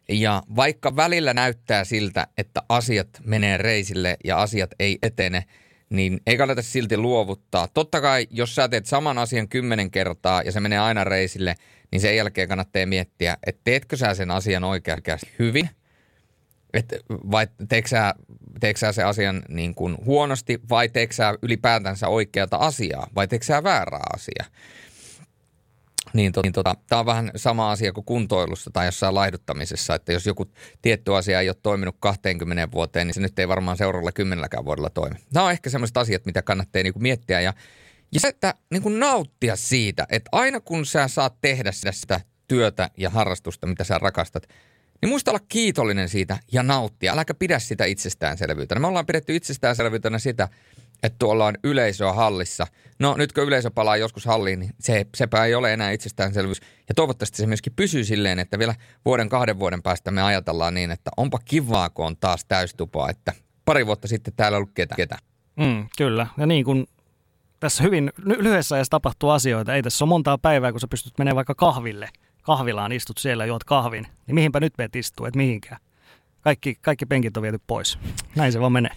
[0.08, 5.44] Ja vaikka välillä näyttää siltä, että asiat menee reisille ja asiat ei etene,
[5.90, 7.68] niin ei kannata silti luovuttaa.
[7.68, 11.54] Totta kai, jos sä teet saman asian kymmenen kertaa ja se menee aina reisille,
[11.92, 15.70] niin sen jälkeen kannattaa miettiä, että teetkö sä sen asian oikeasti hyvin–
[16.74, 18.14] et, vai teekö sä,
[18.60, 23.44] teekö sä se asian niin kuin huonosti vai teekö sä ylipäätänsä oikeata asiaa vai teekö
[23.44, 24.46] sä väärää asiaa.
[26.12, 30.12] Niin, to, niin tota, tämä on vähän sama asia kuin kuntoilussa tai jossain laihduttamisessa, että
[30.12, 30.46] jos joku
[30.82, 34.90] tietty asia ei ole toiminut 20 vuoteen, niin se nyt ei varmaan seuraavalla kymmenelläkään vuodella
[34.90, 35.16] toimi.
[35.34, 37.54] Nämä on ehkä sellaiset asiat, mitä kannattaa niin kuin miettiä ja,
[38.12, 42.90] ja se, että niin kuin nauttia siitä, että aina kun sä saat tehdä sitä työtä
[42.96, 44.46] ja harrastusta, mitä sä rakastat,
[45.02, 47.12] niin muista olla kiitollinen siitä ja nauttia.
[47.12, 48.80] Äläkä pidä sitä itsestäänselvyytenä.
[48.80, 50.48] Me ollaan pidetty itsestäänselvyytenä sitä,
[51.02, 52.66] että tuolla on yleisöä hallissa.
[52.98, 56.60] No nyt kun yleisö palaa joskus halliin, niin se, sepä ei ole enää itsestäänselvyys.
[56.88, 58.74] Ja toivottavasti se myöskin pysyy silleen, että vielä
[59.04, 63.32] vuoden kahden vuoden päästä me ajatellaan niin, että onpa kivaa, kun on taas täystupaa, että
[63.64, 64.94] pari vuotta sitten täällä ei ollut ketä.
[64.94, 65.18] ketä.
[65.56, 66.86] Mm, kyllä, ja niin kuin
[67.60, 69.74] tässä hyvin lyhyessä ajassa tapahtuu asioita.
[69.74, 72.08] Ei tässä ole montaa päivää, kun sä pystyt menemään vaikka kahville.
[72.42, 74.06] Kahvilaan istut siellä, juot kahvin.
[74.26, 75.80] Niin mihinpä nyt meet istuu, et mihinkään.
[76.40, 77.98] Kaikki, kaikki penkit on viety pois.
[78.36, 78.92] Näin se vaan menee.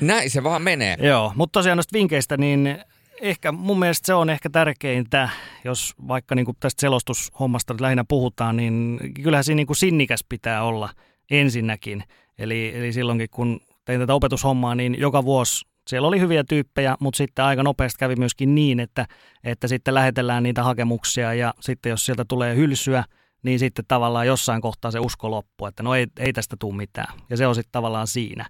[0.00, 0.96] Näin se vaan menee.
[1.00, 2.78] Joo, mutta tosiaan noista vinkkeistä, niin
[3.20, 5.28] ehkä mun mielestä se on ehkä tärkeintä,
[5.64, 10.24] jos vaikka niin kuin tästä selostushommasta nyt lähinnä puhutaan, niin kyllähän siinä niin kuin sinnikäs
[10.28, 10.88] pitää olla
[11.30, 12.04] ensinnäkin.
[12.38, 17.16] Eli, eli silloinkin kun tein tätä opetushommaa, niin joka vuosi siellä oli hyviä tyyppejä, mutta
[17.18, 19.06] sitten aika nopeasti kävi myöskin niin, että,
[19.44, 23.04] että sitten lähetellään niitä hakemuksia ja sitten jos sieltä tulee hylsyä,
[23.42, 27.18] niin sitten tavallaan jossain kohtaa se usko loppuu, että no ei, ei tästä tule mitään.
[27.30, 28.46] Ja se on sitten tavallaan siinä,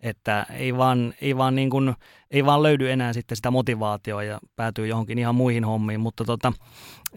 [0.00, 1.94] että ei vaan, ei, vaan niin kuin,
[2.30, 6.52] ei vaan löydy enää sitten sitä motivaatioa ja päätyy johonkin ihan muihin hommiin, mutta tota,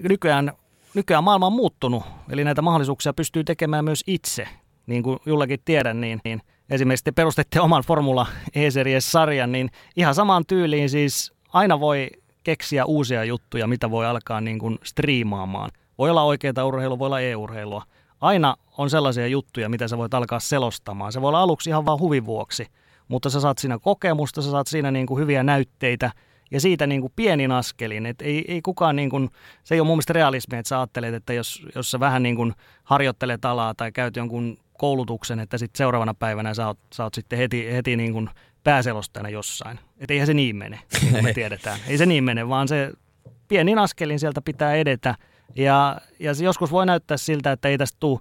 [0.10, 0.52] nykyään,
[0.94, 4.48] nykyään maailma on muuttunut, eli näitä mahdollisuuksia pystyy tekemään myös itse.
[4.86, 10.46] Niin kuin jullakin tiedän, niin, niin esimerkiksi te perustette oman Formula E-Series-sarjan, niin ihan samaan
[10.46, 12.10] tyyliin siis aina voi
[12.44, 15.72] keksiä uusia juttuja, mitä voi alkaa niin kuin striimaamaan.
[15.98, 17.84] Voi olla oikeita urheilua, voi olla e-urheilua.
[18.22, 21.12] Aina on sellaisia juttuja, mitä sä voit alkaa selostamaan.
[21.12, 22.68] Se voi olla aluksi ihan vaan huvin vuoksi,
[23.08, 26.12] mutta sä saat siinä kokemusta, sä saat siinä niin kuin hyviä näytteitä
[26.52, 28.06] ja siitä niin kuin pienin askelin.
[28.06, 29.30] Et ei, ei kukaan, niin kuin,
[29.64, 32.36] se ei ole mun mielestä realismi, että sä ajattelet, että jos, jos sä vähän niin
[32.36, 32.54] kuin
[32.84, 37.40] harjoittelet alaa tai käyt jonkun koulutuksen, että sitten seuraavana päivänä sä oot, sä oot sitten
[37.40, 38.30] heti, heti niin kuin
[38.64, 39.80] pääselostajana jossain.
[39.98, 41.80] Että eihän se niin mene, niin me tiedetään.
[41.88, 42.92] Ei se niin mene, vaan se
[43.48, 45.16] pienin askelin sieltä pitää edetä.
[45.56, 48.20] Ja, ja se joskus voi näyttää siltä, että ei tästä tule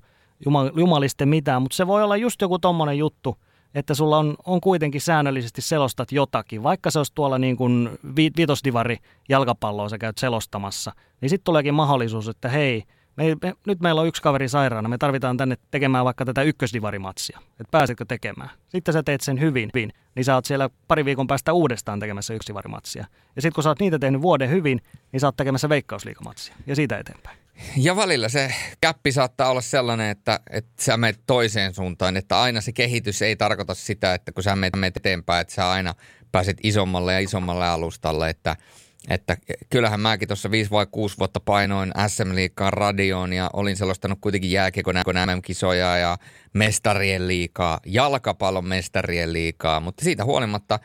[0.77, 3.39] jumalisten mitään, mutta se voi olla just joku tommonen juttu,
[3.75, 8.31] että sulla on, on kuitenkin säännöllisesti selostat jotakin, vaikka se olisi tuolla niin kuin vi,
[8.37, 8.97] vitosdivari
[9.29, 12.85] jalkapalloa sä käyt selostamassa, niin sitten tuleekin mahdollisuus, että hei,
[13.17, 17.39] me, me, nyt meillä on yksi kaveri sairaana, me tarvitaan tänne tekemään vaikka tätä ykkösdivarimatsia,
[17.51, 18.51] että pääsetkö tekemään.
[18.69, 19.71] Sitten sä teet sen hyvin,
[20.19, 23.05] niin sä oot siellä pari viikon päästä uudestaan tekemässä ykkösdivarimatsia.
[23.37, 24.81] Ja sitten kun sä oot niitä tehnyt vuoden hyvin,
[25.13, 27.39] niin sä oot tekemässä veikkausliikamatsia ja siitä eteenpäin.
[27.77, 32.61] Ja välillä se käppi saattaa olla sellainen, että, että sä menet toiseen suuntaan, että aina
[32.61, 35.95] se kehitys ei tarkoita sitä, että kun sä menet eteenpäin, että sä aina
[36.33, 38.57] pääset isommalle ja isommalle alustalle, että–
[39.11, 39.37] että
[39.71, 44.51] kyllähän mäkin tuossa viisi vai kuusi vuotta painoin SM Liikaan radioon ja olin selostanut kuitenkin
[44.51, 46.19] jääkiekon MM-kisoja ja
[46.53, 50.79] mestarien liikaa, jalkapallon mestarien liikaa, mutta siitä huolimatta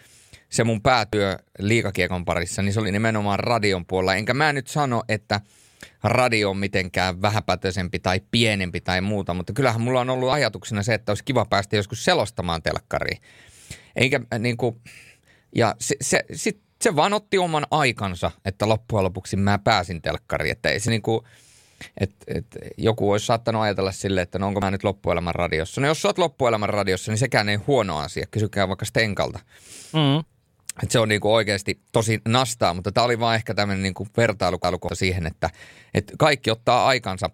[0.49, 4.15] se mun päätyö liikakiekon parissa, niin se oli nimenomaan radion puolella.
[4.15, 5.41] Enkä mä nyt sano, että
[6.03, 10.93] radio on mitenkään vähäpätöisempi tai pienempi tai muuta, mutta kyllähän mulla on ollut ajatuksena se,
[10.93, 13.21] että olisi kiva päästä joskus selostamaan telkkariin.
[13.95, 14.81] Eikä äh, niin kuin,
[15.55, 20.51] ja se, se, sit se vaan otti oman aikansa, että loppujen lopuksi mä pääsin telkkariin.
[20.51, 21.23] Että ei se niinku,
[21.97, 22.45] et, et,
[22.77, 25.81] joku olisi saattanut ajatella sille, että no onko mä nyt loppuelämän radiossa.
[25.81, 28.25] No jos sä oot loppuelämän radiossa, niin sekään ei huono asia.
[28.31, 29.39] Kysykää vaikka Stenkalta.
[29.93, 30.23] Mm.
[30.83, 34.95] Et se on niinku oikeasti tosi nastaa, mutta tämä oli vaan ehkä tämmöinen niinku vertailukalko
[34.95, 35.49] siihen, että
[35.93, 37.29] et kaikki ottaa aikansa.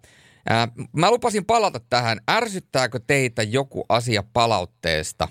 [0.48, 2.20] Ää, mä lupasin palata tähän.
[2.30, 5.28] Ärsyttääkö teitä joku asia palautteesta,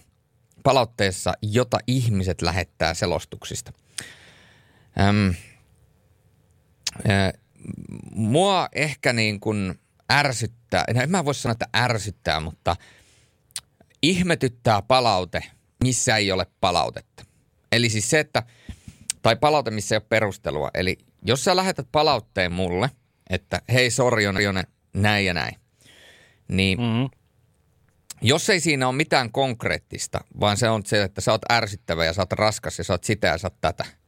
[0.63, 3.72] palautteessa, jota ihmiset lähettää selostuksista?
[5.00, 5.36] Äm,
[7.10, 7.34] ä,
[8.12, 9.80] mua ehkä niin kuin
[10.12, 12.76] ärsyttää, en mä voi sanoa, että ärsyttää, mutta
[14.02, 15.44] ihmetyttää palaute,
[15.84, 17.26] missä ei ole palautetta.
[17.72, 18.44] Eli siis se, että,
[19.22, 20.70] tai palaute, missä ei ole perustelua.
[20.74, 22.90] Eli jos sä lähetät palautteen mulle,
[23.30, 24.64] että hei Sorjonen,
[24.94, 25.56] näin ja näin,
[26.48, 27.10] niin mm-hmm.
[28.22, 32.14] jos ei siinä ole mitään konkreettista, vaan se on se, että sä oot ärsyttävä ja
[32.14, 33.86] sä oot raskas ja sä oot sitä ja sä oot tätä–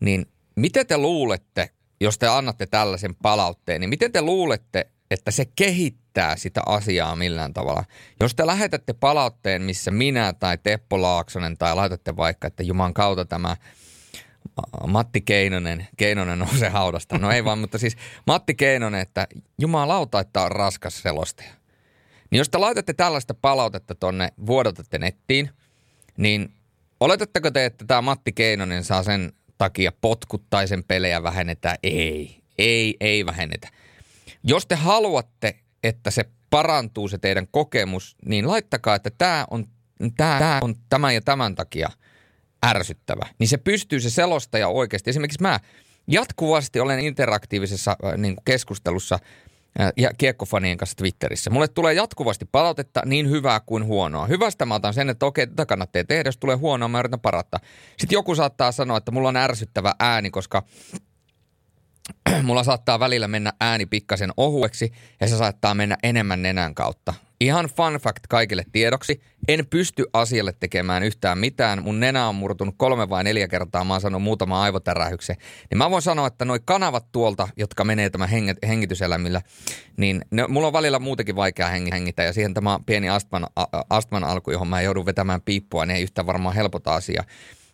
[0.00, 0.26] niin
[0.56, 1.70] miten te luulette,
[2.00, 7.54] jos te annatte tällaisen palautteen, niin miten te luulette, että se kehittää sitä asiaa millään
[7.54, 7.84] tavalla?
[8.20, 13.24] Jos te lähetätte palautteen, missä minä tai Teppo Laaksonen tai laitatte vaikka, että Juman kautta
[13.24, 13.56] tämä
[14.86, 17.18] Matti Keinonen, Keinonen on se haudasta.
[17.18, 17.96] No ei vaan, mutta siis
[18.26, 19.26] Matti Keinonen, että
[19.58, 21.50] jumalauta, että on raskas selostaja.
[22.30, 25.50] Niin jos te laitatte tällaista palautetta tonne, vuodotatte nettiin,
[26.16, 26.52] niin
[27.00, 31.76] oletatteko te, että tämä Matti Keinonen saa sen takia potkuttaisen pelejä vähennetään.
[31.82, 33.68] Ei, ei, ei vähennetä.
[34.44, 39.66] Jos te haluatte, että se parantuu se teidän kokemus, niin laittakaa, että tämä on,
[40.16, 41.88] tämä, tämä on tämän ja tämän takia
[42.66, 43.26] ärsyttävä.
[43.38, 45.10] Niin se pystyy se selostaja oikeasti.
[45.10, 45.60] Esimerkiksi mä
[46.06, 49.18] jatkuvasti olen interaktiivisessa äh, niin keskustelussa
[49.96, 51.50] ja kiekkofanien kanssa Twitterissä.
[51.50, 54.26] Mulle tulee jatkuvasti palautetta niin hyvää kuin huonoa.
[54.26, 56.28] Hyvästä mä otan sen, että okei, tätä kannattaa tehdä.
[56.28, 57.60] Jos tulee huonoa, mä yritän parantaa.
[57.98, 60.62] Sitten joku saattaa sanoa, että mulla on ärsyttävä ääni, koska
[62.42, 67.14] mulla saattaa välillä mennä ääni pikkasen ohueksi ja se saattaa mennä enemmän nenän kautta.
[67.40, 69.20] Ihan fun fact kaikille tiedoksi.
[69.48, 71.82] En pysty asialle tekemään yhtään mitään.
[71.82, 73.84] Mun nenä on murtunut kolme vai neljä kertaa.
[73.84, 75.36] Mä oon saanut muutama aivotärähyksen.
[75.70, 78.28] Niin mä voin sanoa, että noi kanavat tuolta, jotka menee tämän
[78.68, 79.42] hengityselämillä,
[79.96, 82.24] niin ne, mulla on välillä muutenkin vaikea hengittää.
[82.24, 83.46] Ja siihen tämä pieni astman,
[83.90, 87.24] astman alku, johon mä joudun vetämään piippua, niin ei yhtään varmaan helpota asiaa.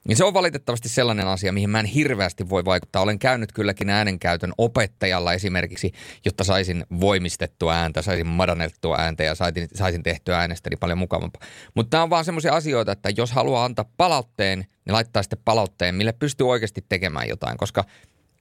[0.08, 3.02] Niin se on valitettavasti sellainen asia, mihin mä en hirveästi voi vaikuttaa.
[3.02, 5.92] Olen käynyt kylläkin äänenkäytön opettajalla esimerkiksi,
[6.24, 11.42] jotta saisin voimistettua ääntä, saisin madannettua ääntä ja saisin, saisin tehtyä äänestäni paljon mukavampaa.
[11.74, 15.94] Mutta nämä on vaan semmoisia asioita, että jos haluaa antaa palautteen, niin laittaa sitten palautteen,
[15.94, 17.56] mille pystyy oikeasti tekemään jotain.
[17.56, 17.84] Koska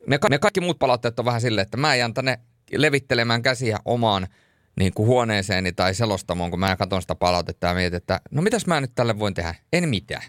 [0.07, 2.39] ne, ne kaikki muut palautteet on vähän silleen, että mä en anta ne
[2.77, 4.27] levittelemään käsiä omaan
[4.79, 8.67] niin kuin huoneeseeni tai selostamoon, kun mä katson sitä palautetta ja mietin, että no mitäs
[8.67, 9.55] mä nyt tälle voin tehdä?
[9.73, 10.23] En mitään.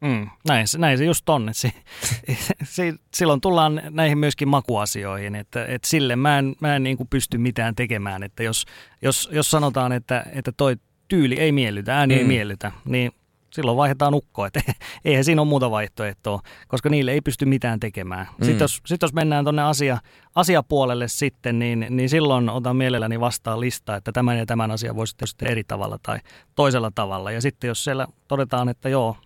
[0.00, 1.48] Mm, näin, näin se just on.
[1.52, 1.74] Si,
[2.64, 7.08] si, silloin tullaan näihin myöskin makuasioihin, että, että sille mä en, mä en niin kuin
[7.08, 8.22] pysty mitään tekemään.
[8.22, 8.64] Että jos,
[9.02, 10.76] jos, jos sanotaan, että, että toi
[11.08, 12.18] tyyli ei miellytä, ääni mm.
[12.18, 13.12] ei miellytä, niin
[13.52, 14.46] silloin vaihdetaan ukko.
[14.46, 14.60] Että
[15.04, 18.26] eihän siinä ole muuta vaihtoehtoa, koska niille ei pysty mitään tekemään.
[18.38, 18.44] Mm.
[18.44, 19.98] Sitten jos, sit jos mennään tuonne asia,
[20.34, 25.16] asiapuolelle sitten, niin, niin silloin otan mielelläni vastaan lista, että tämän ja tämän asian voisi
[25.16, 26.18] tehdä eri tavalla tai
[26.54, 27.30] toisella tavalla.
[27.30, 29.16] Ja sitten jos siellä todetaan, että joo,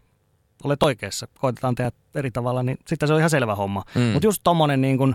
[0.65, 3.85] olet oikeassa, koitetaan tehdä eri tavalla, niin sitten se on ihan selvä homma.
[3.95, 4.03] Mm.
[4.03, 5.15] Mutta just tommonen niin kun,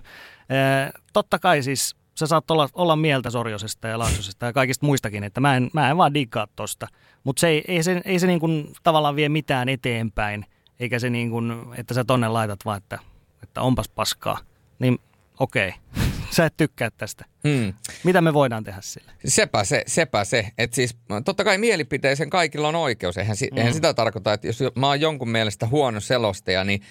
[0.49, 5.23] eh, totta kai siis sä saat olla, olla mieltä Sorjosesta ja Laaksosesta ja kaikista muistakin,
[5.23, 6.87] että mä en, mä en vaan diggaa tosta.
[7.23, 10.45] Mutta se ei, ei se, ei se niin kun tavallaan vie mitään eteenpäin,
[10.79, 12.99] eikä se niin kun, että sä tonne laitat vaan, että,
[13.43, 14.37] että onpas paskaa.
[14.79, 14.99] Niin
[15.39, 16.08] okei, okay.
[16.39, 17.25] Sä et tykkää tästä.
[17.47, 17.73] Hmm.
[18.03, 19.11] Mitä me voidaan tehdä sille?
[19.25, 20.47] Sepä se, sepä se.
[20.57, 23.17] Että siis totta kai mielipiteisen kaikilla on oikeus.
[23.17, 23.57] Eihän, hmm.
[23.57, 26.81] eihän sitä tarkoita, että jos mä oon jonkun mielestä huono selostaja, niin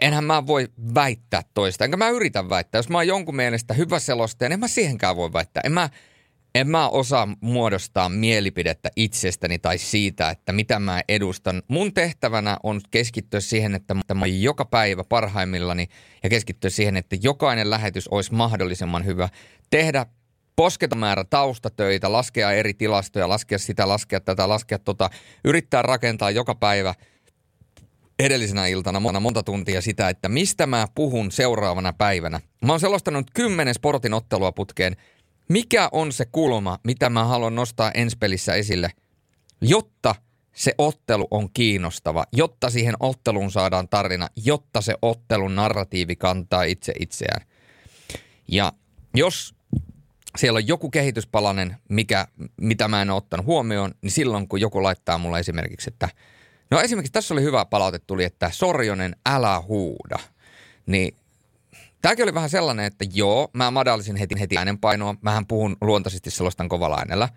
[0.00, 1.84] enhän mä voi väittää toista.
[1.84, 2.78] Enkä mä yritä väittää.
[2.78, 5.60] Jos mä oon jonkun mielestä hyvä selostaja, niin en mä siihenkään voi väittää.
[5.64, 5.90] En mä,
[6.54, 11.62] en mä osaa muodostaa mielipidettä itsestäni tai siitä, että mitä mä edustan.
[11.68, 15.88] Mun tehtävänä on keskittyä siihen, että mä joka päivä parhaimmillani
[16.22, 19.28] ja keskittyä siihen, että jokainen lähetys olisi mahdollisimman hyvä.
[19.70, 20.06] Tehdä
[20.56, 25.10] posketamäärä taustatöitä, laskea eri tilastoja, laskea sitä, laskea tätä, laskea tota,
[25.44, 26.94] yrittää rakentaa joka päivä
[28.18, 32.40] edellisenä iltana monta tuntia sitä, että mistä mä puhun seuraavana päivänä.
[32.64, 34.96] Mä oon selostanut kymmenen sportin ottelua putkeen–
[35.50, 38.90] mikä on se kulma, mitä mä haluan nostaa ensi pelissä esille,
[39.60, 40.14] jotta
[40.52, 46.92] se ottelu on kiinnostava, jotta siihen otteluun saadaan tarina, jotta se ottelun narratiivi kantaa itse
[47.00, 47.46] itseään.
[48.48, 48.72] Ja
[49.14, 49.54] jos
[50.38, 52.26] siellä on joku kehityspalanen, mikä,
[52.60, 56.08] mitä mä en ole ottanut huomioon, niin silloin kun joku laittaa mulle esimerkiksi, että
[56.70, 60.18] no esimerkiksi tässä oli hyvä palaute tuli, että Sorjonen, älä huuda.
[60.86, 61.14] Niin
[62.02, 65.14] Tämäkin oli vähän sellainen, että joo, mä madallisin heti, heti äänenpainoa.
[65.22, 67.28] Mähän puhun luontaisesti sellaistan kovalla äänellä.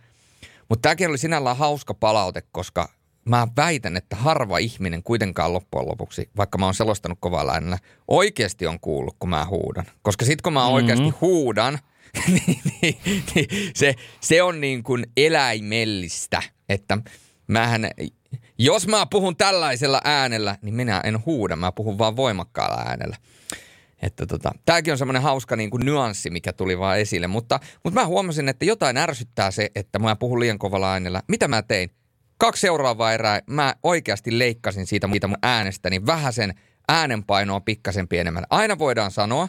[0.70, 2.90] Mutta tämäkin oli sinällään hauska palaute, koska
[3.26, 8.68] mä väitän, että harva ihminen kuitenkaan loppujen lopuksi, vaikka mä oon selostanut kovalla äänellä, oikeasti
[8.68, 9.86] on kuullut, kun mä huudan.
[10.02, 10.74] Koska sit kun mä mm-hmm.
[10.74, 11.80] oikeasti huudan,
[12.28, 12.98] niin, niin,
[13.36, 16.98] niin se, se on niin kuin eläimellistä, että
[17.48, 17.92] mähän,
[18.58, 23.18] jos mä puhun tällaisella äänellä, niin minä en huuda, mä puhun vaan voimakkaalla äänellä.
[24.04, 27.28] Että tota, tämäkin on semmoinen hauska niin kuin nyanssi, mikä tuli vaan esille.
[27.28, 31.22] Mutta, mutta mä huomasin, että jotain ärsyttää se, että mä puhun liian kovalla äänellä.
[31.28, 31.90] Mitä mä tein?
[32.38, 36.54] Kaksi seuraavaa erää mä oikeasti leikkasin siitä, siitä mun äänestäni vähän sen
[36.88, 38.44] äänenpainoa pikkasen pienemmän.
[38.50, 39.48] Aina voidaan sanoa,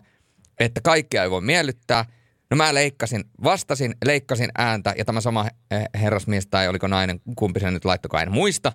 [0.61, 2.05] että kaikkea ei voi miellyttää.
[2.51, 5.47] No mä leikkasin, vastasin, leikkasin ääntä ja tämä sama
[5.95, 8.73] herrasmies tai oliko nainen, kumpi se nyt laittokaa en muista,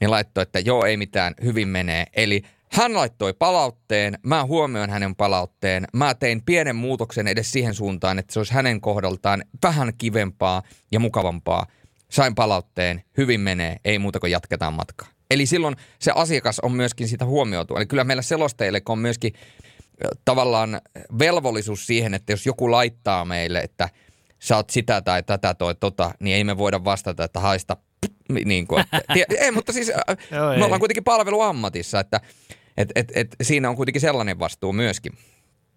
[0.00, 2.04] niin laittoi, että joo ei mitään, hyvin menee.
[2.12, 2.42] Eli
[2.74, 8.32] hän laittoi palautteen, mä huomioin hänen palautteen, mä tein pienen muutoksen edes siihen suuntaan, että
[8.32, 10.62] se olisi hänen kohdaltaan vähän kivempaa
[10.92, 11.66] ja mukavampaa.
[12.10, 15.08] Sain palautteen, hyvin menee, ei muuta kuin jatketaan matkaa.
[15.30, 17.76] Eli silloin se asiakas on myöskin sitä huomioitu.
[17.76, 19.32] Eli kyllä meillä selostajille on myöskin
[20.24, 20.80] tavallaan
[21.18, 23.88] velvollisuus siihen, että jos joku laittaa meille, että
[24.38, 27.76] sä oot sitä tai tätä toi tota, niin ei me voida vastata, että haista
[28.44, 29.02] niin kuin, että,
[29.44, 29.92] ei, mutta siis
[30.58, 32.20] me ollaan kuitenkin palveluammatissa, että
[32.76, 35.12] et, et, et siinä on kuitenkin sellainen vastuu myöskin.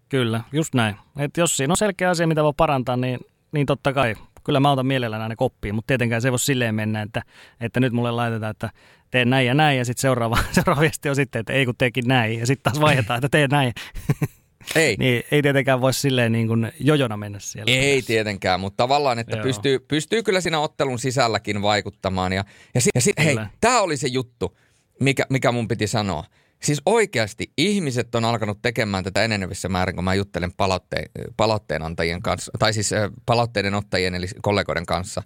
[0.08, 0.96] Kyllä, just näin.
[1.18, 3.18] Et jos siinä on selkeä asia, mitä voi parantaa, niin,
[3.52, 4.14] niin totta kai.
[4.44, 7.22] Kyllä mä otan mielelläni aina koppiin, mutta tietenkään se ei voi silleen mennä, että,
[7.60, 8.70] että nyt mulle laitetaan, että
[9.10, 12.04] teen näin ja näin, ja sitten seuraava, seuraava viesti on sitten, että ei kun teekin
[12.08, 13.72] näin, ja sitten taas vaihdetaan, että teen näin.
[14.74, 14.96] Ei.
[14.98, 17.72] niin ei tietenkään voi silleen niin kuin jojona mennä siellä.
[17.72, 18.06] Ei perässä.
[18.06, 22.32] tietenkään, mutta tavallaan, että pystyy, pystyy kyllä siinä ottelun sisälläkin vaikuttamaan.
[22.32, 22.44] Ja,
[22.74, 24.58] ja sitten sit, hei, tämä oli se juttu,
[25.00, 26.24] mikä, mikä mun piti sanoa.
[26.62, 32.52] Siis oikeasti ihmiset on alkanut tekemään tätä enenevissä määrin, kun mä juttelen palautteen, palautteenantajien kanssa,
[32.58, 32.90] tai siis
[33.26, 35.22] palautteiden ottajien eli kollegoiden kanssa.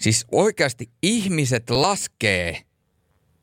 [0.00, 2.62] Siis oikeasti ihmiset laskee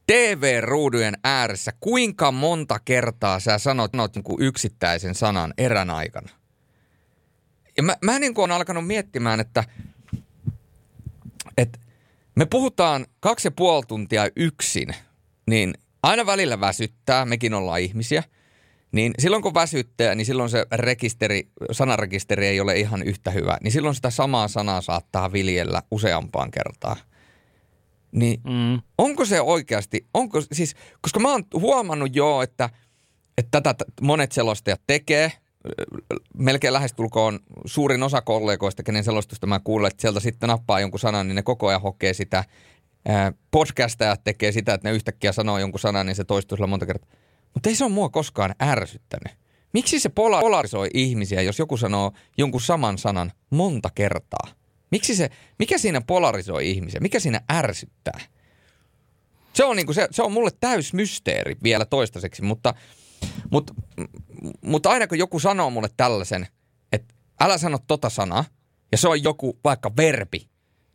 [0.08, 6.30] TV-ruudujen ääressä, kuinka monta kertaa sä sanot, sanot niin kuin yksittäisen sanan erän aikana.
[7.78, 9.64] Ja mä, mä niin kuin olen alkanut miettimään, että,
[11.58, 11.80] että
[12.36, 14.96] me puhutaan kaksi ja puoli tuntia yksin,
[15.48, 15.74] niin
[16.04, 18.24] aina välillä väsyttää, mekin ollaan ihmisiä.
[18.92, 23.58] Niin silloin kun väsyttää, niin silloin se rekisteri, sanarekisteri ei ole ihan yhtä hyvä.
[23.62, 26.98] Niin silloin sitä samaa sanaa saattaa viljellä useampaan kertaan.
[28.12, 28.82] Niin mm.
[28.98, 32.70] onko se oikeasti, onko siis, koska mä oon huomannut jo, että,
[33.38, 35.32] että tätä monet selostajat tekee,
[36.38, 41.28] melkein lähestulkoon suurin osa kollegoista, kenen selostusta mä kuulen, että sieltä sitten nappaa jonkun sanan,
[41.28, 42.44] niin ne koko ajan hokee sitä.
[43.52, 47.10] Podcastajat tekee sitä, että ne yhtäkkiä sanoo jonkun sanan, niin se toistuu sillä monta kertaa.
[47.54, 49.38] Mutta ei se ole mua koskaan ärsyttänyt.
[49.74, 54.48] Miksi se polarisoi ihmisiä, jos joku sanoo jonkun saman sanan monta kertaa?
[54.92, 55.30] Miksi se,
[55.60, 57.00] mikä siinä polarisoi ihmisiä?
[57.00, 58.20] Mikä siinä ärsyttää?
[59.54, 62.74] Se on, niinku se, se on mulle täys mysteeri vielä toistaiseksi, mutta,
[63.52, 63.74] mutta,
[64.62, 66.48] mutta aina kun joku sanoo mulle tällaisen,
[66.92, 68.46] että älä sano tota sanaa,
[68.92, 70.50] ja se on joku vaikka verbi,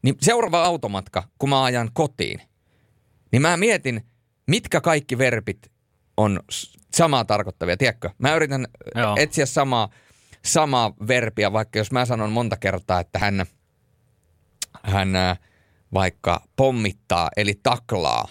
[0.04, 2.40] niin seuraava automatka, kun mä ajan kotiin,
[3.32, 4.06] niin mä mietin,
[4.46, 5.72] mitkä kaikki verbit
[6.16, 6.40] on
[6.94, 8.10] samaa tarkoittavia, tiedätkö?
[8.18, 9.14] Mä yritän Joo.
[9.18, 9.88] etsiä samaa,
[10.44, 13.46] samaa verbiä, vaikka jos mä sanon monta kertaa, että hän–
[14.84, 15.08] hän
[15.94, 18.28] vaikka pommittaa eli taklaa,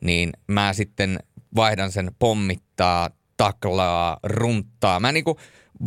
[0.00, 1.18] niin mä sitten
[1.56, 5.00] vaihdan sen pommittaa, taklaa, runttaa.
[5.00, 5.38] Mä niinku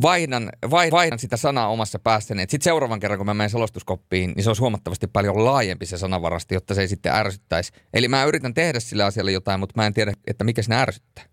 [0.02, 2.42] vaihdan, vaihdan sitä sanaa omassa päässäni.
[2.42, 6.56] Sitten seuraavan kerran, kun mä menen selostuskoppiin, niin se olisi huomattavasti paljon laajempi se sanavarasti,
[6.56, 7.72] jotta se ei sitten ärsyttäisi.
[7.94, 11.24] Eli mä yritän tehdä sillä asialla jotain, mutta mä en tiedä, että mikä sinä ärsyttää.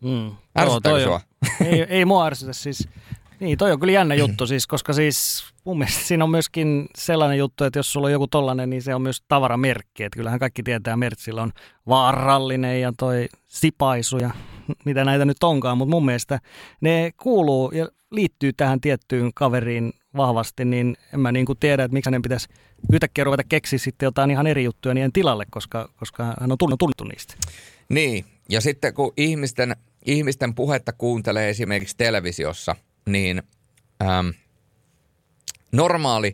[0.00, 0.32] Mm.
[0.58, 1.20] Ärsyttääkö sua?
[1.64, 2.88] Ei, ei mua ärsytä siis.
[3.40, 7.38] Niin, toi on kyllä jännä juttu siis, koska siis mun mielestä siinä on myöskin sellainen
[7.38, 10.04] juttu, että jos sulla on joku tollanen, niin se on myös tavaramerkki.
[10.04, 11.52] Että kyllähän kaikki tietää, että Mertsillä on
[11.88, 14.30] vaarallinen ja toi sipaisu ja
[14.84, 16.40] mitä näitä nyt onkaan, mutta mun mielestä
[16.80, 21.92] ne kuuluu ja liittyy tähän tiettyyn kaveriin vahvasti, niin en mä niin kuin tiedä, että
[21.92, 22.48] miksi hänen pitäisi
[22.92, 27.04] yhtäkkiä ruveta keksiä sitten jotain ihan eri juttuja niiden tilalle, koska, koska hän on tunnettu
[27.04, 27.34] niistä.
[27.88, 33.42] Niin, ja sitten kun ihmisten, ihmisten puhetta kuuntelee esimerkiksi televisiossa– niin
[34.02, 34.28] ähm,
[35.72, 36.32] normaali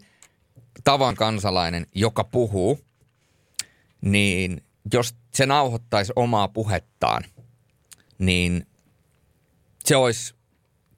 [0.84, 2.80] tavan kansalainen, joka puhuu,
[4.00, 4.62] niin
[4.92, 7.24] jos se nauhoittaisi omaa puhettaan,
[8.18, 8.66] niin
[9.84, 10.34] se olisi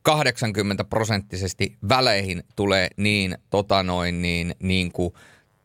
[0.03, 5.15] 80 prosenttisesti väleihin tulee niin, tota noin, niin, niin kuin,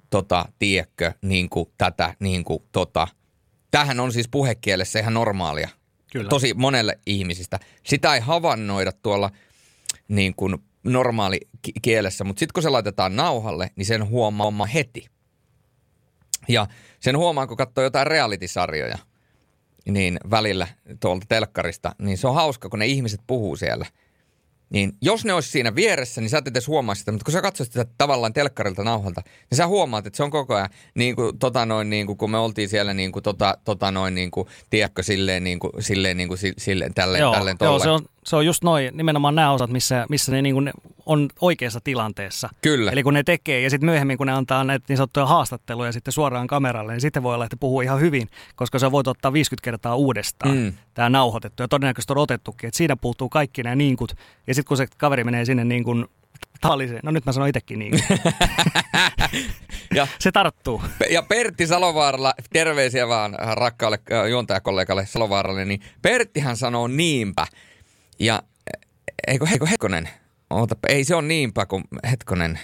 [0.09, 3.07] tota, tiekkö, niin kuin tätä, niin kuin tota.
[3.71, 5.69] Tähän on siis puhekielessä ihan normaalia.
[6.11, 6.29] Kyllä.
[6.29, 7.59] Tosi monelle ihmisistä.
[7.83, 9.31] Sitä ei havainnoida tuolla–
[10.07, 11.39] niin kuin normaali
[11.81, 15.07] kielessä, mutta sitten kun se laitetaan nauhalle, niin sen huomaa heti.
[16.47, 16.67] Ja
[16.99, 18.97] sen huomaa, kun katsoo jotain reality-sarjoja,
[19.85, 20.67] niin välillä
[20.99, 23.85] tuolta telkkarista, niin se on hauska, kun ne ihmiset puhuu siellä–
[24.73, 27.41] niin jos ne olisi siinä vieressä, niin sä et edes huomaa sitä, mutta kun sä
[27.41, 31.39] katsot sitä tavallaan telkkarilta nauhalta, niin sä huomaat, että se on koko ajan, niin kuin,
[31.39, 34.47] tota noin, niin kuin, kun me oltiin siellä, niin kuin, tota, tota noin, niin kuin,
[34.69, 38.35] tiedätkö, silleen, niin kuin, silleen, niin kuin, silleen, tälleen, joo, tälleen, joo, se on, se
[38.35, 40.71] on just noin, nimenomaan nämä osat, missä, missä ne, niin kuin, ne
[41.05, 42.49] on oikeassa tilanteessa.
[42.61, 42.91] Kyllä.
[42.91, 46.13] Eli kun ne tekee, ja sitten myöhemmin, kun ne antaa näitä niin sanottuja haastatteluja sitten
[46.13, 49.63] suoraan kameralle, niin sitten voi olla, että puhuu ihan hyvin, koska se voit ottaa 50
[49.65, 50.73] kertaa uudestaan, mm.
[50.93, 54.15] tämä nauhoitettu, ja todennäköisesti on otettukin, että siinä puuttuu kaikki nämä niinkut,
[54.47, 56.05] ja sitten kun se kaveri menee sinne niin kuin
[56.61, 57.93] taaliseen, no nyt mä sanon itsekin niin.
[59.95, 60.81] ja, se tarttuu.
[61.09, 67.47] Ja Pertti Salovaaralla, terveisiä vaan rakkaalle äh, juontajakollegalle Salovaaralle, niin Perttihän sanoo niinpä.
[68.19, 68.43] Ja
[69.27, 70.09] eikö, eikö hetkonen,
[70.53, 72.59] Oota, ei se on niinpä kuin, hetkonen.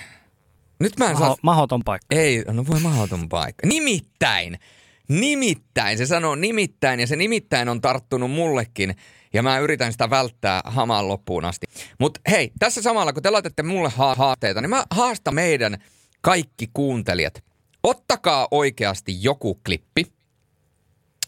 [0.79, 1.35] Nyt mä en Maho, saa...
[1.41, 2.15] Mahoton paikka.
[2.15, 3.67] Ei, no voi mahoton paikka.
[3.67, 4.59] Nimittäin,
[5.07, 8.95] nimittäin, se sanoo nimittäin ja se nimittäin on tarttunut mullekin
[9.33, 11.67] ja mä yritän sitä välttää hamaan loppuun asti.
[11.99, 15.77] Mutta hei, tässä samalla kun te laitatte mulle ha- haasteita, niin mä haastan meidän
[16.21, 17.43] kaikki kuuntelijat.
[17.83, 20.05] Ottakaa oikeasti joku klippi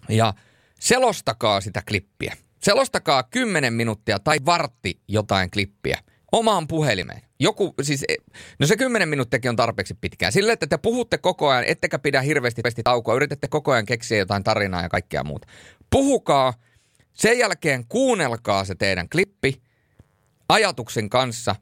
[0.09, 0.33] ja
[0.79, 2.37] selostakaa sitä klippiä.
[2.63, 5.99] Selostakaa 10 minuuttia tai vartti jotain klippiä
[6.31, 7.21] omaan puhelimeen.
[7.39, 8.15] Joku, siis, e,
[8.59, 10.31] no se 10 minuuttiakin on tarpeeksi pitkään.
[10.31, 14.43] Sille, että te puhutte koko ajan, ettekä pidä hirveästi taukoa, yritätte koko ajan keksiä jotain
[14.43, 15.47] tarinaa ja kaikkea muuta.
[15.89, 16.53] Puhukaa–
[17.13, 19.61] sen jälkeen kuunnelkaa se teidän klippi
[20.49, 21.55] ajatuksen kanssa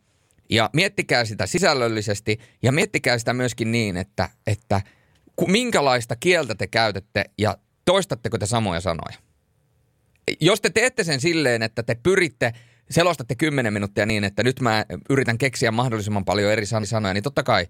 [0.50, 4.82] ja miettikää sitä sisällöllisesti ja miettikää sitä myöskin niin, että, että
[5.48, 9.29] minkälaista kieltä te käytätte ja toistatteko te samoja sanoja.
[10.40, 12.54] Jos te teette sen silleen, että te pyritte,
[12.90, 17.44] selostatte 10 minuuttia niin, että nyt mä yritän keksiä mahdollisimman paljon eri sanoja, niin totta
[17.44, 17.68] kai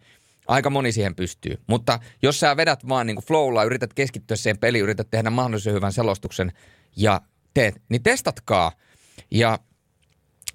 [0.50, 1.58] Aika moni siihen pystyy.
[1.68, 5.76] Mutta jos sä vedät vaan niin kuin flowlla, yrität keskittyä siihen peliin, yrität tehdä mahdollisimman
[5.76, 6.52] hyvän selostuksen
[6.96, 7.22] ja
[7.54, 8.72] teet, niin testatkaa.
[9.32, 9.60] Ja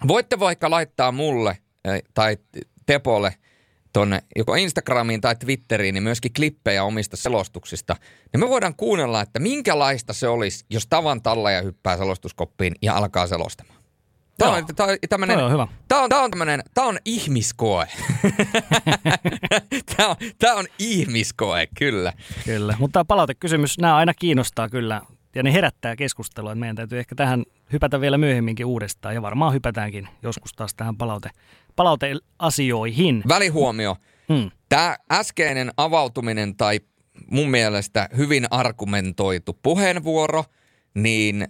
[0.09, 2.37] voitte vaikka laittaa mulle eh, tai
[2.87, 3.35] Tepolle
[3.95, 7.97] tuonne joko Instagramiin tai Twitteriin niin myöskin klippejä omista selostuksista.
[8.33, 13.27] Niin me voidaan kuunnella, että minkälaista se olisi, jos tavan tallaja hyppää selostuskoppiin ja alkaa
[13.27, 13.85] selostamaan.
[14.39, 15.69] Tämä on, tämä on, tämmönen, Toi on hyvä.
[15.89, 17.87] Tämä on, tämä on, tämmönen, tämä on ihmiskoe.
[19.97, 22.13] tämä, on, tämä on ihmiskoe, kyllä.
[22.45, 25.03] Kyllä, mutta tämä palautekysymys, nämä aina kiinnostaa kyllä
[25.35, 26.53] ja ne herättää keskustelua.
[26.53, 30.97] Että meidän täytyy ehkä tähän hypätä vielä myöhemminkin uudestaan ja varmaan hypätäänkin joskus taas tähän
[30.97, 31.31] palaute,
[31.77, 33.23] palauteasioihin.
[33.29, 33.97] Välihuomio.
[34.29, 34.51] Hmm.
[34.69, 36.81] Tämä äskeinen avautuminen tai
[37.31, 40.45] mun mielestä hyvin argumentoitu puheenvuoro,
[40.95, 41.49] niin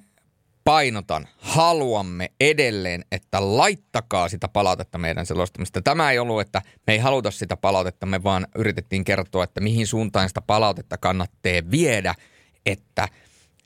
[0.64, 5.82] painotan, haluamme edelleen, että laittakaa sitä palautetta meidän selostamista.
[5.82, 9.87] Tämä ei ollut, että me ei haluta sitä palautetta, me vaan yritettiin kertoa, että mihin
[9.87, 12.14] suuntaan sitä palautetta kannattaa viedä,
[12.66, 13.09] että,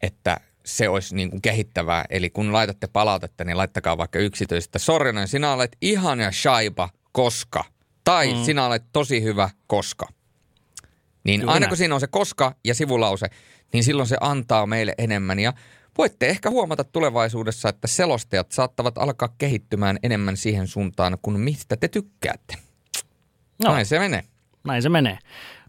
[0.03, 2.05] että se olisi niin kuin kehittävää.
[2.11, 4.79] Eli kun laitatte palautetta, niin laittakaa vaikka yksityistä.
[4.79, 7.65] Sorjonen, sinä olet ihana shaiba, koska.
[8.05, 8.45] Tai mm.
[8.45, 10.09] sinä olet tosi hyvä, koska.
[11.25, 13.27] Niin Kyllä aina kun siinä on se koska ja sivulause,
[13.73, 15.39] niin silloin se antaa meille enemmän.
[15.39, 15.53] Ja
[15.99, 21.89] voitte ehkä huomata tulevaisuudessa, että selostajat saattavat alkaa kehittymään enemmän siihen suuntaan, kuin mistä te
[21.89, 22.55] tykkäätte.
[23.65, 23.73] No.
[23.73, 24.25] Näin se menee.
[24.65, 25.19] Näin se menee.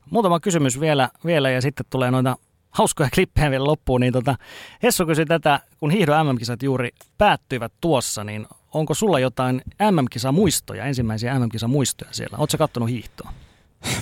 [0.10, 2.38] Muutama kysymys vielä, vielä ja sitten tulee noita
[2.70, 4.02] hauskoja klippejä vielä loppuun.
[4.02, 4.36] Niin tota,
[4.84, 9.62] Hessu kysyi tätä, kun hiihdon MM-kisat juuri päättyivät tuossa, niin onko sulla jotain
[9.92, 12.38] MM-kisamuistoja, ensimmäisiä MM-kisamuistoja siellä?
[12.38, 13.34] Oletko kattonut hiihtoa?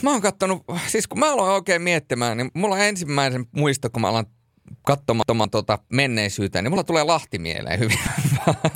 [0.02, 4.02] Mä oon kattonut, siis kun mä aloin oikein miettimään, niin mulla on ensimmäisen muisto, kun
[4.02, 4.26] mä alan
[4.82, 8.00] katsomaan tuota menneisyyttä, niin mulla tulee Lahti mieleen hyvin.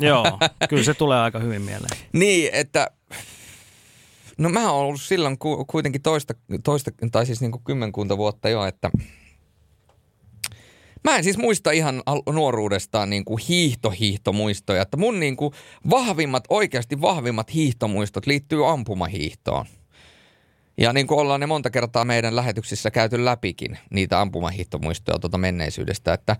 [0.00, 0.38] Joo,
[0.68, 1.98] kyllä se tulee aika hyvin mieleen.
[2.12, 2.86] niin, että
[4.38, 6.34] no mä oon ollut silloin ku, kuitenkin toista,
[6.64, 8.90] toista, tai siis niin kuin kymmenkunta vuotta jo, että
[11.04, 15.54] Mä en siis muista ihan nuoruudestaan niin kuin hiihtohiihtomuistoja, että mun niin kuin
[15.90, 19.66] vahvimmat, oikeasti vahvimmat hiihtomuistot liittyy ampumahiihtoon.
[20.78, 26.12] Ja niin kuin ollaan ne monta kertaa meidän lähetyksissä käyty läpikin, niitä ampumahiihtomuistoja tuota menneisyydestä,
[26.14, 26.36] että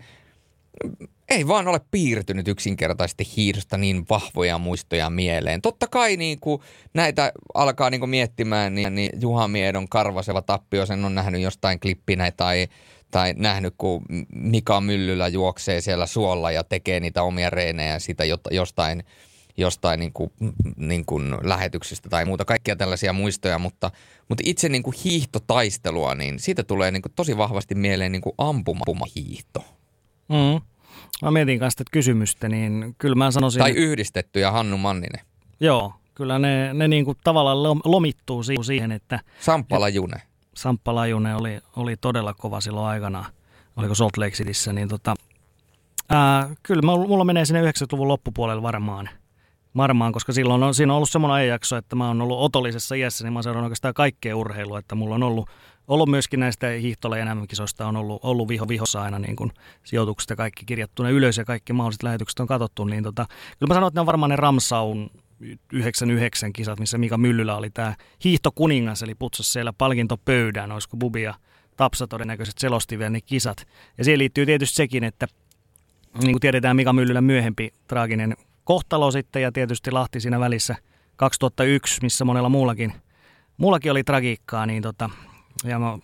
[1.29, 5.61] ei vaan ole piirtynyt yksinkertaisesti hiihdosta niin vahvoja muistoja mieleen.
[5.61, 6.61] Totta kai niin kuin
[6.93, 11.79] näitä alkaa niin kuin miettimään, niin, niin Juha Miedon karvaseva tappio, sen on nähnyt jostain
[11.79, 12.67] klippinä tai,
[13.13, 14.01] tai nähnyt, kun
[14.35, 19.03] Mika Myllylä juoksee siellä suolla ja tekee niitä omia reenejä siitä jostain,
[19.57, 20.31] jostain niin kuin,
[20.77, 22.45] niin kuin lähetyksistä tai muuta.
[22.45, 23.91] Kaikkia tällaisia muistoja, mutta,
[24.29, 28.33] mutta itse niin kuin hiihtotaistelua, niin siitä tulee niin kuin tosi vahvasti mieleen niin kuin
[28.37, 29.65] ampumahiihto.
[30.29, 30.61] Mm.
[31.21, 35.25] Mä mietin kanssa tätä kysymystä, niin kyllä mä sanoisin, Tai yhdistetty ja Hannu Manninen.
[35.59, 40.21] joo, kyllä ne, ne niin kuin tavallaan lom- lomittuu si- siihen, että Samppala June.
[40.55, 43.25] Samppa Lajunen oli, oli todella kova silloin aikana,
[43.75, 45.15] oliko Salt Lake Cityssä, niin tota,
[46.09, 49.09] ää, kyllä mulla menee sinne 90-luvun loppupuolelle varmaan.
[49.77, 53.23] Varmaan, koska silloin on, siinä on ollut semmoinen ajanjakso, että mä oon ollut otollisessa iässä,
[53.23, 55.49] niin mä oon seurannut oikeastaan kaikkea urheilua, että mulla on ollut,
[55.87, 59.51] ollut myöskin näistä hiihtolajien MM-kisoista on ollut, ollut viho vihossa aina niin kuin
[59.83, 63.25] sijoitukset ja kaikki kirjattuna ylös ja kaikki mahdolliset lähetykset on katsottu, niin tota,
[63.59, 65.09] kyllä mä sanon, että ne on varmaan ne Ramsaun
[65.73, 71.33] 99 kisat, missä Mika Myllylä oli tämä hiihtokuningas, eli putsasi siellä palkintopöydään, olisiko Bubi ja
[71.77, 73.67] Tapsa todennäköisesti selosti vielä ne kisat.
[73.97, 75.27] Ja siihen liittyy tietysti sekin, että
[76.21, 80.75] niin kuin tiedetään Mika Myllylän myöhempi traaginen kohtalo sitten ja tietysti Lahti siinä välissä
[81.15, 82.93] 2001, missä monella muullakin,
[83.57, 85.09] muullakin oli tragiikkaa, niin tota,
[85.63, 85.97] ja mä,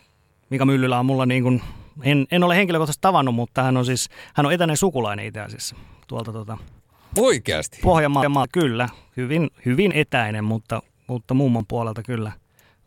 [0.50, 1.62] Mika Myllylä on mulla niin kuin,
[2.04, 5.76] en, en ole henkilökohtaisesti tavannut, mutta hän on siis, hän on etäinen sukulainen itse asiassa
[6.08, 6.58] tuolta tota,
[7.18, 7.80] Oikeasti.
[7.82, 12.32] Pohjanmaa, kyllä, hyvin, hyvin etäinen, mutta, mutta mummon puolelta kyllä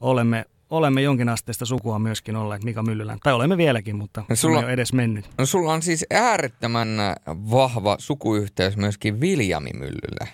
[0.01, 3.19] olemme, olemme jonkinasteista sukua myöskin olleet Mika Myllylän.
[3.23, 4.59] Tai olemme vieläkin, mutta No sulla...
[4.59, 5.31] on jo edes mennyt.
[5.39, 6.89] No sulla on siis äärettömän
[7.29, 10.29] vahva sukuyhteys myöskin Viljami Myllylle.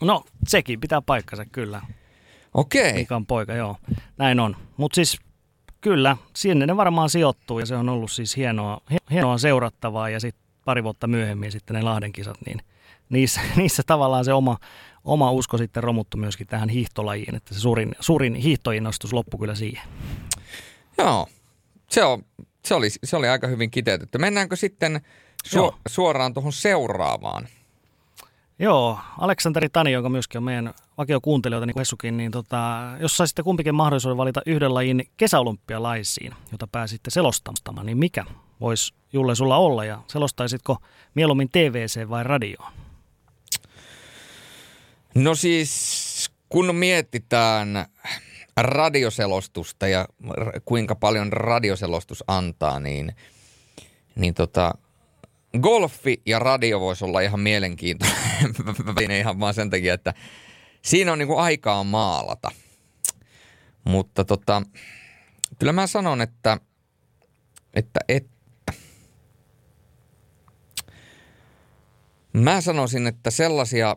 [0.00, 1.82] No, sekin pitää paikkansa kyllä.
[2.54, 2.92] Okei.
[2.92, 3.76] Mikan poika, joo.
[4.18, 4.56] Näin on.
[4.76, 5.18] Mutta siis
[5.80, 8.80] kyllä, sinne ne varmaan sijoittuu ja se on ollut siis hienoa,
[9.10, 12.58] hienoa seurattavaa ja sitten pari vuotta myöhemmin sitten ne Lahden kisat, niin
[13.08, 14.56] niissä, niissä tavallaan se oma,
[15.04, 19.88] oma usko sitten romuttu myöskin tähän hiihtolajiin, että se suurin, suurin hiihtoinnostus loppui kyllä siihen.
[20.98, 21.26] Joo.
[21.90, 22.22] Se, on,
[22.64, 24.18] se, oli, se oli aika hyvin kiteytetty.
[24.18, 25.00] Mennäänkö sitten
[25.48, 25.78] su- Joo.
[25.88, 27.48] suoraan tuohon seuraavaan?
[28.58, 33.42] Joo, Aleksanteri Tani, joka myöskin on meidän vakiokuuntelijoita, niin kuin Hessukin, niin tota, jos saisitte
[33.42, 38.24] kumpikin mahdollisuuden valita yhden lajin kesäolympialaisiin, jota pääsitte selostamaan, niin mikä
[38.60, 40.76] voisi Julle sulla olla ja selostaisitko
[41.14, 42.72] mieluummin TVC vai radioon?
[45.16, 47.86] No siis, kun mietitään
[48.56, 50.08] radioselostusta ja
[50.64, 53.12] kuinka paljon radioselostus antaa, niin,
[54.14, 54.74] niin tota,
[55.60, 60.14] golfi ja radio voisi olla ihan mielenkiintoinen ihan vaan sen takia, että
[60.82, 62.50] siinä on niinku aikaa maalata.
[63.84, 64.62] Mutta tota,
[65.58, 66.58] kyllä mä sanon, että,
[67.74, 68.36] että, että
[72.32, 73.96] Mä sanoisin, että sellaisia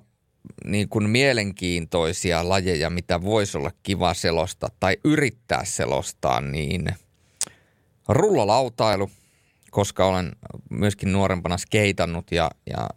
[0.65, 6.89] niin kuin mielenkiintoisia lajeja, mitä voisi olla kiva selostaa tai yrittää selostaa, niin
[8.07, 9.09] rullalautailu,
[9.71, 10.31] koska olen
[10.69, 12.89] myöskin nuorempana skeitannut ja, ja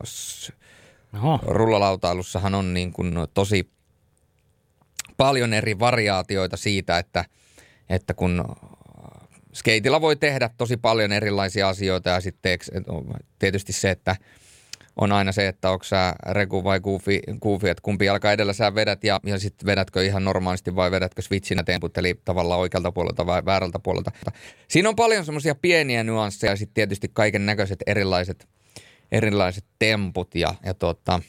[1.16, 1.40] Oho.
[1.46, 3.70] rullalautailussahan on niin kuin tosi
[5.16, 7.24] paljon eri variaatioita siitä, että,
[7.88, 8.44] että kun
[9.52, 12.58] skeitillä voi tehdä tosi paljon erilaisia asioita ja sitten
[13.38, 14.16] tietysti se, että–
[14.96, 18.74] on aina se, että onko sä Reku vai Goofy, Goofy että kumpi jalka edellä sä
[18.74, 23.26] vedät ja, ja sitten vedätkö ihan normaalisti vai vedätkö switchinä temput, eli tavallaan oikealta puolelta
[23.26, 24.10] vai väärältä puolelta.
[24.68, 28.48] Siinä on paljon semmoisia pieniä nyansseja ja sitten tietysti kaiken näköiset erilaiset,
[29.12, 31.20] erilaiset temput ja, ja tota,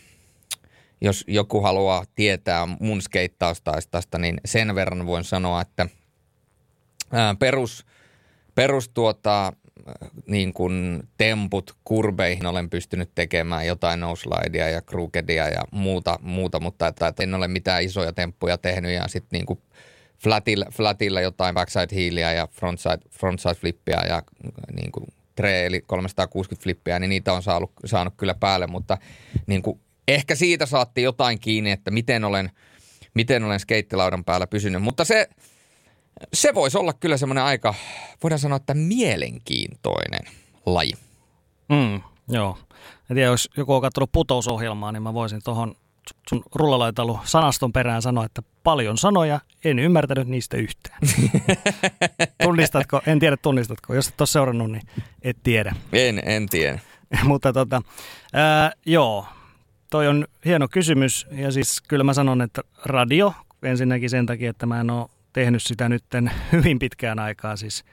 [1.01, 5.87] jos joku haluaa tietää mun skeittaustaistasta, niin sen verran voin sanoa, että
[7.11, 7.85] ää, perus,
[8.55, 9.53] perus tuota,
[10.25, 16.87] niin kuin temput kurbeihin olen pystynyt tekemään jotain noseslidea ja crookedia ja muuta, muuta mutta
[16.87, 19.59] että, että en ole mitään isoja temppuja tehnyt ja sitten niin kuin
[20.19, 24.23] flatilla, flatilla jotain backside healia ja frontside, frontside flippiä ja
[24.75, 25.05] niin kuin
[25.35, 28.97] tre, eli 360 flippiä, niin niitä on saanut, saanut kyllä päälle, mutta
[29.47, 32.51] niin kuin ehkä siitä saatte jotain kiinni, että miten olen,
[33.13, 35.29] miten olen skeittilaudan päällä pysynyt, mutta se,
[36.33, 37.73] se voisi olla kyllä semmoinen aika,
[38.23, 40.33] voidaan sanoa, että mielenkiintoinen
[40.65, 40.93] laji.
[41.69, 42.57] Mm, joo.
[43.09, 45.75] En tiedä, jos joku on katsonut putousohjelmaa, niin mä voisin tuohon
[46.29, 50.99] sun rullalaitalu sanaston perään sanoa, että paljon sanoja, en ymmärtänyt niistä yhtään.
[52.43, 53.01] Tunnistatko?
[53.07, 53.93] En tiedä tunnistatko.
[53.93, 54.83] Jos et ole seurannut, niin
[55.21, 55.75] et tiedä.
[55.93, 56.79] En, en tiedä.
[57.23, 57.81] Mutta tota,
[58.33, 59.25] ää, joo,
[59.89, 61.27] toi on hieno kysymys.
[61.31, 63.33] Ja siis kyllä mä sanon, että radio,
[63.63, 66.03] ensinnäkin sen takia, että mä en ole tehnyt sitä nyt
[66.51, 67.55] hyvin pitkään aikaa.
[67.55, 67.83] Siis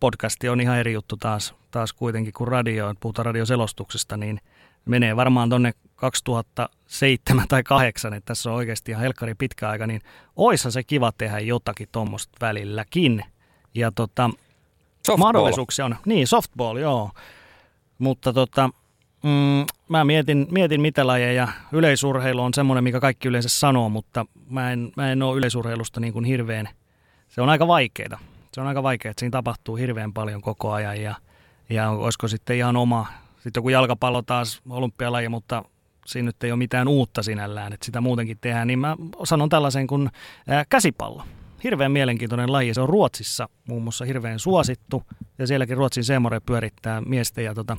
[0.00, 4.40] podcasti on ihan eri juttu taas, taas kuitenkin kuin radio, puhutaan radioselostuksesta, niin
[4.84, 10.00] menee varmaan tuonne 2007 tai 2008, että tässä on oikeasti ihan helkkari pitkä aika, niin
[10.36, 13.24] oissa se kiva tehdä jotakin tuommoista välilläkin.
[13.74, 14.30] Ja tota,
[15.06, 15.16] softball.
[15.16, 15.96] mahdollisuuksia on.
[16.06, 17.10] Niin, softball, joo.
[17.98, 18.70] Mutta tota,
[19.22, 21.48] Mm, mä mietin, mietin mitä lajeja.
[21.72, 26.12] Yleisurheilu on semmoinen, mikä kaikki yleensä sanoo, mutta mä en, mä en ole yleisurheilusta niin
[26.12, 26.68] kuin hirveän,
[27.28, 28.18] se on aika vaikeaa.
[28.52, 31.14] Se on aika vaikeaa, että siinä tapahtuu hirveän paljon koko ajan ja,
[31.70, 35.64] ja olisiko sitten ihan oma, sitten joku jalkapallo taas olympialaji, mutta
[36.06, 39.86] siinä nyt ei ole mitään uutta sinällään, että sitä muutenkin tehdään, niin mä sanon tällaisen
[39.86, 40.10] kuin
[40.48, 41.22] ää, käsipallo.
[41.64, 45.02] Hirveän mielenkiintoinen laji, se on Ruotsissa muun muassa hirveän suosittu
[45.38, 47.76] ja sielläkin Ruotsin Seemore pyörittää miesten ja tota,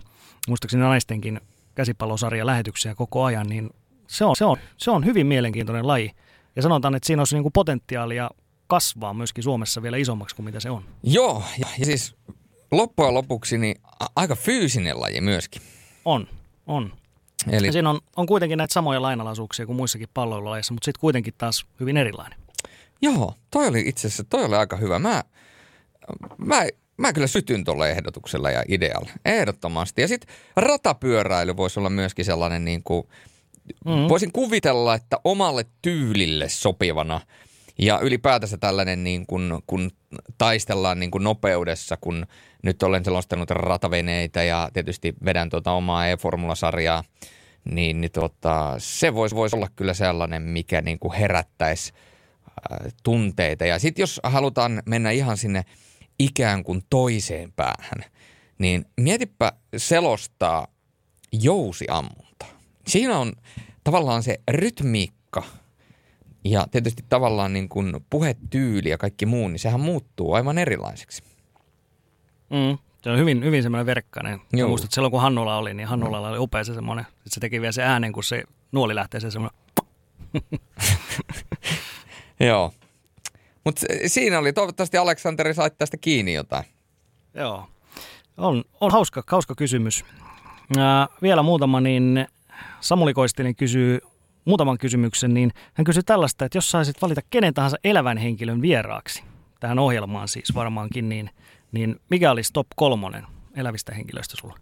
[0.48, 1.42] muistaakseni naistenkin
[1.76, 3.70] käsipallosarja lähetyksiä koko ajan, niin
[4.08, 6.12] se on, se, on, se on hyvin mielenkiintoinen laji.
[6.56, 8.30] Ja sanotaan, että siinä olisi niin kuin potentiaalia
[8.68, 10.84] kasvaa myöskin Suomessa vielä isommaksi kuin mitä se on.
[11.04, 12.16] Joo, ja, ja siis
[12.72, 15.62] loppujen lopuksi niin a- aika fyysinen laji myöskin.
[16.06, 16.28] On,
[16.68, 16.94] on.
[17.52, 17.66] Eli...
[17.66, 21.66] Ja siinä on, on kuitenkin näitä samoja lainalaisuuksia kuin muissakin palloilulajeissa, mutta sitten kuitenkin taas
[21.80, 22.43] hyvin erilainen.
[23.04, 25.00] Joo, toi oli itse asiassa, toi oli aika hyvä.
[25.00, 25.24] Mä,
[26.38, 26.64] mä
[26.98, 29.10] Mä kyllä sytyn tuolle ehdotuksella ja idealla.
[29.26, 30.02] Ehdottomasti.
[30.02, 33.08] Ja sitten ratapyöräily voisi olla myöskin sellainen niin kuin,
[33.86, 34.10] mm.
[34.10, 37.22] voisin kuvitella, että omalle tyylille sopivana
[37.80, 39.92] ja ylipäätänsä tällainen niin kuin, kun
[40.38, 42.26] taistellaan niin kuin nopeudessa, kun
[42.64, 47.04] nyt olen selostanut rataveneitä ja tietysti vedän tuota omaa e-formulasarjaa,
[47.66, 51.94] niin, niin tuota, se voisi vois olla kyllä sellainen, mikä niin kuin herättäisi
[53.04, 53.66] tunteita.
[53.66, 55.64] Ja sitten jos halutaan mennä ihan sinne–
[56.20, 58.04] ikään kuin toiseen päähän,
[58.58, 60.68] niin mietipä selostaa
[61.32, 62.46] jousiammunta.
[62.88, 63.34] Siinä on
[63.84, 65.44] tavallaan se rytmiikka
[66.44, 71.24] ja tietysti tavallaan niin kuin puhetyyli ja kaikki muu, niin sehän muuttuu aivan erilaiseksi.
[72.50, 74.42] Mm, se on hyvin, hyvin semmoinen verkkainen.
[74.54, 74.70] Joo.
[74.70, 77.72] Muistat, silloin kun Hannulla oli, niin Hannulla oli upea se semmoinen, että se teki vielä
[77.72, 79.60] se äänen, kun se nuoli lähtee se semmoinen.
[82.48, 82.74] Joo,
[83.66, 86.64] mutta siinä oli, toivottavasti Aleksanteri sait tästä kiinni jotain.
[87.34, 87.68] Joo,
[88.38, 90.06] on, on hauska, hauska kysymys.
[90.78, 92.28] Ää, vielä muutama, niin
[92.80, 94.00] Samuli Koistelin kysyy
[94.46, 99.24] muutaman kysymyksen, niin hän kysyy tällaista, että jos saisit valita kenen tahansa elävän henkilön vieraaksi,
[99.60, 101.30] tähän ohjelmaan siis varmaankin, niin,
[101.72, 103.26] niin mikä olisi top kolmonen
[103.56, 104.58] elävistä henkilöistä sulla?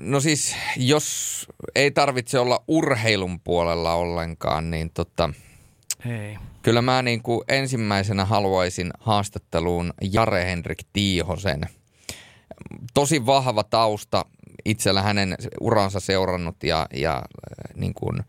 [0.00, 5.30] No siis, jos ei tarvitse olla urheilun puolella ollenkaan, niin tota,
[6.06, 6.38] Ei.
[6.62, 11.60] Kyllä mä niin kuin ensimmäisenä haluaisin haastatteluun Jare Henrik Tiihosen.
[12.94, 14.24] Tosi vahva tausta,
[14.64, 18.22] itsellä hänen uransa seurannut ja, ja äh, niin kuin,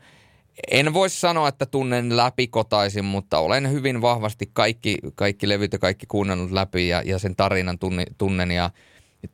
[0.71, 6.05] en voi sanoa, että tunnen läpikotaisin, mutta olen hyvin vahvasti kaikki, kaikki levyt ja kaikki
[6.05, 8.69] kuunnellut läpi ja, ja sen tarinan tunni, tunnen ja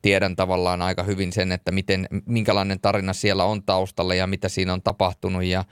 [0.02, 4.72] tiedän tavallaan aika hyvin sen, että miten, minkälainen tarina siellä on taustalla ja mitä siinä
[4.72, 5.64] on tapahtunut ja,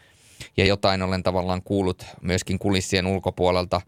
[0.57, 3.81] ja jotain olen tavallaan kuullut myöskin kulissien ulkopuolelta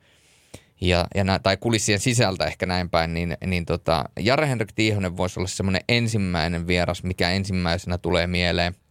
[0.80, 5.16] ja, ja nä, tai kulissien sisältä ehkä näin päin, niin, niin tota, Jare Henrik Tiihonen
[5.16, 8.74] voisi olla semmoinen ensimmäinen vieras, mikä ensimmäisenä tulee mieleen–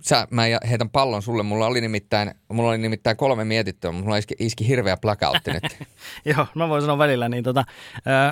[0.00, 1.42] Sä, mä heitän pallon sulle.
[1.42, 5.62] Mulla oli nimittäin, mulla oli nimittäin kolme mietittyä, mulla iski, iski hirveä blackoutti nyt.
[6.36, 7.28] Joo, mä voin sanoa välillä.
[7.28, 7.64] Niin tota,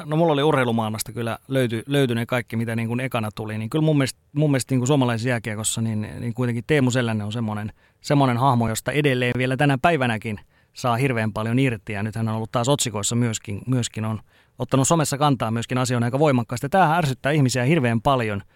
[0.05, 3.59] no mulla oli urheilumaailmasta kyllä löyty, löyty ne kaikki, mitä niin kuin ekana tuli.
[3.59, 7.25] Niin kyllä mun mielestä, mun mielestä niin kuin suomalaisessa jääkiekossa, niin, niin kuitenkin Teemu Selänne
[7.25, 10.41] on semmoinen, semmoinen hahmo, josta edelleen vielä tänä päivänäkin
[10.73, 11.93] saa hirveän paljon irti.
[11.93, 14.21] Ja nyt hän on ollut taas otsikoissa myöskin, myöskin on
[14.59, 16.69] ottanut somessa kantaa myöskin asioina aika voimakkaasti.
[16.69, 18.43] Tämähän ärsyttää ihmisiä hirveän paljon–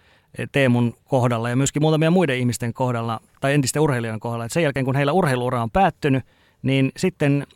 [0.51, 4.85] Teemun kohdalla ja myöskin muutamia muiden ihmisten kohdalla tai entisten urheilijoiden kohdalla, että sen jälkeen
[4.85, 6.23] kun heillä urheiluura on päättynyt,
[6.61, 7.47] niin sitten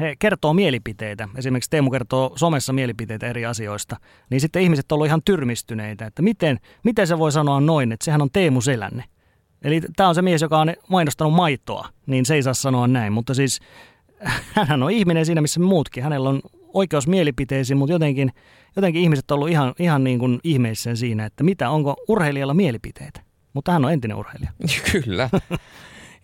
[0.00, 1.28] he kertoo mielipiteitä.
[1.36, 3.96] Esimerkiksi Teemu kertoo somessa mielipiteitä eri asioista.
[4.30, 8.04] Niin sitten ihmiset on ollut ihan tyrmistyneitä, että miten, miten se voi sanoa noin, että
[8.04, 9.04] sehän on Teemu Selänne.
[9.62, 13.12] Eli tämä on se mies, joka on mainostanut maitoa, niin se ei saa sanoa näin.
[13.12, 13.60] Mutta siis
[14.68, 16.02] hän on ihminen siinä, missä muutkin.
[16.02, 16.40] Hänellä on
[16.74, 18.32] oikeus mielipiteisiin, mutta jotenkin,
[18.76, 23.20] jotenkin ihmiset on ollut ihan, ihan niin kuin ihmeissään siinä, että mitä, onko urheilijalla mielipiteitä.
[23.52, 24.52] Mutta hän on entinen urheilija.
[24.92, 25.30] Kyllä.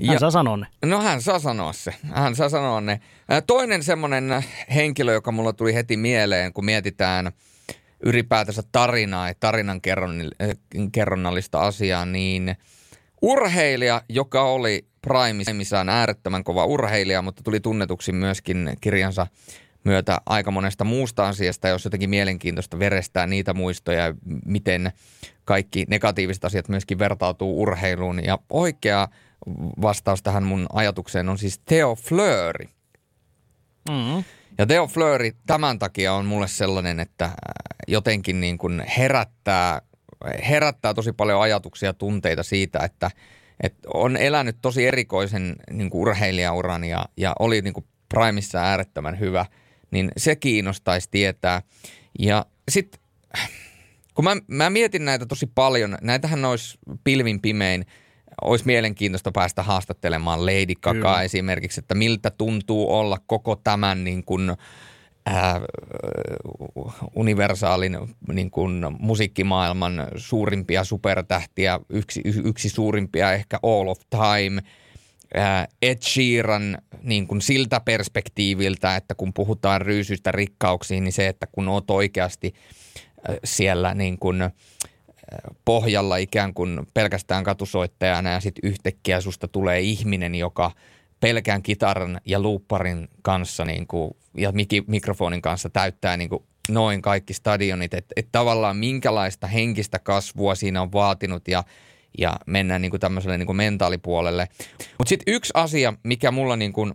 [0.07, 0.67] Hän ja, saa sanoa ne.
[0.85, 1.95] No hän saa sanoa se.
[2.03, 3.01] Hän saa sanoa ne.
[3.47, 4.45] Toinen semmoinen
[4.75, 7.33] henkilö, joka mulla tuli heti mieleen, kun mietitään
[8.01, 9.81] ylipäätänsä tarinaa ja tarinan
[10.93, 12.57] kerronnallista asiaa, niin
[13.23, 19.27] urheilija, joka oli Primissaan äärettömän kova urheilija, mutta tuli tunnetuksi myöskin kirjansa
[19.85, 24.93] myötä aika monesta muusta asiasta, jos jotenkin mielenkiintoista verestää niitä muistoja, miten
[25.45, 28.25] kaikki negatiiviset asiat myöskin vertautuu urheiluun.
[28.25, 29.09] Ja oikea
[29.83, 32.69] vastaus tähän mun ajatukseen on siis Theo Fleury.
[33.91, 34.25] Mm-hmm.
[34.59, 37.31] Ja Theo Fleury tämän takia on mulle sellainen, että
[37.89, 39.83] jotenkin niin kuin herättää,
[40.49, 43.11] herättää tosi paljon ajatuksia ja tunteita siitä, että,
[43.63, 49.21] että on elänyt tosi erikoisen niin kuin urheilijauran ja, ja oli niin kuin Primissa äärettömän
[49.21, 49.47] hyvä–
[49.95, 51.63] niin se kiinnostaisi tietää.
[52.19, 53.01] Ja sitten
[54.15, 57.87] kun mä, mä mietin näitä tosi paljon, näitähän olisi pilvin pimein,
[58.43, 64.51] olisi mielenkiintoista päästä haastattelemaan Lady Gaga esimerkiksi, että miltä tuntuu olla koko tämän niin kuin,
[65.29, 65.55] äh,
[67.15, 67.99] universaalin
[68.33, 74.63] niin kuin musiikkimaailman suurimpia supertähtiä, yksi, yksi suurimpia ehkä all of time–
[75.83, 81.69] Ed Sheeran niin kuin siltä perspektiiviltä, että kun puhutaan ryysystä rikkauksiin, niin se, että kun
[81.69, 82.55] oot oikeasti
[83.45, 84.51] siellä niin kuin
[85.65, 90.71] pohjalla ikään kuin pelkästään katusoittajana ja sitten yhtäkkiä susta tulee ihminen, joka
[91.21, 94.53] pelkään kitaran ja luupparin kanssa niin kuin, ja
[94.87, 100.83] mikrofonin kanssa täyttää niin kuin noin kaikki stadionit, että et tavallaan minkälaista henkistä kasvua siinä
[100.83, 101.65] on vaatinut ja
[102.19, 104.49] ja mennään niin kuin tämmöiselle niin kuin mentaalipuolelle.
[104.99, 106.95] Mutta sitten yksi asia, mikä mulla niin kuin,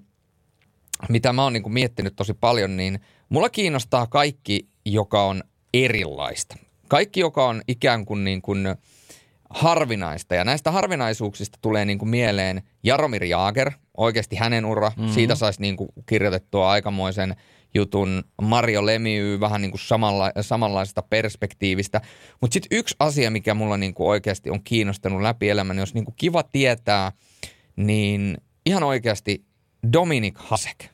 [1.09, 5.43] mitä mä oon niin kuin miettinyt tosi paljon, niin mulla kiinnostaa kaikki, joka on
[5.73, 6.57] erilaista.
[6.87, 8.75] Kaikki, joka on ikään kuin, niin kuin
[9.49, 10.35] harvinaista.
[10.35, 14.91] Ja näistä harvinaisuuksista tulee niin kuin mieleen Jaromir Jaager, oikeasti hänen ura.
[14.97, 15.13] Mm-hmm.
[15.13, 17.35] Siitä saisi niin kuin kirjoitettua aikamoisen–
[17.73, 22.01] jutun Mario Lemieux vähän niin kuin samalla, samanlaisesta perspektiivistä.
[22.41, 26.05] Mutta sitten yksi asia, mikä mulla niin kuin oikeasti on kiinnostanut läpi elämän, jos niin
[26.05, 27.11] kuin kiva tietää,
[27.75, 29.45] niin ihan oikeasti
[29.93, 30.85] Dominik Hasek.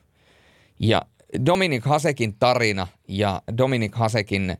[0.78, 1.02] Ja
[1.46, 4.56] Dominik Hasekin tarina ja Dominik Hasekin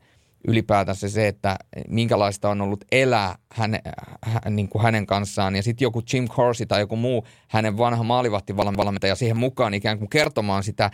[0.49, 1.57] ylipäätänsä se, että
[1.89, 3.81] minkälaista on ollut elää häne,
[4.23, 5.57] hä, niin kuin hänen kanssaan.
[5.57, 10.11] Ja sitten joku Jim Corsi tai joku muu hänen vanha maalivahtivalmentaja siihen mukaan ikään kuin
[10.11, 10.91] kertomaan sitä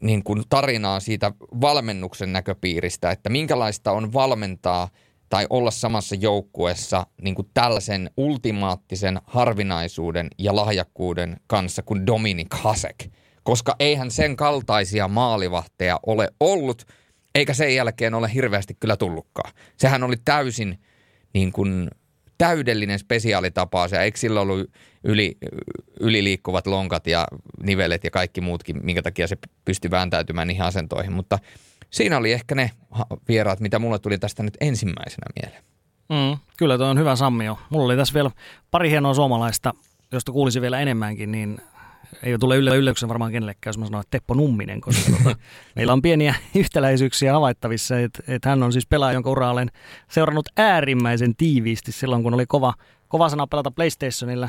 [0.00, 4.88] niin kuin tarinaa siitä valmennuksen näköpiiristä, että minkälaista on valmentaa
[5.28, 13.10] tai olla samassa joukkueessa niin kuin tällaisen ultimaattisen harvinaisuuden ja lahjakkuuden kanssa kuin Dominik Hasek.
[13.42, 16.86] Koska eihän sen kaltaisia maalivahteja ole ollut,
[17.34, 19.52] eikä sen jälkeen ole hirveästi kyllä tullutkaan.
[19.76, 20.78] Sehän oli täysin
[21.32, 21.90] niin kuin
[22.38, 24.70] täydellinen spesiaalitapaus ja eikö sillä ollut
[25.04, 25.36] yli,
[26.00, 27.26] yliliikkuvat lonkat ja
[27.62, 31.12] nivelet ja kaikki muutkin, minkä takia se pystyi vääntäytymään niihin asentoihin.
[31.12, 31.38] Mutta
[31.90, 32.70] siinä oli ehkä ne
[33.28, 35.64] vieraat, mitä mulle tuli tästä nyt ensimmäisenä mieleen.
[36.08, 37.58] Mm, kyllä tuo on hyvä sammio.
[37.70, 38.30] Mulla oli tässä vielä
[38.70, 39.74] pari hienoa suomalaista,
[40.12, 41.60] josta kuulisi vielä enemmänkin, niin
[42.22, 45.36] ei tule yllätyksen varmaan kenellekään, jos mä sanon, että Teppo Numminen, koska tota,
[45.76, 49.70] meillä on pieniä yhtäläisyyksiä havaittavissa, että et hän on siis pelaaja, jonka olen
[50.10, 52.74] seurannut äärimmäisen tiiviisti silloin, kun oli kova,
[53.08, 54.48] kova sana pelata PlayStationilla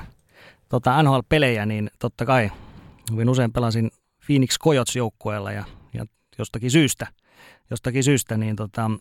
[0.69, 2.51] tota NHL-pelejä, niin totta kai
[3.11, 3.91] hyvin usein pelasin
[4.25, 5.63] Phoenix Coyotes joukkueella ja,
[5.93, 6.05] ja
[6.37, 7.07] jostakin syystä,
[7.69, 8.91] jostakin syystä, niin tota,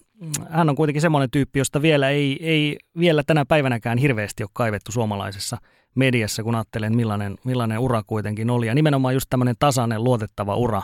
[0.49, 4.93] hän on kuitenkin semmoinen tyyppi, josta vielä ei, ei vielä tänä päivänäkään hirveästi ole kaivettu
[4.93, 5.57] suomalaisessa
[5.95, 8.67] mediassa, kun ajattelen millainen, millainen ura kuitenkin oli.
[8.67, 10.83] Ja nimenomaan just tämmöinen tasainen, luotettava ura,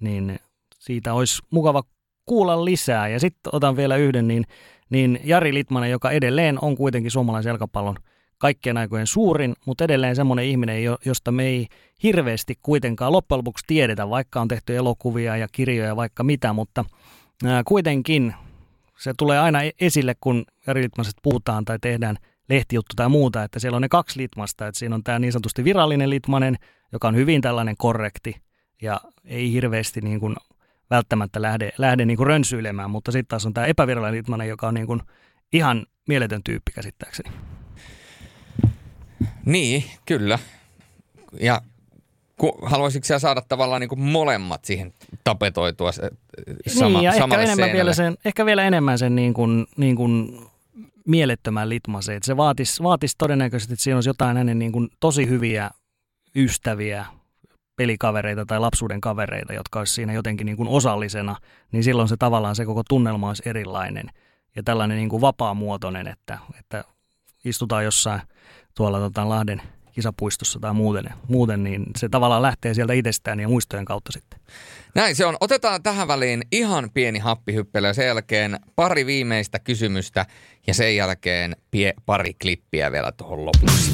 [0.00, 0.38] niin
[0.78, 1.82] siitä olisi mukava
[2.26, 3.08] kuulla lisää.
[3.08, 4.44] Ja sitten otan vielä yhden, niin,
[4.90, 7.96] niin Jari Litmanen, joka edelleen on kuitenkin suomalaisen jalkapallon
[8.44, 11.66] kaikkien aikojen suurin, mutta edelleen semmoinen ihminen, josta me ei
[12.02, 16.84] hirveästi kuitenkaan loppujen lopuksi tiedetä, vaikka on tehty elokuvia ja kirjoja vaikka mitä, mutta
[17.64, 18.34] kuitenkin
[18.98, 22.16] se tulee aina e-, esille, kun Jari Litmasesta puhutaan tai tehdään
[22.48, 25.64] lehtijuttu tai muuta, että siellä on ne kaksi litmasta, että siinä on tämä niin sanotusti
[25.64, 26.56] virallinen litmanen,
[26.92, 28.36] joka on hyvin tällainen korrekti
[28.82, 30.36] ja ei hirveästi niin kuin
[30.90, 34.74] välttämättä lähde, lähde niin kuin rönsyilemään, mutta sitten taas on tämä epävirallinen litmanen, joka on
[34.74, 35.00] niin kuin
[35.52, 37.30] ihan mieletön tyyppi käsittääkseni.
[39.46, 40.38] Niin, kyllä.
[41.40, 41.62] Ja
[42.62, 44.92] haluaisitko sä saada tavallaan niin kuin molemmat siihen
[45.24, 46.10] tapetoitua se,
[46.66, 50.40] sama, niin, ja ehkä, enemmän vielä sen, ehkä vielä enemmän sen niin kuin, niin kuin
[51.06, 52.20] mielettömän litmaseen.
[52.22, 55.70] Se vaatisi, vaatisi todennäköisesti, että siinä olisi jotain hänen niin kuin tosi hyviä
[56.36, 57.06] ystäviä,
[57.76, 61.36] pelikavereita tai lapsuuden kavereita, jotka olisi siinä jotenkin niin kuin osallisena,
[61.72, 64.10] niin silloin se tavallaan se koko tunnelma olisi erilainen
[64.56, 66.84] ja tällainen niin kuin vapaamuotoinen, että, että
[67.44, 68.20] istutaan jossain
[68.74, 73.84] tuolla tota, Lahden kisapuistossa tai muuten, muuten, niin se tavallaan lähtee sieltä itsestään ja muistojen
[73.84, 74.40] kautta sitten.
[74.94, 75.36] Näin se on.
[75.40, 80.26] Otetaan tähän väliin ihan pieni happihyppely ja sen jälkeen pari viimeistä kysymystä
[80.66, 83.92] ja sen jälkeen pie, pari klippiä vielä tuohon lopuksi.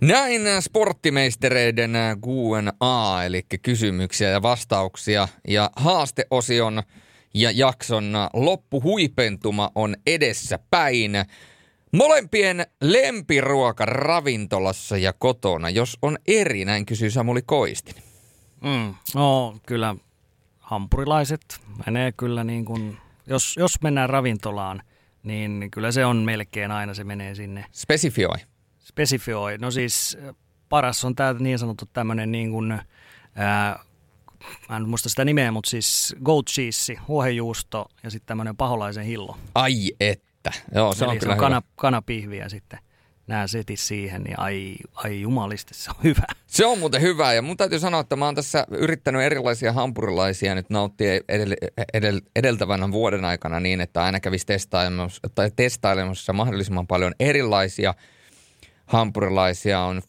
[0.00, 1.92] Näin sporttimeistereiden
[2.22, 6.82] Q&A, eli kysymyksiä ja vastauksia ja haasteosion
[7.34, 11.12] ja jakson loppuhuipentuma on edessä päin.
[11.94, 17.94] Molempien lempiruoka ravintolassa ja kotona, jos on eri, näin kysyy Samuli Koistin.
[18.60, 19.96] Mm, no kyllä
[20.58, 22.96] hampurilaiset menee kyllä niin kuin,
[23.26, 24.82] jos, jos mennään ravintolaan,
[25.22, 27.64] niin kyllä se on melkein aina se menee sinne.
[27.72, 28.36] Spesifioi.
[28.78, 29.58] Spesifioi.
[29.58, 30.18] No siis
[30.68, 32.72] paras on tämä niin sanottu tämmöinen niin kuin,
[33.34, 33.84] ää,
[34.68, 39.36] mä en muista sitä nimeä, mutta siis goat cheese, huohejuusto ja sitten tämmöinen paholaisen hillo.
[39.54, 39.92] Ai
[40.46, 40.62] että.
[40.74, 42.78] Joo, se Eli on se kyllä on kana, kanapihviä sitten
[43.26, 46.24] nämä setit siihen, niin ai, ai jumalisti, se on hyvä.
[46.46, 50.54] Se on muuten hyvä ja mun täytyy sanoa, että mä oon tässä yrittänyt erilaisia hampurilaisia
[50.54, 51.54] nyt nauttia edel,
[51.94, 57.94] edel, edeltävänä vuoden aikana niin, että aina kävisi testailemassa, tai testailemassa mahdollisimman paljon erilaisia
[58.86, 60.02] hampurilaisia, on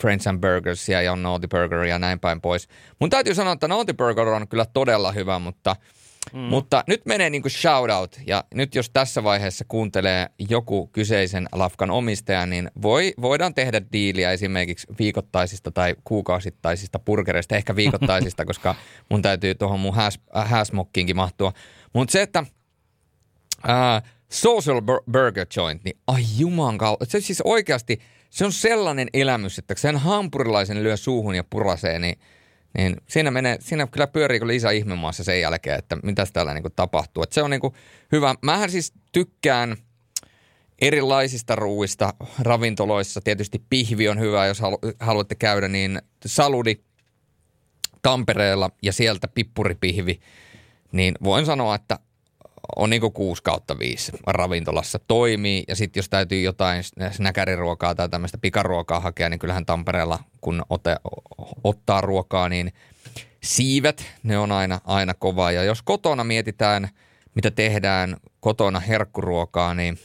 [0.00, 2.68] Friends and Burgersia ja on Naughty Burger ja näin päin pois.
[3.00, 5.76] Mun täytyy sanoa, että Naughty Burger on kyllä todella hyvä, mutta–
[6.32, 6.38] Mm.
[6.38, 11.90] Mutta nyt menee niin kuin shoutout, ja nyt jos tässä vaiheessa kuuntelee joku kyseisen lafkan
[11.90, 18.74] omistaja, niin voi, voidaan tehdä diiliä esimerkiksi viikoittaisista tai kuukausittaisista burgereista, ehkä viikoittaisista, koska
[19.08, 19.94] mun täytyy tuohon mun
[20.44, 21.52] hääsmokkiinkin mahtua.
[21.92, 22.44] Mutta se, että
[23.66, 24.82] ää, Social
[25.12, 28.00] Burger Joint, niin ai juman kautta, se siis oikeasti,
[28.30, 32.18] se on sellainen elämys, että sen hampurilaisen lyö suuhun ja purasee, niin–
[32.76, 36.62] niin siinä, menee, siinä kyllä pyörii kyllä isä ihmemaassa sen jälkeen, että mitä täällä niin
[36.62, 37.22] kuin tapahtuu.
[37.22, 37.74] Että se on niin kuin
[38.12, 38.34] hyvä.
[38.42, 39.76] Mähän siis tykkään
[40.78, 43.20] erilaisista ruuista ravintoloissa.
[43.20, 46.80] Tietysti pihvi on hyvä, jos halu, haluatte käydä, niin Saludi
[48.02, 50.20] Tampereella ja sieltä pippuripihvi.
[50.92, 51.98] Niin voin sanoa, että
[52.76, 55.64] on niin 6 kautta 5 ravintolassa toimii.
[55.68, 60.96] Ja sitten jos täytyy jotain snäkäriruokaa tai tämmöistä pikaruokaa hakea, niin kyllähän Tampereella, kun ote,
[61.64, 62.72] ottaa ruokaa, niin
[63.42, 65.52] siivet, ne on aina, aina kovaa.
[65.52, 66.88] Ja jos kotona mietitään,
[67.34, 69.98] mitä tehdään kotona herkkuruokaa, niin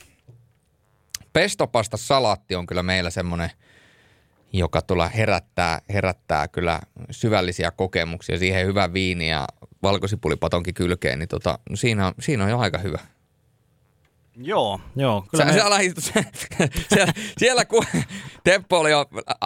[1.34, 3.50] pestopasta salaatti on kyllä meillä semmoinen–
[4.54, 6.80] joka tulla herättää, herättää kyllä
[7.12, 8.38] syvällisiä kokemuksia.
[8.38, 9.48] Siihen hyvä viini ja
[9.84, 13.00] valkosipulipatonkin kylkeen, niin tota, no siinä, on, siinä on jo aika hyvä.
[14.36, 15.26] Joo, joo.
[15.32, 15.54] Kyllä Sä, me...
[15.54, 15.80] siellä,
[16.90, 17.86] siellä, siellä kun
[18.44, 18.92] Teppo oli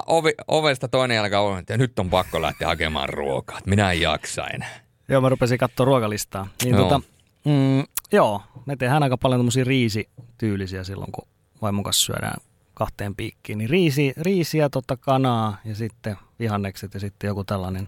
[0.05, 3.59] ovi, ovesta toinen jalka ovi, että nyt on pakko lähteä hakemaan ruokaa.
[3.65, 4.79] Minä en jaksa enää.
[5.07, 6.47] Joo, mä rupesin katsoa ruokalistaa.
[6.63, 6.83] Niin joo.
[6.83, 7.01] Tota,
[7.45, 11.27] mm, joo, me tehdään aika paljon tämmöisiä riisityylisiä silloin, kun
[11.61, 12.37] vaimon kanssa syödään
[12.73, 13.57] kahteen piikkiin.
[13.57, 17.87] Niin riisi, riisiä, tota kanaa ja sitten vihannekset ja sitten joku tällainen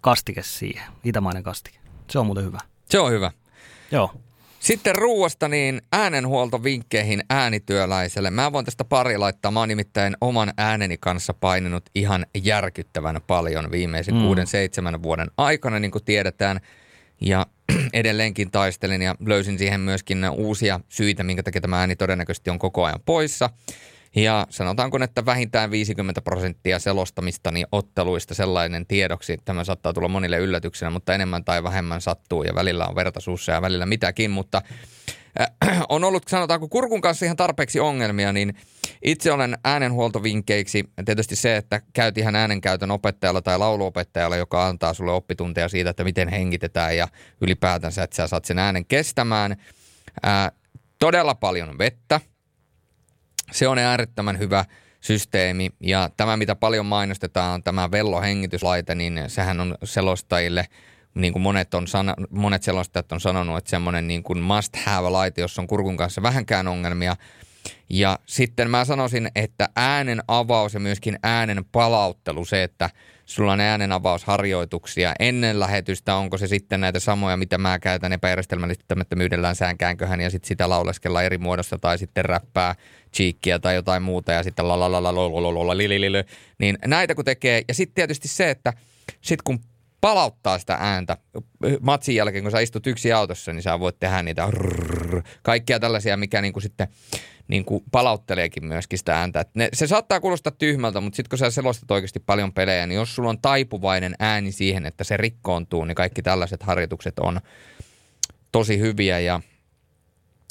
[0.00, 1.77] kastike siihen, itämainen kastike.
[2.10, 2.58] Se on muuten hyvä.
[2.90, 3.30] Se on hyvä.
[3.90, 4.10] Joo.
[4.60, 8.30] Sitten ruuasta niin äänenhuoltovinkkeihin äänityöläiselle.
[8.30, 9.50] Mä voin tästä pari laittaa.
[9.50, 14.22] Mä oon nimittäin oman ääneni kanssa paininut ihan järkyttävän paljon viimeisen mm.
[14.22, 16.60] kuuden, seitsemän vuoden aikana, niin kuin tiedetään.
[17.20, 17.46] Ja
[17.92, 22.84] edelleenkin taistelin ja löysin siihen myöskin uusia syitä, minkä takia tämä ääni todennäköisesti on koko
[22.84, 23.50] ajan poissa.
[24.16, 29.36] Ja sanotaanko, että vähintään 50 prosenttia selostamistani otteluista sellainen tiedoksi.
[29.44, 33.62] Tämä saattaa tulla monille yllätyksenä, mutta enemmän tai vähemmän sattuu ja välillä on vertaisuus ja
[33.62, 34.30] välillä mitäkin.
[34.30, 34.62] Mutta
[35.40, 38.54] äh, on ollut, sanotaanko, kurkun kanssa ihan tarpeeksi ongelmia, niin
[39.04, 45.12] itse olen äänenhuoltovinkkeiksi tietysti se, että käyt ihan äänenkäytön opettajalla tai lauluopettajalla, joka antaa sulle
[45.12, 47.08] oppitunteja siitä, että miten hengitetään ja
[47.40, 49.56] ylipäätänsä, että sä saat sen äänen kestämään.
[50.22, 50.52] Ää,
[50.98, 52.20] todella paljon vettä,
[53.52, 54.64] se on äärettömän hyvä
[55.00, 60.66] systeemi ja tämä, mitä paljon mainostetaan, on tämä vellohengityslaite, niin sehän on selostajille
[61.14, 65.10] niin kuin monet, on sana, monet selostajat on sanonut, että semmoinen niin kuin must have
[65.10, 67.16] laite, jos on kurkun kanssa vähänkään ongelmia.
[67.90, 72.90] Ja sitten mä sanoisin, että äänen avaus ja myöskin äänen palauttelu, se, että
[73.24, 80.20] sulla on äänenavausharjoituksia ennen lähetystä, onko se sitten näitä samoja, mitä mä käytän epäjärjestelmällistämättömyydellään säänkäänköhän
[80.20, 82.74] ja sitten sitä lauleskella eri muodossa tai sitten räppää
[83.16, 85.74] cheekkiä tai jotain muuta ja sitten la la la la la
[86.58, 87.62] niin näitä kun tekee.
[87.68, 88.72] Ja sitten tietysti se, että
[89.20, 89.60] sitten kun
[90.08, 91.16] palauttaa sitä ääntä.
[91.80, 96.16] Matsin jälkeen, kun sä istut yksi autossa, niin sä voit tehdä niitä rrrr, kaikkia tällaisia,
[96.16, 96.88] mikä niin kuin sitten
[97.48, 99.44] niin kuin palautteleekin myöskin sitä ääntä.
[99.54, 103.14] ne, se saattaa kuulostaa tyhmältä, mutta sitten kun sä selostat oikeasti paljon pelejä, niin jos
[103.14, 107.40] sulla on taipuvainen ääni siihen, että se rikkoontuu, niin kaikki tällaiset harjoitukset on
[108.52, 109.40] tosi hyviä ja–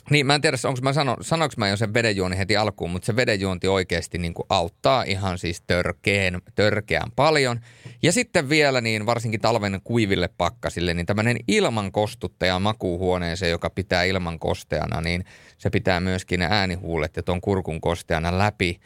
[0.09, 3.05] niin, mä en tiedä, onko mä sano, sanoinko mä jo sen vedenjuoni heti alkuun, mutta
[3.05, 7.59] se vedenjuonti oikeasti niin kuin auttaa ihan siis törkeän, törkeän paljon.
[8.03, 14.03] Ja sitten vielä niin varsinkin talven kuiville pakkasille, niin tämmöinen ilman kostuttaja makuuhuoneeseen, joka pitää
[14.03, 15.25] ilman kosteana, niin
[15.57, 18.79] se pitää myöskin äänihuulet ja ton kurkun kosteana läpi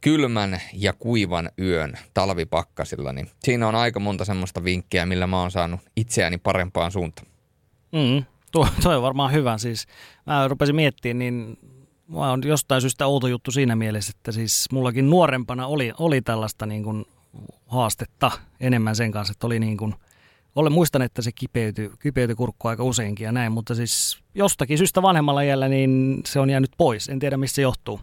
[0.00, 3.12] kylmän ja kuivan yön talvipakkasilla.
[3.12, 7.28] Niin siinä on aika monta semmoista vinkkiä, millä mä oon saanut itseäni parempaan suuntaan.
[7.92, 9.58] Mm, Tuo, toi on varmaan hyvä.
[9.58, 9.86] Siis
[10.26, 11.58] mä rupesin miettimään, niin
[12.08, 16.66] mä on jostain syystä outo juttu siinä mielessä, että siis mullakin nuorempana oli, oli tällaista
[16.66, 17.04] niin kuin
[17.66, 18.30] haastetta
[18.60, 19.94] enemmän sen kanssa, että oli niin kuin,
[20.54, 25.02] olen muistan, että se kipeytyi, kipeytyi kurkku aika useinkin ja näin, mutta siis jostakin syystä
[25.02, 27.08] vanhemmalla jällä niin se on jäänyt pois.
[27.08, 28.00] En tiedä, mistä se johtuu.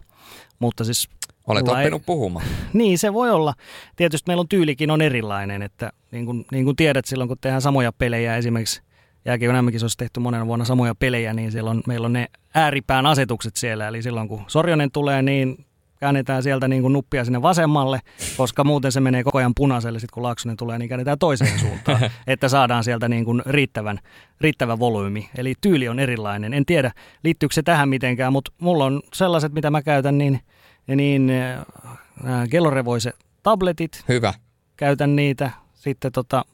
[0.58, 1.08] Mutta siis
[1.46, 2.06] Olet oppinut ei...
[2.06, 2.46] puhumaan.
[2.72, 3.54] Niin, se voi olla.
[3.96, 7.62] Tietysti meillä on tyylikin on erilainen, että niin kuin, niin kuin tiedät silloin, kun tehdään
[7.62, 8.82] samoja pelejä esimerkiksi
[9.24, 13.56] jääkiekon mm olisi tehty monena vuonna samoja pelejä, niin silloin meillä on ne ääripään asetukset
[13.56, 13.88] siellä.
[13.88, 15.66] Eli silloin kun Sorjonen tulee, niin
[16.00, 18.00] käännetään sieltä niin kuin nuppia sinne vasemmalle,
[18.36, 19.98] koska muuten se menee koko ajan punaiselle.
[19.98, 23.98] Sitten kun Laaksonen tulee, niin käännetään toiseen suuntaan, että saadaan sieltä niin kuin riittävän,
[24.40, 25.30] riittävä volyymi.
[25.36, 26.54] Eli tyyli on erilainen.
[26.54, 26.92] En tiedä,
[27.24, 30.40] liittyykö se tähän mitenkään, mutta mulla on sellaiset, mitä mä käytän, niin,
[30.86, 34.04] niin äh, kellorevoiset tabletit.
[34.08, 34.34] Hyvä.
[34.76, 35.50] Käytän niitä.
[35.74, 36.44] Sitten tota,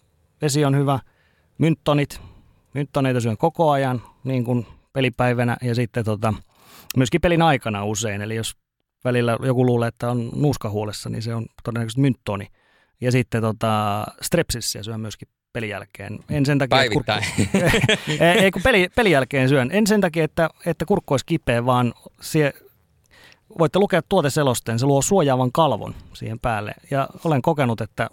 [0.43, 0.99] vesi on hyvä.
[1.59, 2.21] Mynttonit,
[2.77, 6.35] Mynttoneita syön koko ajan niin kuin pelipäivänä ja sitten tota,
[6.97, 8.23] myöskin pelin aikana usein.
[8.23, 8.57] Eli jos
[9.05, 12.47] välillä joku luulee, että on nuuskahuolessa, niin se on todennäköisesti mynttoni.
[13.01, 16.19] Ja sitten tota, strepsissiä syön myöskin pelin jälkeen.
[16.31, 17.25] En sen takia, Päivittäin.
[17.37, 18.25] Kurkku...
[18.25, 19.71] ei, kun peli, pelin jälkeen syön.
[19.73, 22.53] En sen takia, että, että kurkku olisi kipeä, vaan sie...
[23.59, 24.79] voitte lukea tuoteselosteen.
[24.79, 26.75] Se luo suojaavan kalvon siihen päälle.
[26.91, 28.11] Ja olen kokenut, että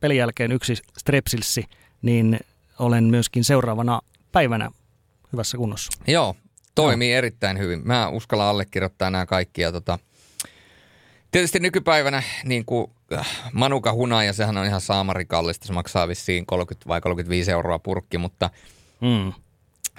[0.00, 1.64] pelin jälkeen yksi strepsilsi,
[2.02, 2.40] niin
[2.82, 4.00] olen myöskin seuraavana
[4.32, 4.70] päivänä
[5.32, 5.92] hyvässä kunnossa.
[6.06, 6.36] Joo,
[6.74, 7.18] toimii no.
[7.18, 7.80] erittäin hyvin.
[7.84, 9.62] Mä uskallan allekirjoittaa nämä kaikki.
[9.62, 9.98] Ja tota,
[11.30, 13.94] tietysti nykypäivänä niin kuin äh, Manuka
[14.26, 15.66] ja sehän on ihan saamarikallista.
[15.66, 18.50] Se maksaa vissiin 30 vai 35 euroa purkki, mutta
[19.00, 19.32] mm.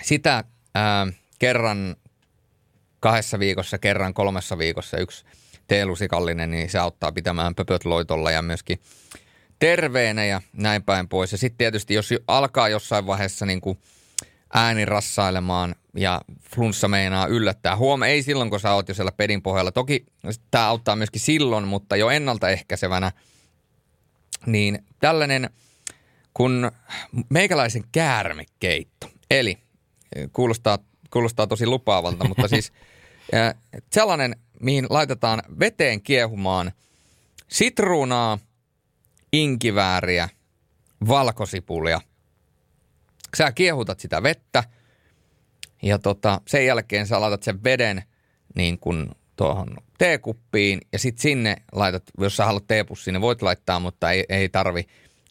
[0.01, 0.43] sitä
[0.75, 1.95] ää, äh, kerran
[2.99, 5.25] kahdessa viikossa, kerran kolmessa viikossa yksi
[5.67, 8.79] teelusikallinen, niin se auttaa pitämään pöpöt loitolla ja myöskin
[9.59, 11.31] terveenä ja näin päin pois.
[11.31, 13.79] Ja sitten tietysti, jos alkaa jossain vaiheessa niin kuin
[14.53, 16.21] ääni rassailemaan ja
[16.55, 17.77] flunssa meinaa yllättää.
[17.77, 19.71] Huom, ei silloin, kun sä oot jo siellä pedin pohjalla.
[19.71, 20.05] Toki
[20.51, 23.11] tämä auttaa myöskin silloin, mutta jo ennaltaehkäisevänä.
[24.45, 25.49] Niin tällainen
[26.33, 26.71] kun
[27.29, 29.09] meikäläisen käärmekeitto.
[29.31, 29.57] Eli
[30.33, 30.77] kuulostaa,
[31.11, 32.73] kuulostaa tosi lupaavalta, mutta siis
[33.93, 36.71] sellainen, mihin laitetaan veteen kiehumaan
[37.47, 38.39] sitruunaa–
[39.33, 40.29] inkivääriä,
[41.07, 42.01] valkosipulia.
[43.37, 44.63] Sä kiehutat sitä vettä
[45.81, 48.03] ja tota, sen jälkeen sä laitat sen veden
[48.55, 53.79] niin kuin tuohon teekuppiin ja sitten sinne laitat, jos sä haluat teepussi, niin voit laittaa,
[53.79, 54.87] mutta ei, ei tarvi.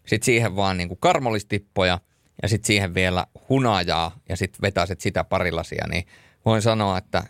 [0.07, 2.01] Sitten siihen vaan niin kuin karmolistippoja
[2.43, 6.07] ja sitten siihen vielä hunajaa ja sitten vetäiset sitä pari lasia, niin
[6.45, 7.23] voin sanoa, että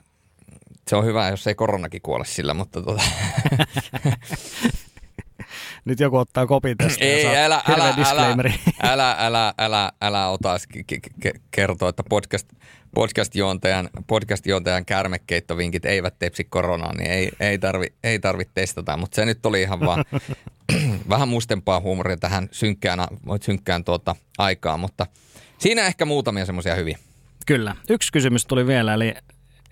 [0.89, 3.03] se on hyvä, jos ei koronakin kuole sillä, mutta tota...
[5.85, 8.55] Nyt joku ottaa kopin tästä Ei, älä, älä, älä, disclaimeri.
[8.83, 10.87] älä, älä, älä, älä ota k-
[11.21, 12.49] k- kertoa, että podcast,
[12.95, 19.25] podcast-juontajan, podcast-juontajan kärmekeittovinkit eivät tepsi koronaa, niin ei, ei, tarvi, ei tarvi testata, mutta se
[19.25, 20.05] nyt oli ihan vaan
[21.09, 22.99] vähän mustempaa huumoria tähän synkkään,
[23.41, 25.07] synkkään tuota aikaan, mutta
[25.59, 26.99] siinä ehkä muutamia semmoisia hyviä.
[27.47, 27.77] Kyllä.
[27.91, 29.15] Yksi kysymys tuli vielä, eli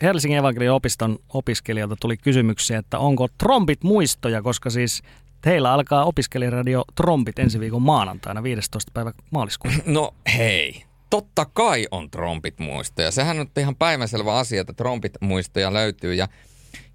[0.03, 5.03] Helsingin evankelian opiston opiskelijalta tuli kysymyksiä, että onko trombit muistoja, koska siis
[5.41, 8.91] teillä alkaa opiskelijaradio Trombit ensi viikon maanantaina 15.
[8.95, 9.77] päivä maaliskuuta.
[9.87, 13.11] No hei, totta kai on trompit muistoja.
[13.11, 16.15] Sehän on ihan päiväselvä asia, että trompit muistoja löytyy.
[16.15, 16.29] Ja,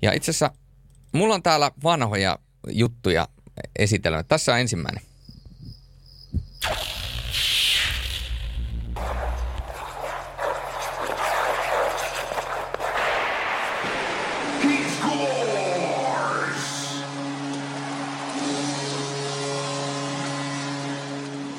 [0.02, 0.52] ja itse asiassa
[1.12, 2.40] mulla on täällä vanhoja
[2.70, 3.28] juttuja
[3.80, 4.24] esitellä.
[4.24, 5.04] Tässä on ensimmäinen.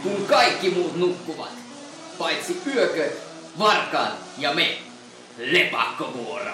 [0.06, 1.50] Kun kaikki muut nukkuvat,
[2.18, 3.22] paitsi yököt,
[3.58, 4.78] varkaat ja me.
[5.38, 6.50] Lepakkovuoro.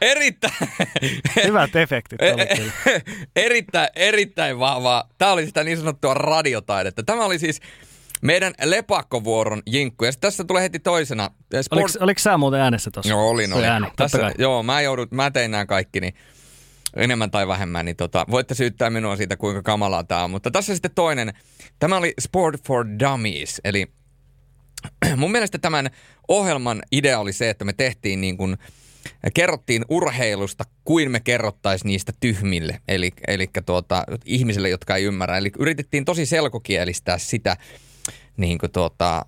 [0.00, 0.54] Erittäin,
[1.44, 2.18] Hyvät efektit.
[3.36, 5.08] erittäin, erittäin vahvaa.
[5.18, 7.02] Tämä oli sitä niin sanottua radiotaidetta.
[7.02, 7.60] Tämä oli siis
[8.22, 10.04] meidän lepakkovuoron jinkku.
[10.04, 11.30] Ja tässä tulee heti toisena.
[11.62, 11.82] Sport...
[11.82, 13.10] Oliko, oliko sä muuten äänessä tuossa?
[13.10, 13.70] Joo, olin, Toi olin.
[13.70, 16.14] Ääni, Tässä, joo, mä, joudun, mä tein nämä kaikki, niin
[16.96, 20.30] enemmän tai vähemmän, niin tota, voitte syyttää minua siitä, kuinka kamalaa tämä on.
[20.30, 21.32] Mutta tässä sitten toinen.
[21.78, 23.86] Tämä oli Sport for Dummies, eli
[25.16, 25.90] mun mielestä tämän
[26.28, 28.56] ohjelman idea oli se, että me tehtiin niin kuin,
[29.34, 35.38] kerrottiin urheilusta kuin me kerrottaisiin niistä tyhmille, eli, eli tuota, ihmisille, jotka ei ymmärrä.
[35.38, 37.56] Eli yritettiin tosi selkokielistää sitä,
[38.36, 39.24] niin kuin tuota,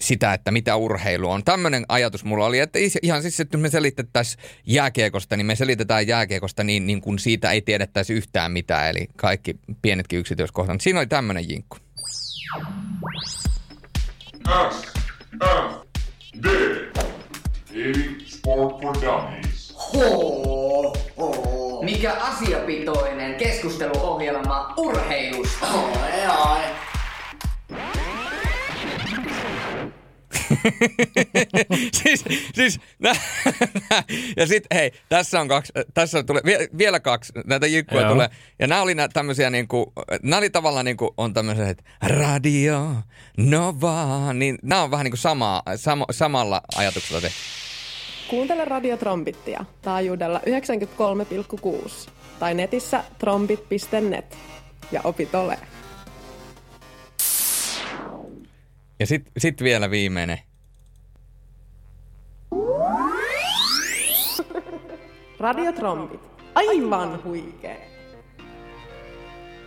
[0.00, 1.44] sitä, että mitä urheilu on.
[1.44, 6.64] Tämmöinen ajatus mulla oli, että ihan siis, että me selitettäisiin jääkiekosta, niin me selitetään jääkiekosta
[6.64, 10.80] niin, niin kuin siitä ei tiedettäisi yhtään mitään, eli kaikki pienetkin yksityiskohdat.
[10.80, 11.76] Siinä oli tämmöinen jinkku.
[13.28, 14.82] S,
[15.44, 15.88] F,
[16.42, 16.46] D.
[17.74, 19.74] Eli Sport for Dummies.
[19.94, 21.82] Hoo, hoo.
[21.82, 25.66] Mikä asiapitoinen keskusteluohjelma urheilusta.
[32.02, 33.12] siis, siis nä,
[33.90, 34.02] nä,
[34.36, 38.12] ja sitten hei, tässä on kaksi, tässä on, tulee, vie, vielä kaksi näitä jinkkuja Joo.
[38.12, 38.28] tulee.
[38.58, 39.92] Ja nämä oli nää tämmöisiä niinku,
[40.22, 42.94] nämä oli tavallaan niinku, on tämmöisiä, että radio,
[43.36, 47.38] nova, niin nämä on vähän niinku samaa, sama, samalla ajatuksella tehty.
[48.28, 54.38] Kuuntele Radio Trombittia taajuudella 93,6 tai netissä trombit.net
[54.92, 55.58] ja opit ole.
[59.00, 60.38] Ja sitten sit vielä viimeinen.
[65.40, 66.20] Radio Trombit.
[66.54, 67.76] Aivan huikea.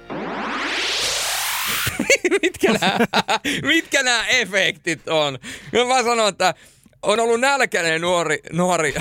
[2.42, 2.98] mitkä nämä,
[3.74, 5.40] mitkä nämä efektit on?
[5.88, 6.54] Mä sanon, että
[7.02, 8.94] on ollut nälkäinen nuori, nuori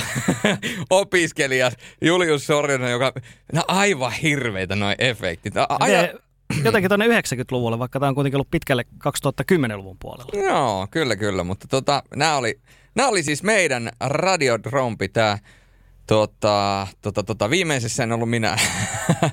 [0.90, 1.70] opiskelija
[2.00, 3.12] Julius Sorjonen, joka,
[3.52, 5.56] nämä aivan hirveitä noin efektit.
[5.56, 6.14] A- Aja, Ne,
[6.64, 10.46] jotenkin tuonne 90-luvulle, vaikka tämä on kuitenkin ollut pitkälle 2010-luvun puolella.
[10.46, 12.60] Joo, kyllä, kyllä, mutta tota, nämä oli,
[13.08, 15.38] oli siis meidän radiodrompi, tämä
[16.10, 18.56] Tota, tota, tota, viimeisessä en ollut minä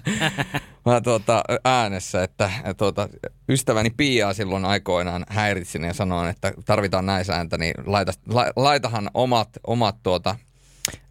[0.86, 3.10] mä, tota, äänessä, että tota,
[3.50, 9.10] ystäväni Piaa silloin aikoinaan häiritsin ja sanoin, että tarvitaan näissä ääntä, niin laita, la, laitahan
[9.14, 10.36] omat, omat tuota,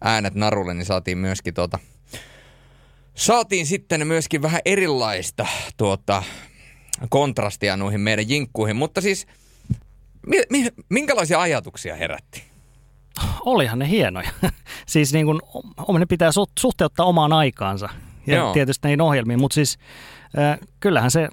[0.01, 1.79] äänet narulle, niin saatiin myöskin tuota,
[3.17, 5.45] saatiin sitten myöskin vähän erilaista
[5.77, 6.23] tuota,
[7.09, 9.27] kontrastia noihin meidän jinkkuihin, mutta siis
[10.27, 12.43] mi, mi, minkälaisia ajatuksia herätti?
[13.45, 14.29] Olihan ne hienoja.
[14.85, 15.39] siis niin kuin,
[15.99, 17.89] ne pitää su- suhteuttaa omaan aikaansa
[18.27, 18.45] ja Joo.
[18.45, 18.53] Joo.
[18.53, 19.77] tietysti näihin ohjelmiin, mutta siis
[20.37, 21.29] äh, kyllähän se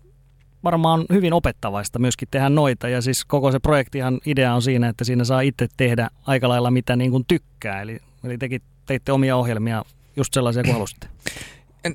[0.64, 4.88] varmaan on hyvin opettavaista myöskin tehdä noita ja siis koko se projektihan idea on siinä,
[4.88, 7.82] että siinä saa itse tehdä aika lailla mitä niin kuin tykkää.
[7.82, 9.84] Eli, eli tekin teitte omia ohjelmia
[10.16, 11.06] just sellaisia kuin halusitte.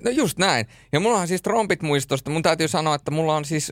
[0.04, 0.66] No just näin.
[0.92, 2.32] Ja mulla on siis trompit muistosta.
[2.32, 3.72] Mun täytyy sanoa, että mulla on siis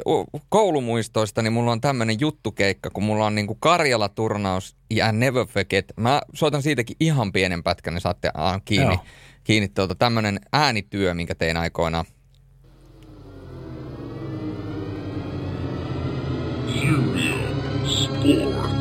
[0.50, 5.94] koulumuistoista, niin mulla on tämmönen juttukeikka, kun mulla on niinku Karjala-turnaus ja Never Forget.
[5.98, 8.94] Mä soitan siitäkin ihan pienen pätkän, niin saatte ah, kiinni.
[8.94, 9.06] Joo.
[9.44, 12.06] kiinni tuota, tämmönen äänityö, minkä tein aikoinaan.
[18.28, 18.77] Leijona, hei!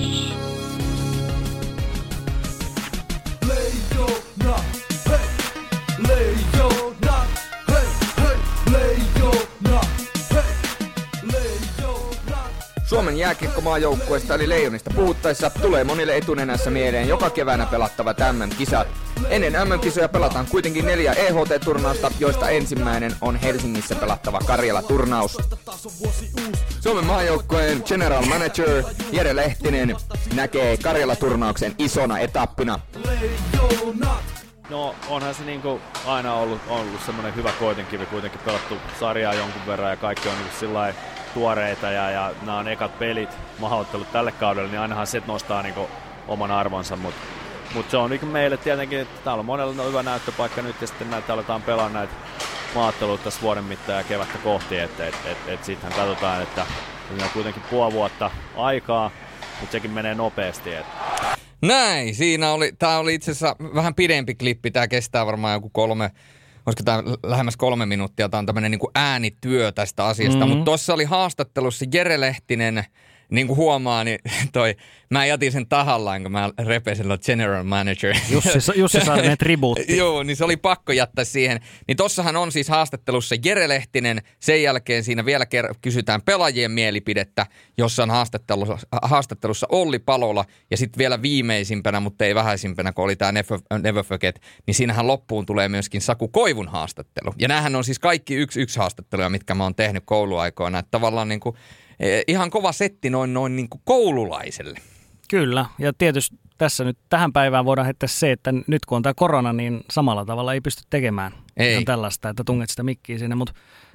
[12.86, 18.88] Suomen jääkiekkomaajoukkueesta eli Leijonista puhuttaessa tulee monille etunenässä mieleen joka keväänä pelattavat MM-kisat.
[19.28, 25.38] Ennen MM-kisoja pelataan kuitenkin neljä EHT-turnausta, joista ensimmäinen on Helsingissä pelattava Karjala-turnaus.
[26.80, 29.96] Suomen maajoukkueen general manager Jere Lehtinen
[30.34, 32.78] näkee Karjala-turnauksen isona etappina.
[34.70, 39.90] No onhan se niinku aina ollut, ollut semmoinen hyvä koetinkivi kuitenkin pelattu sarjaa jonkun verran
[39.90, 40.94] ja kaikki on niinku sillä
[41.36, 45.88] tuoreita ja, ja nämä on ekat pelit, mahdottelut tälle kaudelle, niin ainahan se nostaa niinku
[46.28, 47.20] oman arvonsa, mutta
[47.74, 51.10] mut se on niinku meille tietenkin, että täällä on monella hyvä näyttöpaikka nyt ja sitten
[51.10, 52.12] näitä aletaan pelaa näitä
[52.74, 56.66] maatteluita tässä vuoden mittaan ja kevättä kohti, että et, et, et sittenhän katsotaan, että
[57.10, 59.10] on kuitenkin puoli vuotta aikaa,
[59.60, 60.74] mutta sekin menee nopeasti.
[60.74, 60.92] Että
[61.62, 66.10] Näin, siinä oli, tämä oli itse asiassa vähän pidempi klippi, tämä kestää varmaan joku kolme,
[66.66, 70.50] olisiko tämä lähemmäs kolme minuuttia, tämä on tämmöinen niin äänityö tästä asiasta, mm-hmm.
[70.50, 72.84] mutta tuossa oli haastattelussa Jere Lehtinen,
[73.30, 74.18] niin kuin huomaa, niin
[74.52, 74.76] toi,
[75.10, 78.16] mä jätin sen tahallaan, kun mä repesin general manager.
[78.30, 79.96] Jussi, Jussi Saarinen tribuutti.
[80.02, 81.60] Joo, niin se oli pakko jättää siihen.
[81.88, 87.46] Niin tossahan on siis haastattelussa Jere Lehtinen, sen jälkeen siinä vielä ker- kysytään pelaajien mielipidettä,
[87.78, 93.16] jossa on haastattelussa, haastattelussa Olli Palola, ja sitten vielä viimeisimpänä, mutta ei vähäisimpänä, kun oli
[93.16, 97.34] tämä Never, Never Forget, niin siinähän loppuun tulee myöskin Saku Koivun haastattelu.
[97.38, 101.28] Ja näähän on siis kaikki yksi yksi haastatteluja, mitkä mä oon tehnyt kouluaikoina, että tavallaan
[101.28, 101.56] niin kuin
[102.26, 104.78] ihan kova setti noin, noin niin kuin koululaiselle.
[105.28, 109.14] Kyllä, ja tietysti tässä nyt tähän päivään voidaan heittää se, että nyt kun on tämä
[109.14, 111.84] korona, niin samalla tavalla ei pysty tekemään ei.
[111.84, 113.54] Tällaista, että tunget sitä mikkiä sinne, mutta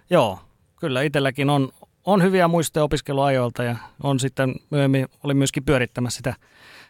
[0.10, 0.40] joo,
[0.80, 1.70] kyllä itselläkin on,
[2.06, 6.34] on hyviä muistoja opiskeluajoilta ja on sitten myöhemmin, oli myöskin pyörittämässä sitä,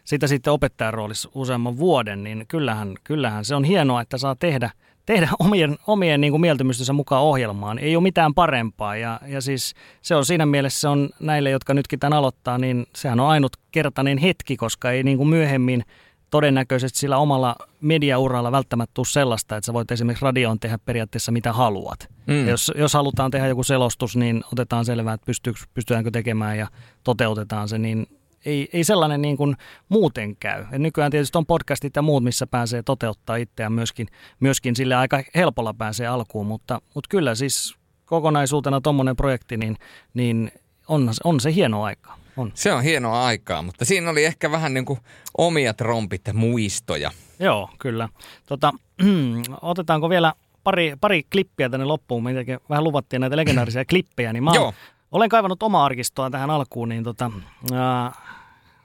[0.04, 4.70] sitä sitten opettajan roolissa useamman vuoden, niin kyllähän, kyllähän se on hienoa, että saa tehdä–
[5.12, 7.78] tehdä omien, omien niin kuin mieltymystensä mukaan ohjelmaan.
[7.78, 11.74] Ei ole mitään parempaa ja, ja siis se on siinä mielessä se on näille, jotka
[11.74, 15.82] nytkin tämän aloittaa, niin sehän on ainutkertainen hetki, koska ei niin kuin myöhemmin
[16.30, 21.52] todennäköisesti sillä omalla mediauralla välttämättä tule sellaista, että sä voit esimerkiksi radioon tehdä periaatteessa mitä
[21.52, 22.08] haluat.
[22.26, 22.48] Mm.
[22.48, 25.32] Jos, jos halutaan tehdä joku selostus, niin otetaan selvää, että
[25.74, 26.66] pystytäänkö tekemään ja
[27.04, 28.06] toteutetaan se, niin
[28.44, 29.56] ei, ei sellainen niin kuin
[29.88, 30.64] muuten käy.
[30.72, 34.08] Ja nykyään tietysti on podcastit ja muut, missä pääsee toteuttaa itseään myöskin,
[34.40, 37.74] myöskin sille aika helpolla pääsee alkuun, mutta, mutta kyllä siis
[38.04, 39.76] kokonaisuutena tuommoinen projekti, niin,
[40.14, 40.52] niin
[40.88, 42.14] on, on se hieno aika.
[42.36, 42.52] On.
[42.54, 44.98] Se on hienoa aikaa, mutta siinä oli ehkä vähän niin kuin
[45.38, 47.10] omia trompit muistoja.
[47.38, 48.08] Joo, kyllä.
[48.46, 48.72] Tota,
[49.62, 50.32] otetaanko vielä
[50.64, 52.22] pari, pari klippiä tänne loppuun.
[52.22, 52.34] Me
[52.70, 54.72] vähän luvattiin näitä legendaarisia klippejä, niin mä oon,
[55.12, 57.30] olen kaivannut omaa arkistoa tähän alkuun, niin tota,
[57.74, 58.12] ää,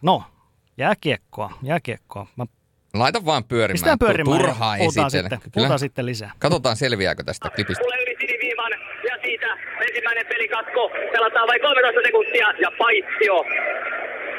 [0.01, 0.23] no,
[0.77, 2.27] jääkiekkoa, jääkiekkoa.
[2.35, 2.45] Mä
[2.93, 3.73] Laita vaan pyörimään.
[3.73, 4.37] Pistetään pyörimään.
[4.37, 6.31] Turhaa puhutaan sitten, puhutaan sitten lisää.
[6.39, 7.83] Katsotaan selviääkö tästä klipistä.
[7.83, 8.71] Tulee yli siniviivan
[9.09, 9.49] ja siitä
[9.87, 10.81] ensimmäinen pelikatko.
[11.15, 13.37] Pelataan vain 13 sekuntia ja paitsio.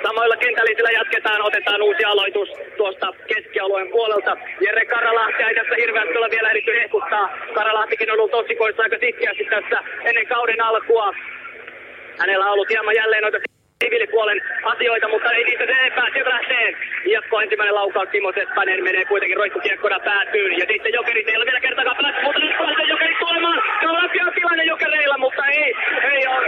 [0.06, 4.36] Samoilla kentällisillä jatketaan, otetaan uusi aloitus tuosta keskialueen puolelta.
[4.66, 7.24] Jere Karalahti ei tässä hirveästi ole vielä ehditty hehkuttaa.
[7.54, 9.78] Karalahtikin on ollut tosikoissa aika sitkeästi tässä
[10.08, 11.08] ennen kauden alkua.
[12.18, 13.38] Hänellä on ollut hieman jälleen noita
[13.84, 16.06] siviilipuolen asioita, mutta ei niitä enempää.
[16.12, 16.66] Sieltä lähtee
[17.12, 18.08] Jatko ensimmäinen laukaus.
[18.08, 20.58] Timo Seppänen menee kuitenkin roikkukiekkona päätyyn.
[20.58, 23.62] Ja sitten Jokerit ei ole vielä kertaakaan pelattu, mutta nyt pääsee Jokerit tulemaan.
[23.80, 25.74] Se on tilanne Jokereilla, mutta ei,
[26.12, 26.46] ei ole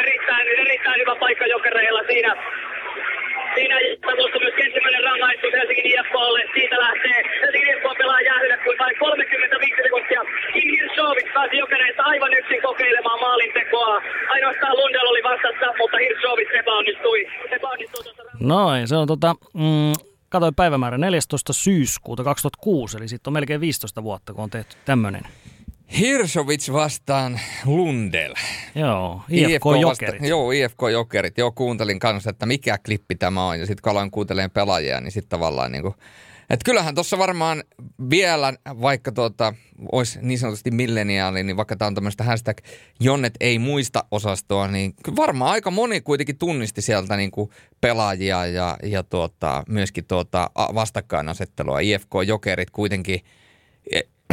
[0.00, 2.36] erittäin, erittäin hyvä paikka Jokereilla siinä.
[3.54, 3.76] Siinä
[4.16, 6.42] tuossa myös ensimmäinen rangaistus Helsingin IFKlle.
[6.56, 10.20] Siitä lähtee Helsingin IFK pelaa jäähylle kuin vain 35 sekuntia.
[10.52, 14.02] Kim Hirschovic pääsi jokereista aivan yksin kokeilemaan maalintekoa.
[14.34, 17.20] Ainoastaan Lundell oli vastassa, mutta Hirschovic epäonnistui.
[17.50, 18.22] epäonnistui tuossa...
[18.40, 19.34] Noin, se on tota...
[19.54, 19.92] Mm,
[20.32, 21.52] Katoin päivämäärä 14.
[21.52, 25.22] syyskuuta 2006, eli sitten on melkein 15 vuotta, kun on tehty tämmöinen.
[25.98, 28.34] Hirsovits vastaan Lundell.
[28.74, 30.14] Joo, IFK, IFK Jokerit.
[30.14, 31.38] Vasta, joo, IFK Jokerit.
[31.38, 33.60] Joo, kuuntelin kanssa, että mikä klippi tämä on.
[33.60, 35.94] Ja sitten kun aloin kuuntelemaan pelaajia, niin sitten tavallaan niin kuin,
[36.50, 37.64] että kyllähän tuossa varmaan
[38.10, 39.54] vielä, vaikka tuota,
[39.92, 42.58] olisi niin sanotusti milleniaali, niin vaikka tämä on tämmöistä hashtag
[43.00, 47.50] Jonnet ei muista osastoa, niin varmaan aika moni kuitenkin tunnisti sieltä niin kuin
[47.80, 51.80] pelaajia ja, ja tuota, myöskin tuota vastakkainasettelua.
[51.80, 53.20] IFK Jokerit kuitenkin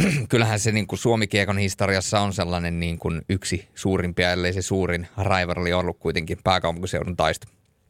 [0.28, 5.06] kyllähän se niin kuin Suomi-kiekon historiassa on sellainen niin kuin yksi suurimpia, ellei se suurin
[5.18, 7.46] rivalry ollut kuitenkin pääkaupunkiseudun taisto.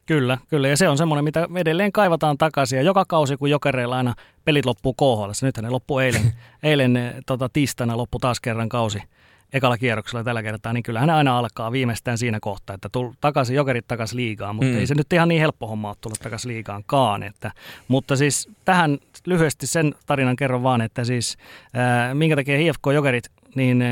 [0.06, 0.68] Kyllä, kyllä.
[0.68, 2.76] Ja se on semmoinen, mitä edelleen kaivataan takaisin.
[2.76, 4.14] Ja joka kausi, kun jokereilla aina
[4.44, 5.30] pelit loppuu KHL.
[5.42, 6.32] Nythän ne loppuu eilen,
[6.62, 9.02] eilen tota, tiistaina loppu taas kerran kausi
[9.52, 13.88] ekalla kierroksella tällä kertaa, niin kyllähän aina alkaa viimeistään siinä kohtaa, että tul, takaisin, jokerit
[13.88, 14.78] takaisin liigaan, mutta mm.
[14.78, 17.22] ei se nyt ihan niin helppo homma ole tulla takaisin liigaankaan.
[17.22, 17.52] Että,
[17.88, 21.36] mutta siis tähän lyhyesti sen tarinan kerron vaan, että siis
[21.74, 23.24] ää, minkä takia IFK Jokerit,
[23.54, 23.84] niin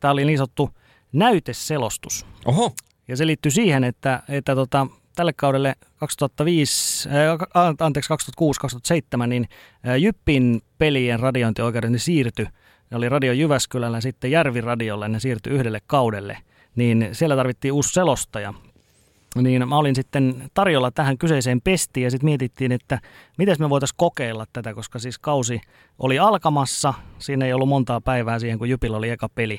[0.00, 0.70] tämä oli niin sanottu
[1.12, 2.26] näyteselostus.
[2.44, 2.72] Oho.
[3.08, 7.14] Ja se liittyy siihen, että, että tota, tälle kaudelle 2005, äh,
[7.78, 8.12] anteeksi
[9.22, 9.48] 2006-2007, niin
[9.88, 12.46] äh, Jyppin pelien radiointioikeudet siirtyi.
[12.90, 16.38] Ne oli Radio Jyväskylällä sitten Järviradiolle, ne siirtyi yhdelle kaudelle.
[16.76, 18.54] Niin siellä tarvittiin uusi selostaja
[19.42, 23.00] niin mä olin sitten tarjolla tähän kyseiseen pestiin ja sitten mietittiin, että
[23.38, 25.60] miten me voitaisiin kokeilla tätä, koska siis kausi
[25.98, 29.58] oli alkamassa, siinä ei ollut montaa päivää siihen, kun Jypillä oli eka peli.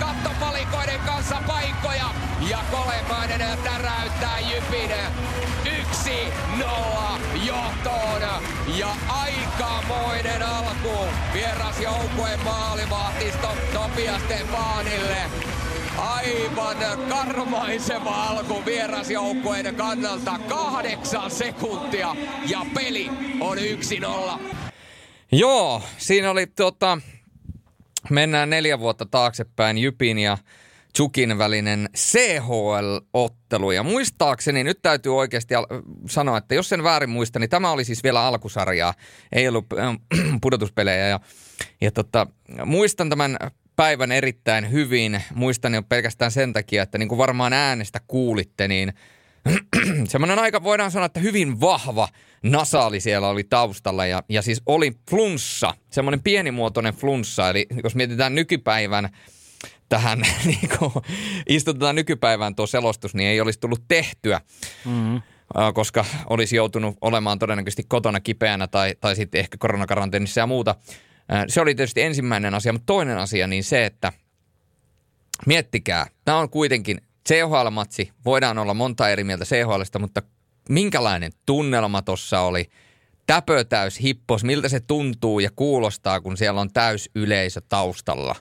[0.01, 2.05] kattopalikoiden kanssa paikkoja
[2.51, 4.91] ja Kolemainen täräyttää Jypin
[6.61, 6.65] 1-0
[7.47, 8.23] johtoon.
[8.79, 10.99] Ja aikamoinen alku
[11.33, 15.17] vierasjoukkueen maalivahtisto Topias Stefanille.
[15.99, 16.77] Aivan
[17.09, 20.39] karmaiseva alku vierasjoukkueiden kannalta.
[20.49, 22.17] Kahdeksan sekuntia
[22.49, 23.11] ja peli
[23.41, 23.59] on
[24.39, 24.41] 1-0.
[25.33, 26.99] Joo, siinä oli tota,
[28.11, 30.39] mennään neljä vuotta taaksepäin Jypin ja
[30.97, 33.73] Chukin välinen CHL-ottelu.
[33.73, 35.55] Ja muistaakseni, nyt täytyy oikeasti
[36.09, 38.95] sanoa, että jos sen väärin muista, niin tämä oli siis vielä alkusarjaa.
[39.33, 39.97] Ei ollut äh,
[40.43, 41.07] pudotuspelejä.
[41.07, 41.21] Ja,
[41.81, 42.27] ja tota,
[42.65, 43.37] muistan tämän
[43.77, 45.23] päivän erittäin hyvin.
[45.35, 48.93] Muistan jo pelkästään sen takia, että niin kuin varmaan äänestä kuulitte, niin
[50.09, 52.09] semmoinen aika voidaan sanoa, että hyvin vahva
[52.43, 57.51] nasaali siellä oli taustalla ja, ja siis oli flunssa, semmoinen pienimuotoinen flunssa.
[57.51, 59.09] Eli jos mietitään nykypäivän
[59.89, 60.93] tähän, niin kuin
[61.49, 64.41] istutetaan nykypäivään tuo selostus, niin ei olisi tullut tehtyä.
[64.85, 65.23] Mm-hmm
[65.75, 70.75] koska olisi joutunut olemaan todennäköisesti kotona kipeänä tai, tai sitten ehkä koronakaranteenissa ja muuta.
[71.49, 74.13] Se oli tietysti ensimmäinen asia, mutta toinen asia niin se, että
[75.47, 80.23] miettikää, tämä on kuitenkin CHL-matsi, voidaan olla monta eri mieltä CHLista, mutta
[80.69, 82.71] minkälainen tunnelma tuossa oli,
[83.27, 88.35] täpötäys hippos, miltä se tuntuu ja kuulostaa, kun siellä on täys yleisö taustalla.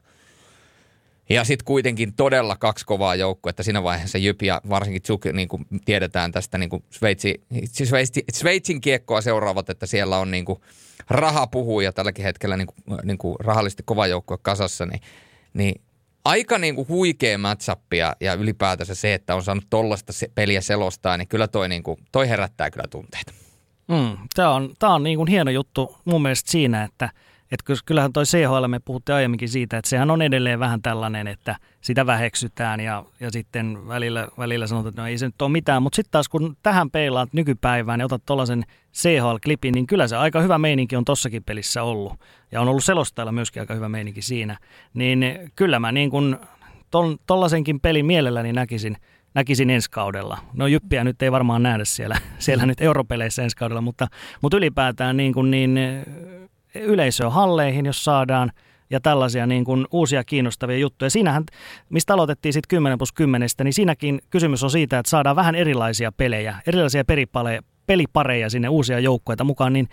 [1.30, 3.16] Ja sitten kuitenkin todella kaksi kovaa
[3.50, 7.44] että siinä vaiheessa Jypi ja varsinkin Tsuk, niin kuin tiedetään tästä niin kuin Sveitsi,
[7.84, 10.60] Sveitsi, Sveitsin kiekkoa seuraavat, että siellä on niin kuin
[11.10, 15.02] raha puhuu ja tälläkin hetkellä niin kuin, niin kuin rahallisesti kova joukkue kasassa, niin,
[15.54, 15.82] niin
[16.26, 21.18] aika niin kuin huikea matchup ja, ja ylipäätänsä se, että on saanut tollaista peliä selostaa,
[21.18, 23.34] niin kyllä toi, niin kuin, toi herättää kyllä tunteita.
[23.88, 27.10] Mm, tämä on, tää on niin kuin hieno juttu mun mielestä siinä, että–
[27.52, 31.56] että kyllähän toi CHL, me puhuttiin aiemminkin siitä, että sehän on edelleen vähän tällainen, että
[31.82, 35.84] sitä väheksytään ja, ja sitten välillä, välillä sanotaan, että no ei se nyt ole mitään.
[35.84, 38.64] Mutta sitten taas kun tähän peilaat nykypäivään ja otat tuollaisen
[38.94, 42.14] CHL-klipin, niin kyllä se aika hyvä meininki on tossakin pelissä ollut.
[42.52, 44.58] Ja on ollut selostajalla myöskin aika hyvä meininki siinä.
[44.94, 46.38] Niin kyllä mä niin kuin
[47.28, 48.98] tollasenkin pelin mielelläni näkisin,
[49.34, 50.38] näkisin ensi kaudella.
[50.54, 54.08] No Jyppiä nyt ei varmaan nähdä siellä, siellä nyt europeleissä ensi kaudella, mutta,
[54.42, 55.80] mutta ylipäätään niin, kuin niin
[56.80, 58.52] yleisöä halleihin, jos saadaan,
[58.90, 61.10] ja tällaisia niin kuin uusia kiinnostavia juttuja.
[61.10, 61.44] Siinähän,
[61.90, 66.12] mistä aloitettiin sitten 10 plus 10, niin siinäkin kysymys on siitä, että saadaan vähän erilaisia
[66.12, 69.90] pelejä, erilaisia peripaleja, pelipareja sinne uusia joukkoita mukaan, niin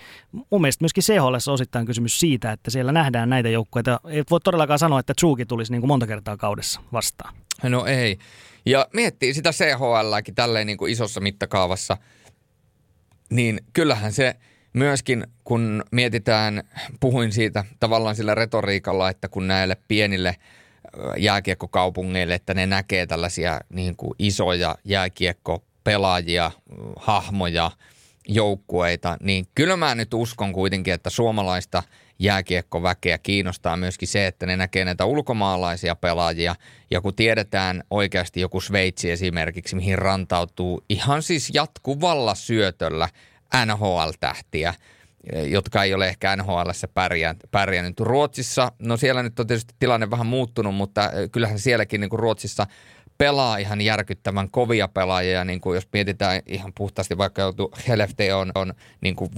[0.50, 4.00] mun mielestä myöskin CHL on osittain kysymys siitä, että siellä nähdään näitä joukkoita.
[4.08, 7.34] Ei voi todellakaan sanoa, että Tsuki tulisi niin kuin monta kertaa kaudessa vastaan.
[7.62, 8.18] No ei.
[8.66, 11.96] Ja miettii sitä CHLäkin tälleen niin kuin isossa mittakaavassa,
[13.30, 14.36] niin kyllähän se
[14.72, 16.62] myöskin, kun mietitään,
[17.00, 20.36] puhuin siitä tavallaan sillä retoriikalla, että kun näille pienille
[21.18, 26.50] jääkiekkokaupungeille, että ne näkee tällaisia niin kuin isoja jääkiekkopelaajia,
[26.96, 27.70] hahmoja,
[28.28, 31.82] joukkueita, niin kyllä mä nyt uskon kuitenkin, että suomalaista
[32.18, 36.54] jääkiekkoväkeä kiinnostaa myöskin se, että ne näkee näitä ulkomaalaisia pelaajia.
[36.90, 43.08] Ja kun tiedetään oikeasti joku Sveitsi esimerkiksi, mihin rantautuu ihan siis jatkuvalla syötöllä
[43.66, 44.74] NHL-tähtiä,
[45.46, 46.88] jotka ei ole ehkä NHLssä
[47.50, 48.00] pärjännyt.
[48.00, 52.66] Ruotsissa, no siellä nyt on tietysti tilanne vähän muuttunut, mutta kyllähän sielläkin niin kuin Ruotsissa
[53.18, 58.52] pelaa ihan järkyttävän kovia pelaajia, niin kuin jos mietitään ihan puhtaasti vaikka joutu Helefte on,
[58.54, 59.30] on niin kuin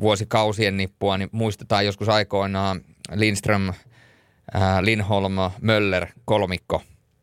[0.00, 2.80] vuosikausien nippua, niin muistetaan joskus aikoinaan
[3.14, 6.82] Lindström, äh, Lindholm, Möller, kolmikko.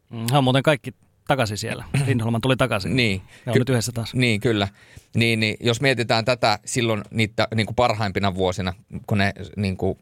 [0.10, 0.94] Mm, Hän on muuten kaikki
[1.30, 1.84] takaisin siellä.
[2.08, 2.96] Lindholman tuli takaisin.
[2.96, 3.22] Niin.
[3.46, 4.14] Ne on nyt yhdessä taas.
[4.14, 4.68] Niin, kyllä.
[5.16, 8.74] Niin, niin, jos mietitään tätä silloin niitä niin kuin parhaimpina vuosina,
[9.08, 9.98] kun ne niin kuin,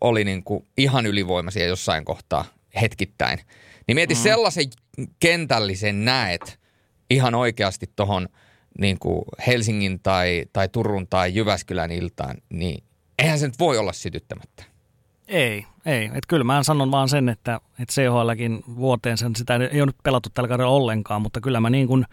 [0.00, 2.44] oli niin kuin ihan ylivoimaisia jossain kohtaa
[2.80, 3.38] hetkittäin,
[3.86, 4.20] niin mieti mm.
[4.20, 4.64] sellaisen
[5.20, 6.60] kentällisen näet
[7.10, 8.28] ihan oikeasti tuohon
[8.78, 12.84] niin kuin Helsingin tai, tai Turun tai Jyväskylän iltaan, niin
[13.18, 14.64] eihän se nyt voi olla sytyttämättä.
[15.28, 16.10] Ei, ei.
[16.14, 19.96] Et kyllä mä sanon vaan sen, että, että CHLkin vuoteen sen sitä ei ole nyt
[20.02, 22.04] pelattu tällä kaudella ollenkaan, mutta kyllä mä niin kuin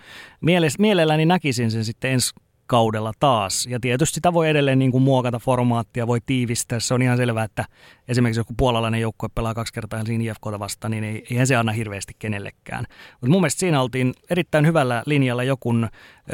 [0.80, 2.31] mielelläni näkisin sen sitten ensi
[2.69, 3.65] kaudella taas.
[3.65, 6.80] Ja tietysti sitä voi edelleen niin kuin muokata formaattia, voi tiivistää.
[6.80, 7.65] Se on ihan selvää, että
[8.07, 11.72] esimerkiksi joku puolalainen joukkue pelaa kaksi kertaa Helsingin IFKta vastaan, niin ei, eihän se anna
[11.72, 12.86] hirveästi kenellekään.
[13.11, 15.90] Mutta mun mielestä siinä oltiin erittäin hyvällä linjalla jokun.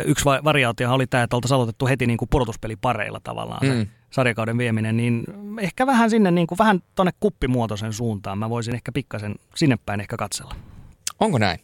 [0.05, 3.87] Yksi variaatio oli tämä, että oltaisiin aloitettu heti niin kuin pudotuspelipareilla tavallaan mm.
[4.15, 5.23] Sarjakauden vieminen, niin
[5.59, 8.37] ehkä vähän sinne niin kuin, vähän tuonne kuppimuotoisen suuntaan.
[8.37, 10.55] Mä voisin ehkä pikkasen sinne päin ehkä katsella.
[11.19, 11.59] Onko näin?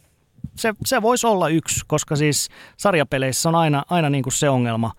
[0.56, 4.92] se, se voisi olla yksi, koska siis sarjapeleissä on aina, aina niin kuin se ongelma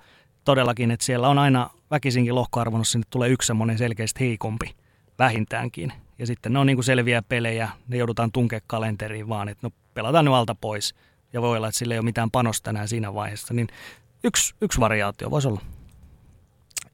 [0.44, 4.76] todellakin, että siellä on aina väkisinkin lohkoarvonnassa sinne tulee yksi semmoinen selkeästi heikompi
[5.20, 5.94] vähintäänkin.
[6.20, 9.76] Ja sitten ne on niin kuin selviä pelejä, ne joudutaan tunkea kalenteriin vaan, että no
[9.94, 10.96] pelataan nyt alta pois.
[11.34, 13.54] Ja voi olla, että sillä ei ole mitään panosta enää siinä vaiheessa.
[13.54, 13.68] Niin
[14.24, 15.62] yksi, yksi variaatio voisi olla.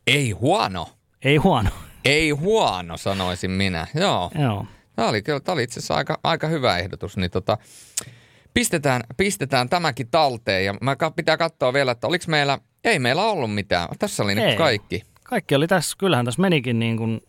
[0.10, 0.90] Ei huono.
[1.24, 1.70] Ei huono.
[2.06, 3.88] Ei huono, sanoisin minä.
[3.96, 4.32] Joo.
[4.42, 4.66] Joo.
[4.96, 7.18] Tämä oli, tämä oli itse asiassa aika, aika hyvä ehdotus.
[7.18, 7.58] Niin tota,
[8.54, 13.54] pistetään, pistetään tämäkin talteen ja mä pitää katsoa vielä, että oliko meillä, ei meillä ollut
[13.54, 13.90] mitään.
[14.00, 14.36] Tässä oli ei.
[14.48, 15.04] nyt kaikki.
[15.24, 17.22] Kaikki oli tässä, kyllähän tässä menikin niin kuin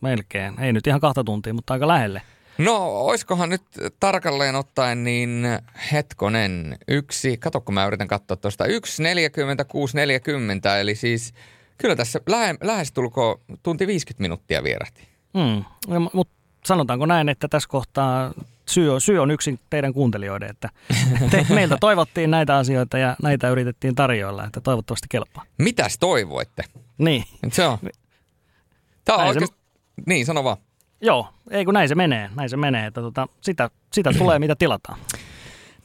[0.00, 2.22] melkein, ei nyt ihan kahta tuntia, mutta aika lähelle.
[2.58, 3.62] No, oiskohan nyt
[4.00, 5.44] tarkalleen ottaen niin
[5.92, 8.70] hetkonen yksi, kato kun mä yritän katsoa tuosta, 1.46.40,
[10.80, 11.34] eli siis
[11.78, 15.08] kyllä tässä lähe, lähestulkoon tunti 50 minuuttia vierähti.
[15.34, 15.64] Mm,
[16.12, 16.34] mutta
[16.64, 18.32] sanotaanko näin, että tässä kohtaa
[18.68, 20.68] syy on, syy on yksin teidän kuuntelijoiden, että
[21.30, 25.44] te, meiltä toivottiin näitä asioita ja näitä yritettiin tarjoilla, että toivottavasti kelpaa.
[25.58, 26.64] Mitäs toivoitte?
[26.98, 27.24] Niin.
[27.52, 27.78] Se on.
[29.04, 29.56] Tämä on oikeasti...
[29.56, 30.02] se...
[30.06, 30.56] Niin, sano vaan.
[31.00, 34.56] Joo, ei kun näin se menee, näin se menee, että tota, sitä, sitä tulee mitä
[34.56, 34.98] tilataan.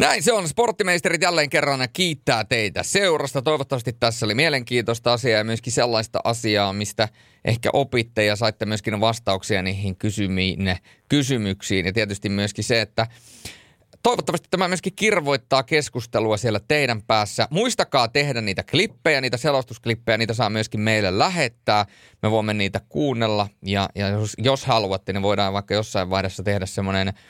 [0.02, 0.48] Näin se on.
[0.48, 3.42] Sporttimeisterit jälleen kerran kiittää teitä seurasta.
[3.42, 7.10] Toivottavasti tässä oli mielenkiintoista asiaa ja myöskin sellaista asiaa, mistä
[7.46, 10.76] ehkä opitte ja saitte myöskin vastauksia niihin kysymiin,
[11.10, 11.86] kysymyksiin.
[11.86, 13.08] Ja tietysti myöskin se, että
[14.04, 17.48] toivottavasti tämä myöskin kirvoittaa keskustelua siellä teidän päässä.
[17.50, 21.86] Muistakaa tehdä niitä klippejä, niitä selostusklippejä, niitä saa myöskin meille lähettää.
[22.22, 26.66] Me voimme niitä kuunnella ja, ja jos, jos haluatte, niin voidaan vaikka jossain vaiheessa tehdä
[26.66, 27.14] semmoinen–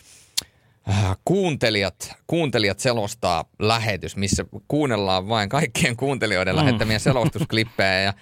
[1.25, 6.59] kuuntelijat, kuuntelijat selostaa lähetys, missä kuunnellaan vain kaikkien kuuntelijoiden mm.
[6.59, 8.13] lähettämiä selostusklippejä ja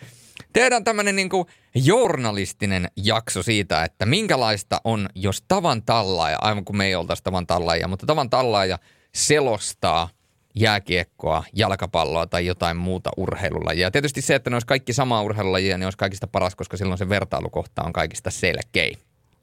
[0.53, 1.29] tehdään tämmöinen niin
[1.75, 7.47] journalistinen jakso siitä, että minkälaista on, jos tavan tallaaja, aivan kuin me ei oltaisi tavan
[7.47, 8.79] tallaaja, mutta tavan tallaaja
[9.15, 10.09] selostaa
[10.55, 13.87] jääkiekkoa, jalkapalloa tai jotain muuta urheilulajia.
[13.87, 16.97] Ja tietysti se, että ne olisi kaikki samaa urheilulajia, niin olisi kaikista paras, koska silloin
[16.97, 18.91] se vertailukohta on kaikista selkeä.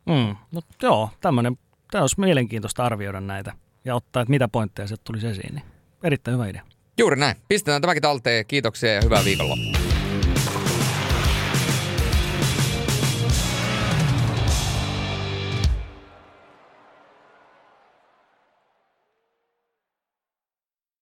[0.07, 1.59] Mm, no, joo, tämmöinen
[1.97, 3.53] tämä olisi mielenkiintoista arvioida näitä
[3.85, 5.55] ja ottaa, että mitä pointteja sieltä tulisi esiin.
[5.55, 5.65] Niin
[6.03, 6.63] erittäin hyvä idea.
[6.99, 7.37] Juuri näin.
[7.49, 8.47] Pistetään tämäkin talteen.
[8.47, 9.96] Kiitoksia ja hyvää viikonloppua.